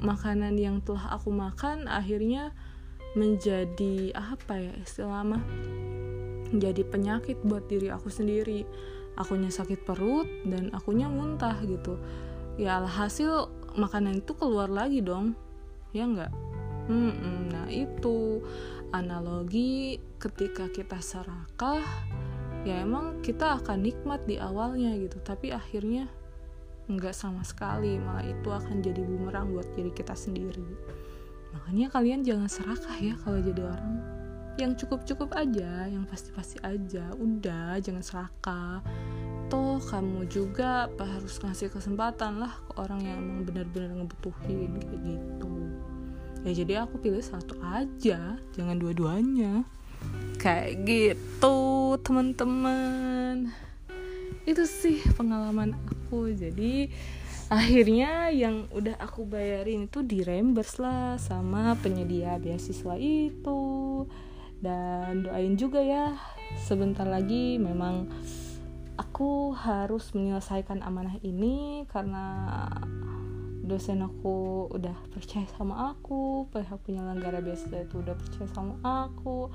makanan 0.01 0.57
yang 0.57 0.81
telah 0.81 1.13
aku 1.13 1.29
makan 1.29 1.85
akhirnya 1.85 2.57
menjadi 3.17 4.13
apa 4.13 4.59
ya 4.59 4.73
istilah 4.81 5.25
mah 5.25 5.43
menjadi 6.49 6.81
penyakit 6.85 7.37
buat 7.45 7.65
diri 7.69 7.93
aku 7.93 8.09
sendiri. 8.09 8.65
Akunya 9.19 9.51
sakit 9.51 9.83
perut 9.83 10.29
dan 10.47 10.71
akunya 10.71 11.11
muntah 11.11 11.59
gitu. 11.65 11.99
Ya 12.55 12.79
alhasil 12.79 13.51
makanan 13.77 14.25
itu 14.25 14.33
keluar 14.33 14.71
lagi 14.71 15.03
dong 15.03 15.37
ya 15.93 16.05
enggak 16.05 16.31
hmm, 16.89 17.49
nah 17.53 17.67
itu 17.69 18.41
analogi 18.93 20.01
ketika 20.17 20.69
kita 20.69 20.97
serakah 21.01 21.85
ya 22.65 22.81
emang 22.81 23.21
kita 23.21 23.61
akan 23.61 23.85
nikmat 23.85 24.25
di 24.25 24.41
awalnya 24.41 24.93
gitu 24.97 25.21
tapi 25.21 25.53
akhirnya 25.53 26.09
enggak 26.89 27.13
sama 27.13 27.45
sekali. 27.45 28.01
Malah 28.01 28.25
itu 28.25 28.49
akan 28.49 28.81
jadi 28.81 29.05
bumerang 29.05 29.53
buat 29.53 29.69
diri 29.77 29.93
kita 29.93 30.17
sendiri 30.17 30.65
makanya 31.59 31.87
kalian 31.91 32.23
jangan 32.23 32.47
serakah 32.47 32.95
ya 33.03 33.13
kalau 33.19 33.43
jadi 33.43 33.61
orang. 33.67 33.99
Yang 34.59 34.71
cukup-cukup 34.83 35.35
aja 35.35 35.87
yang 35.87 36.07
pasti-pasti 36.07 36.59
aja. 36.63 37.11
Udah 37.15 37.79
jangan 37.83 38.03
serakah. 38.03 38.79
Toh 39.51 39.79
kamu 39.79 40.27
juga 40.31 40.87
harus 40.95 41.39
ngasih 41.39 41.71
kesempatan 41.71 42.39
lah 42.43 42.53
ke 42.67 42.71
orang 42.79 43.01
yang 43.03 43.17
emang 43.19 43.43
benar-benar 43.47 43.91
ngebutuhin 43.99 44.79
kayak 44.79 44.99
gitu. 45.03 45.53
Ya 46.47 46.51
jadi 46.55 46.73
aku 46.87 47.03
pilih 47.03 47.19
satu 47.19 47.59
aja 47.59 48.39
jangan 48.55 48.75
dua-duanya. 48.79 49.67
Kayak 50.39 50.87
gitu 50.87 51.57
teman-teman. 51.99 53.51
Itu 54.47 54.63
sih 54.63 55.03
pengalaman 55.19 55.75
aku. 55.75 56.31
Jadi 56.31 56.91
akhirnya 57.49 58.29
yang 58.29 58.69
udah 58.69 59.01
aku 59.01 59.25
bayarin 59.25 59.89
itu 59.89 60.05
di 60.05 60.21
reimburse 60.21 60.77
lah 60.77 61.17
sama 61.17 61.73
penyedia 61.81 62.37
beasiswa 62.37 62.95
itu. 62.95 64.05
Dan 64.61 65.25
doain 65.25 65.57
juga 65.57 65.81
ya 65.81 66.13
sebentar 66.61 67.09
lagi 67.09 67.57
memang 67.57 68.11
aku 68.99 69.55
harus 69.57 70.13
menyelesaikan 70.13 70.85
amanah 70.85 71.17
ini 71.25 71.87
karena 71.89 72.67
dosen 73.65 74.01
aku 74.01 74.67
udah 74.73 74.97
percaya 75.13 75.45
sama 75.55 75.93
aku 75.93 76.49
pihak 76.53 76.81
penyelenggara 76.85 77.39
beasiswa 77.41 77.81
itu 77.81 78.01
udah 78.01 78.13
percaya 78.13 78.47
sama 78.53 78.75
aku. 78.85 79.49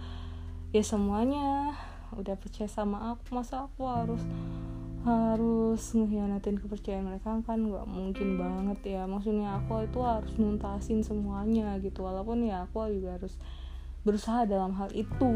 Ya 0.75 0.83
semuanya 0.83 1.79
udah 2.15 2.35
percaya 2.39 2.67
sama 2.67 3.15
aku 3.15 3.23
masa 3.35 3.67
aku 3.67 3.87
harus 3.87 4.23
harus 5.05 5.85
ngehianatin 5.93 6.57
kepercayaan 6.65 7.05
mereka 7.05 7.37
kan 7.45 7.61
nggak 7.61 7.85
mungkin 7.85 8.41
banget 8.41 8.97
ya. 8.97 9.03
Maksudnya 9.05 9.61
aku 9.61 9.85
itu 9.85 10.01
harus 10.01 10.33
nuntasin 10.41 11.05
semuanya 11.05 11.77
gitu. 11.85 12.09
Walaupun 12.09 12.49
ya 12.49 12.65
aku 12.65 12.89
juga 12.89 13.21
harus 13.21 13.37
berusaha 14.01 14.49
dalam 14.49 14.73
hal 14.81 14.89
itu 14.97 15.33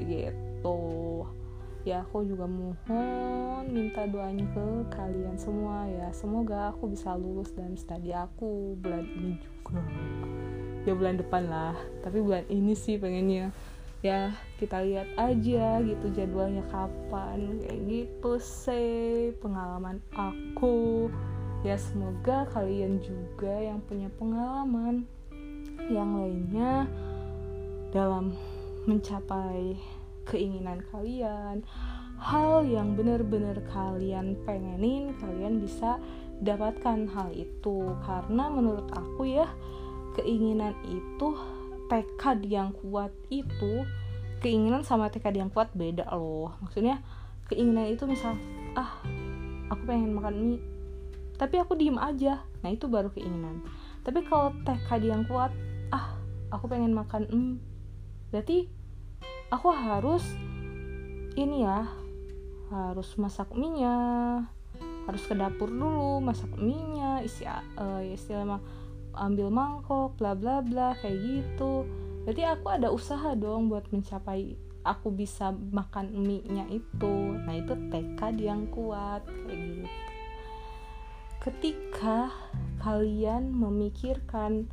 gitu. 0.00 0.80
Ya 1.84 2.00
aku 2.00 2.24
juga 2.24 2.48
mohon 2.48 3.68
minta 3.68 4.08
doanya 4.08 4.48
ke 4.56 4.64
kalian 4.88 5.36
semua 5.36 5.84
ya. 5.92 6.08
Semoga 6.16 6.72
aku 6.72 6.88
bisa 6.88 7.12
lulus 7.12 7.52
dan 7.52 7.76
studi 7.76 8.16
aku 8.16 8.80
bulan 8.80 9.04
ini 9.04 9.36
juga. 9.36 9.84
Ya 10.88 10.96
bulan 10.96 11.20
depan 11.20 11.44
lah. 11.52 11.76
Tapi 12.00 12.24
bulan 12.24 12.48
ini 12.48 12.72
sih 12.72 12.96
pengennya 12.96 13.52
ya 14.02 14.34
kita 14.58 14.82
lihat 14.82 15.06
aja 15.14 15.78
gitu 15.80 16.06
jadwalnya 16.10 16.66
kapan. 16.68 17.62
Kayak 17.62 17.80
gitu 17.86 18.32
sih 18.42 19.30
pengalaman 19.38 20.02
aku. 20.12 21.08
Ya 21.62 21.78
semoga 21.78 22.50
kalian 22.50 22.98
juga 22.98 23.54
yang 23.54 23.78
punya 23.86 24.10
pengalaman. 24.18 25.06
Yang 25.86 26.10
lainnya 26.18 26.72
dalam 27.94 28.34
mencapai 28.90 29.78
keinginan 30.26 30.82
kalian. 30.90 31.62
Hal 32.22 32.62
yang 32.66 32.94
benar-benar 32.94 33.58
kalian 33.70 34.38
pengenin 34.46 35.14
kalian 35.18 35.58
bisa 35.62 36.02
dapatkan 36.42 37.06
hal 37.06 37.30
itu. 37.30 37.94
Karena 38.02 38.50
menurut 38.50 38.90
aku 38.94 39.26
ya 39.30 39.46
keinginan 40.18 40.74
itu 40.86 41.34
tekad 41.92 42.40
yang 42.48 42.72
kuat 42.72 43.12
itu 43.28 43.84
keinginan 44.40 44.80
sama 44.80 45.12
tekad 45.12 45.36
yang 45.36 45.52
kuat 45.52 45.68
beda 45.76 46.08
loh. 46.16 46.56
Maksudnya 46.64 47.04
keinginan 47.52 47.92
itu 47.92 48.08
misal 48.08 48.32
ah 48.72 49.04
aku 49.68 49.84
pengen 49.84 50.16
makan 50.16 50.34
mie 50.40 50.60
tapi 51.36 51.60
aku 51.60 51.76
diem 51.76 52.00
aja. 52.00 52.40
Nah 52.64 52.72
itu 52.72 52.88
baru 52.88 53.12
keinginan. 53.12 53.60
Tapi 54.00 54.24
kalau 54.24 54.56
tekad 54.64 55.04
yang 55.04 55.28
kuat 55.28 55.52
ah 55.92 56.16
aku 56.48 56.72
pengen 56.72 56.96
makan 56.96 57.28
mie 57.28 57.60
berarti 58.32 58.72
aku 59.52 59.68
harus 59.68 60.24
ini 61.36 61.68
ya 61.68 61.84
harus 62.72 63.12
masak 63.20 63.52
mie 63.52 63.84
nya 63.84 63.96
harus 65.04 65.22
ke 65.28 65.36
dapur 65.36 65.68
dulu 65.68 66.24
masak 66.24 66.48
mie 66.56 66.80
nya 66.96 67.20
isi 67.20 67.44
uh, 67.44 68.00
istilah 68.00 68.56
ambil 69.16 69.52
mangkok 69.52 70.16
bla 70.16 70.32
bla 70.32 70.60
bla 70.64 70.96
kayak 71.00 71.18
gitu. 71.20 71.84
Berarti 72.22 72.42
aku 72.46 72.66
ada 72.70 72.88
usaha 72.88 73.34
dong 73.34 73.68
buat 73.68 73.88
mencapai 73.90 74.54
aku 74.82 75.14
bisa 75.14 75.54
makan 75.54 76.10
mie 76.22 76.46
nya 76.46 76.66
itu. 76.70 77.14
Nah 77.38 77.54
itu 77.54 77.74
tekad 77.90 78.38
yang 78.38 78.66
kuat 78.70 79.22
kayak 79.26 79.58
gitu. 79.58 79.88
Ketika 81.42 82.30
kalian 82.82 83.50
memikirkan 83.50 84.70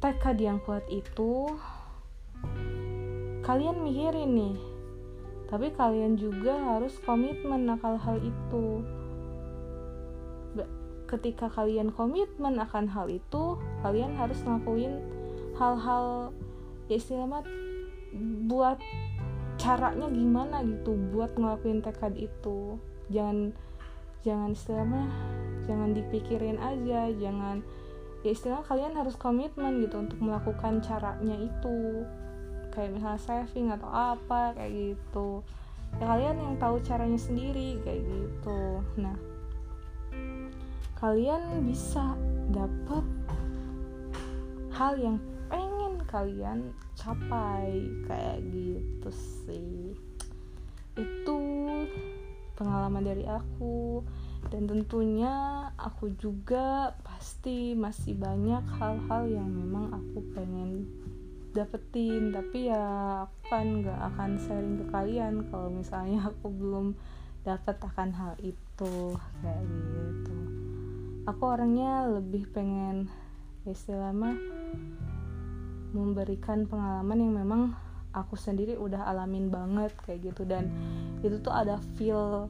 tekad 0.00 0.40
yang 0.40 0.60
kuat 0.64 0.84
itu 0.88 1.52
kalian 3.44 3.84
mikirin 3.84 4.32
nih. 4.32 4.58
Tapi 5.46 5.70
kalian 5.78 6.18
juga 6.18 6.58
harus 6.58 6.98
komitmen 7.06 7.70
akan 7.70 7.94
hal 8.02 8.18
itu 8.18 8.82
ketika 11.06 11.46
kalian 11.46 11.94
komitmen 11.94 12.58
akan 12.58 12.90
hal 12.90 13.06
itu 13.06 13.54
kalian 13.86 14.18
harus 14.18 14.42
ngelakuin 14.42 14.98
hal-hal 15.54 16.34
ya 16.90 16.98
istilahnya 16.98 17.46
buat 18.46 18.78
caranya 19.56 20.06
gimana 20.10 20.62
gitu 20.66 20.94
buat 21.14 21.32
ngelakuin 21.34 21.82
tekad 21.82 22.14
itu. 22.18 22.78
Jangan 23.10 23.54
jangan 24.26 24.50
istilahnya 24.52 25.04
jangan 25.66 25.90
dipikirin 25.94 26.58
aja 26.58 27.10
jangan 27.14 27.62
ya 28.26 28.30
istilah 28.34 28.62
kalian 28.66 28.94
harus 28.98 29.14
komitmen 29.14 29.82
gitu 29.82 30.02
untuk 30.02 30.18
melakukan 30.18 30.82
caranya 30.82 31.36
itu. 31.38 32.04
Kayak 32.74 32.98
misalnya 32.98 33.20
saving 33.22 33.72
atau 33.72 33.88
apa 33.88 34.52
kayak 34.58 34.94
gitu. 34.94 35.40
Ya 35.96 36.04
kalian 36.04 36.36
yang 36.36 36.54
tahu 36.58 36.82
caranya 36.82 37.16
sendiri 37.16 37.80
kayak 37.86 38.04
gitu. 38.04 38.84
Nah 39.00 39.16
kalian 40.96 41.64
bisa 41.68 42.16
dapat 42.50 43.04
hal 44.72 44.96
yang 44.96 45.16
kalian 46.16 46.72
capai. 46.96 47.84
Kayak 48.08 48.38
gitu 48.48 49.10
sih. 49.12 49.92
Itu 50.96 51.38
pengalaman 52.56 53.04
dari 53.04 53.28
aku. 53.28 54.00
Dan 54.46 54.70
tentunya 54.70 55.68
aku 55.74 56.14
juga 56.14 56.94
pasti 57.02 57.74
masih 57.74 58.14
banyak 58.14 58.62
hal-hal 58.78 59.26
yang 59.26 59.50
memang 59.50 59.92
aku 59.92 60.22
pengen 60.32 60.86
dapetin. 61.52 62.32
Tapi 62.32 62.70
ya 62.70 63.26
aku 63.26 63.38
kan 63.52 63.66
nggak 63.84 64.00
akan 64.14 64.30
sharing 64.40 64.80
ke 64.80 64.86
kalian 64.88 65.44
kalau 65.50 65.68
misalnya 65.68 66.30
aku 66.30 66.48
belum 66.48 66.96
dapat 67.42 67.76
akan 67.82 68.10
hal 68.14 68.32
itu. 68.40 69.18
Kayak 69.42 69.66
gitu 69.66 70.55
aku 71.26 71.42
orangnya 71.42 72.06
lebih 72.06 72.46
pengen 72.54 73.10
istilahnya 73.66 74.38
memberikan 75.90 76.70
pengalaman 76.70 77.18
yang 77.18 77.34
memang 77.34 77.62
aku 78.14 78.38
sendiri 78.38 78.78
udah 78.78 79.10
alamin 79.10 79.50
banget 79.50 79.90
kayak 80.06 80.32
gitu. 80.32 80.46
Dan 80.46 80.70
itu 81.26 81.42
tuh 81.42 81.50
ada 81.52 81.82
feel 81.98 82.46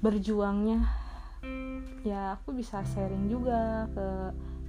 berjuangnya. 0.00 0.88
Ya 2.02 2.34
aku 2.34 2.56
bisa 2.56 2.82
sharing 2.82 3.28
juga 3.28 3.86
ke 3.92 4.08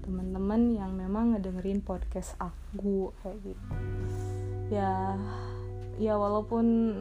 teman-teman 0.04 0.76
yang 0.76 0.92
memang 0.94 1.34
ngedengerin 1.34 1.80
podcast 1.80 2.36
aku 2.38 3.16
kayak 3.24 3.40
gitu. 3.42 3.66
Ya 4.68 5.16
ya 5.98 6.20
walaupun 6.20 6.98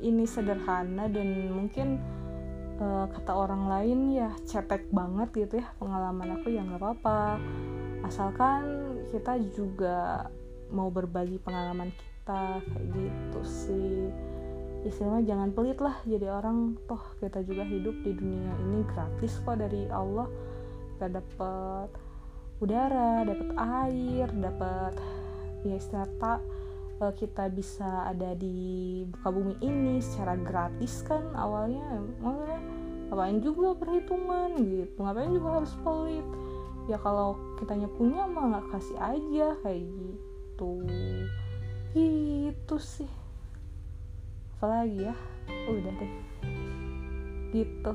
ini 0.00 0.24
sederhana 0.24 1.06
dan 1.06 1.52
mungkin 1.52 2.00
uh, 2.80 3.06
kata 3.12 3.32
orang 3.36 3.68
lain 3.68 3.98
ya 4.16 4.32
cetek 4.48 4.88
banget 4.90 5.28
gitu 5.46 5.60
ya 5.60 5.68
pengalaman 5.76 6.40
aku 6.40 6.48
ya 6.50 6.64
nggak 6.64 6.80
apa-apa. 6.80 7.38
Asalkan 8.02 8.62
kita 9.12 9.36
juga 9.52 10.26
mau 10.72 10.88
berbagi 10.88 11.36
pengalaman 11.38 11.92
kita 11.92 12.64
kayak 12.64 12.86
gitu 12.96 13.40
sih. 13.44 14.08
Istilahnya 14.80 15.36
jangan 15.36 15.48
pelit 15.52 15.78
lah 15.78 16.00
jadi 16.08 16.32
orang 16.32 16.80
toh 16.88 17.04
kita 17.20 17.44
juga 17.44 17.68
hidup 17.68 17.92
di 18.00 18.16
dunia 18.16 18.52
ini 18.64 18.80
gratis 18.88 19.36
kok 19.44 19.60
dari 19.60 19.84
Allah. 19.92 20.26
Kita 20.96 21.06
dapat 21.12 21.88
udara 22.60 23.24
dapat 23.24 23.48
air 23.56 24.28
dapat 24.36 24.92
ya 25.64 25.80
istilah 25.80 26.08
tak 26.20 26.40
kita 27.16 27.48
bisa 27.48 28.12
ada 28.12 28.36
di 28.36 29.00
buka 29.08 29.32
bumi 29.32 29.56
ini 29.64 30.04
secara 30.04 30.36
gratis 30.36 31.00
kan 31.00 31.32
awalnya. 31.32 32.04
Maksudnya 32.20 32.60
ngapain 33.08 33.40
juga 33.40 33.72
perhitungan 33.80 34.50
gitu? 34.60 35.00
Ngapain 35.00 35.32
juga 35.32 35.48
harus 35.56 35.72
pelit? 35.80 36.26
Ya 36.92 37.00
kalau 37.00 37.40
kitanya 37.56 37.88
punya 37.96 38.28
mah 38.28 38.44
nggak 38.52 38.68
kasih 38.76 38.98
aja 39.00 39.56
kayak 39.64 39.82
gitu. 39.88 40.72
Gitu 41.96 42.76
sih. 42.76 43.10
Apalagi 44.60 45.08
ya? 45.08 45.16
Udah 45.72 45.92
deh. 45.96 46.12
Gitu. 47.56 47.92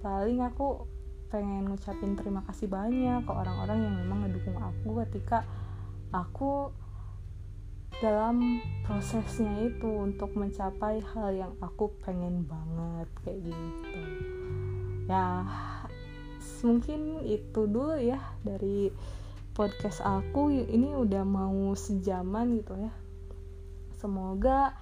Paling 0.00 0.40
aku 0.40 0.88
pengen 1.28 1.68
ngucapin 1.68 2.16
terima 2.16 2.44
kasih 2.48 2.68
banyak 2.68 3.24
ke 3.24 3.32
orang-orang 3.32 3.88
yang 3.88 3.94
memang 4.04 4.28
ngedukung 4.28 4.56
aku 4.60 5.00
ketika 5.04 5.44
aku 6.12 6.68
dalam 8.00 8.62
prosesnya 8.86 9.68
itu 9.68 9.88
untuk 9.88 10.32
mencapai 10.32 11.04
hal 11.12 11.28
yang 11.34 11.52
aku 11.60 11.92
pengen 12.00 12.48
banget 12.48 13.08
kayak 13.26 13.40
gitu. 13.52 14.00
Ya 15.10 15.44
mungkin 16.62 17.26
itu 17.26 17.66
dulu 17.66 17.98
ya 17.98 18.22
dari 18.46 18.88
podcast 19.52 20.00
aku. 20.00 20.48
Ini 20.54 20.96
udah 20.96 21.26
mau 21.26 21.74
sejaman 21.76 22.62
gitu 22.62 22.74
ya. 22.78 22.92
Semoga 23.98 24.72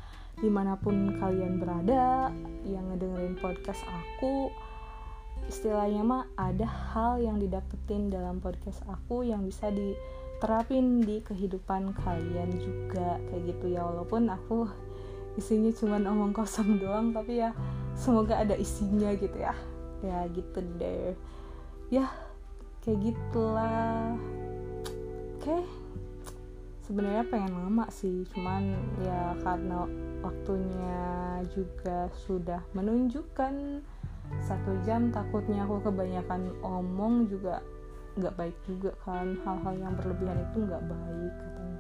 di 0.41 0.49
mana 0.49 0.79
pun 0.79 1.21
kalian 1.21 1.61
berada 1.61 2.33
yang 2.65 2.89
ngedengerin 2.89 3.37
podcast 3.37 3.85
aku 3.85 4.49
istilahnya 5.51 6.01
mah 6.01 6.25
ada 6.39 6.65
hal 6.65 7.21
yang 7.21 7.37
didapetin 7.43 8.09
dalam 8.09 8.39
podcast 8.39 8.81
aku 8.89 9.27
yang 9.27 9.45
bisa 9.45 9.69
diterapin 10.41 11.05
di 11.05 11.21
kehidupan 11.21 11.93
kalian 12.01 12.49
juga 12.57 13.21
kayak 13.29 13.45
gitu 13.45 13.77
ya. 13.77 13.85
Walaupun 13.85 14.33
aku 14.33 14.65
isinya 15.37 15.69
cuma 15.77 16.01
omong 16.01 16.33
kosong 16.33 16.81
doang 16.81 17.13
tapi 17.13 17.45
ya 17.45 17.53
semoga 17.93 18.41
ada 18.41 18.57
isinya 18.57 19.13
gitu 19.21 19.37
ya. 19.37 19.53
Ya 20.01 20.25
gitu 20.33 20.65
deh. 20.81 21.13
Ya 21.93 22.09
kayak 22.81 23.13
gitulah. 23.13 24.17
Oke. 25.37 25.45
Okay. 25.45 25.63
sebenarnya 26.89 27.23
pengen 27.31 27.55
lama 27.55 27.87
sih 27.87 28.27
cuman 28.35 28.75
ya 28.99 29.39
karena 29.47 29.87
waktunya 30.27 31.05
juga 31.55 32.11
sudah 32.27 32.59
menunjukkan 32.75 33.79
satu 34.43 34.75
jam 34.83 35.15
takutnya 35.15 35.71
aku 35.71 35.87
kebanyakan 35.87 36.51
omong 36.67 37.31
juga 37.31 37.63
nggak 38.19 38.35
baik 38.35 38.57
juga 38.67 38.91
kan 39.07 39.39
hal-hal 39.47 39.75
yang 39.79 39.95
berlebihan 39.95 40.39
itu 40.51 40.57
nggak 40.67 40.83
baik 40.89 41.35
katanya 41.39 41.79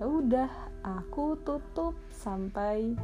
ya 0.00 0.04
udah 0.08 0.50
aku 0.86 1.36
tutup 1.44 1.92
sampai 2.08 2.96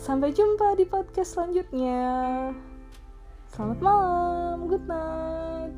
sampai 0.00 0.34
jumpa 0.34 0.74
di 0.74 0.84
podcast 0.88 1.38
selanjutnya 1.38 2.08
Selamat 3.56 3.80
malam, 3.80 4.68
good 4.68 4.84
night. 4.84 5.72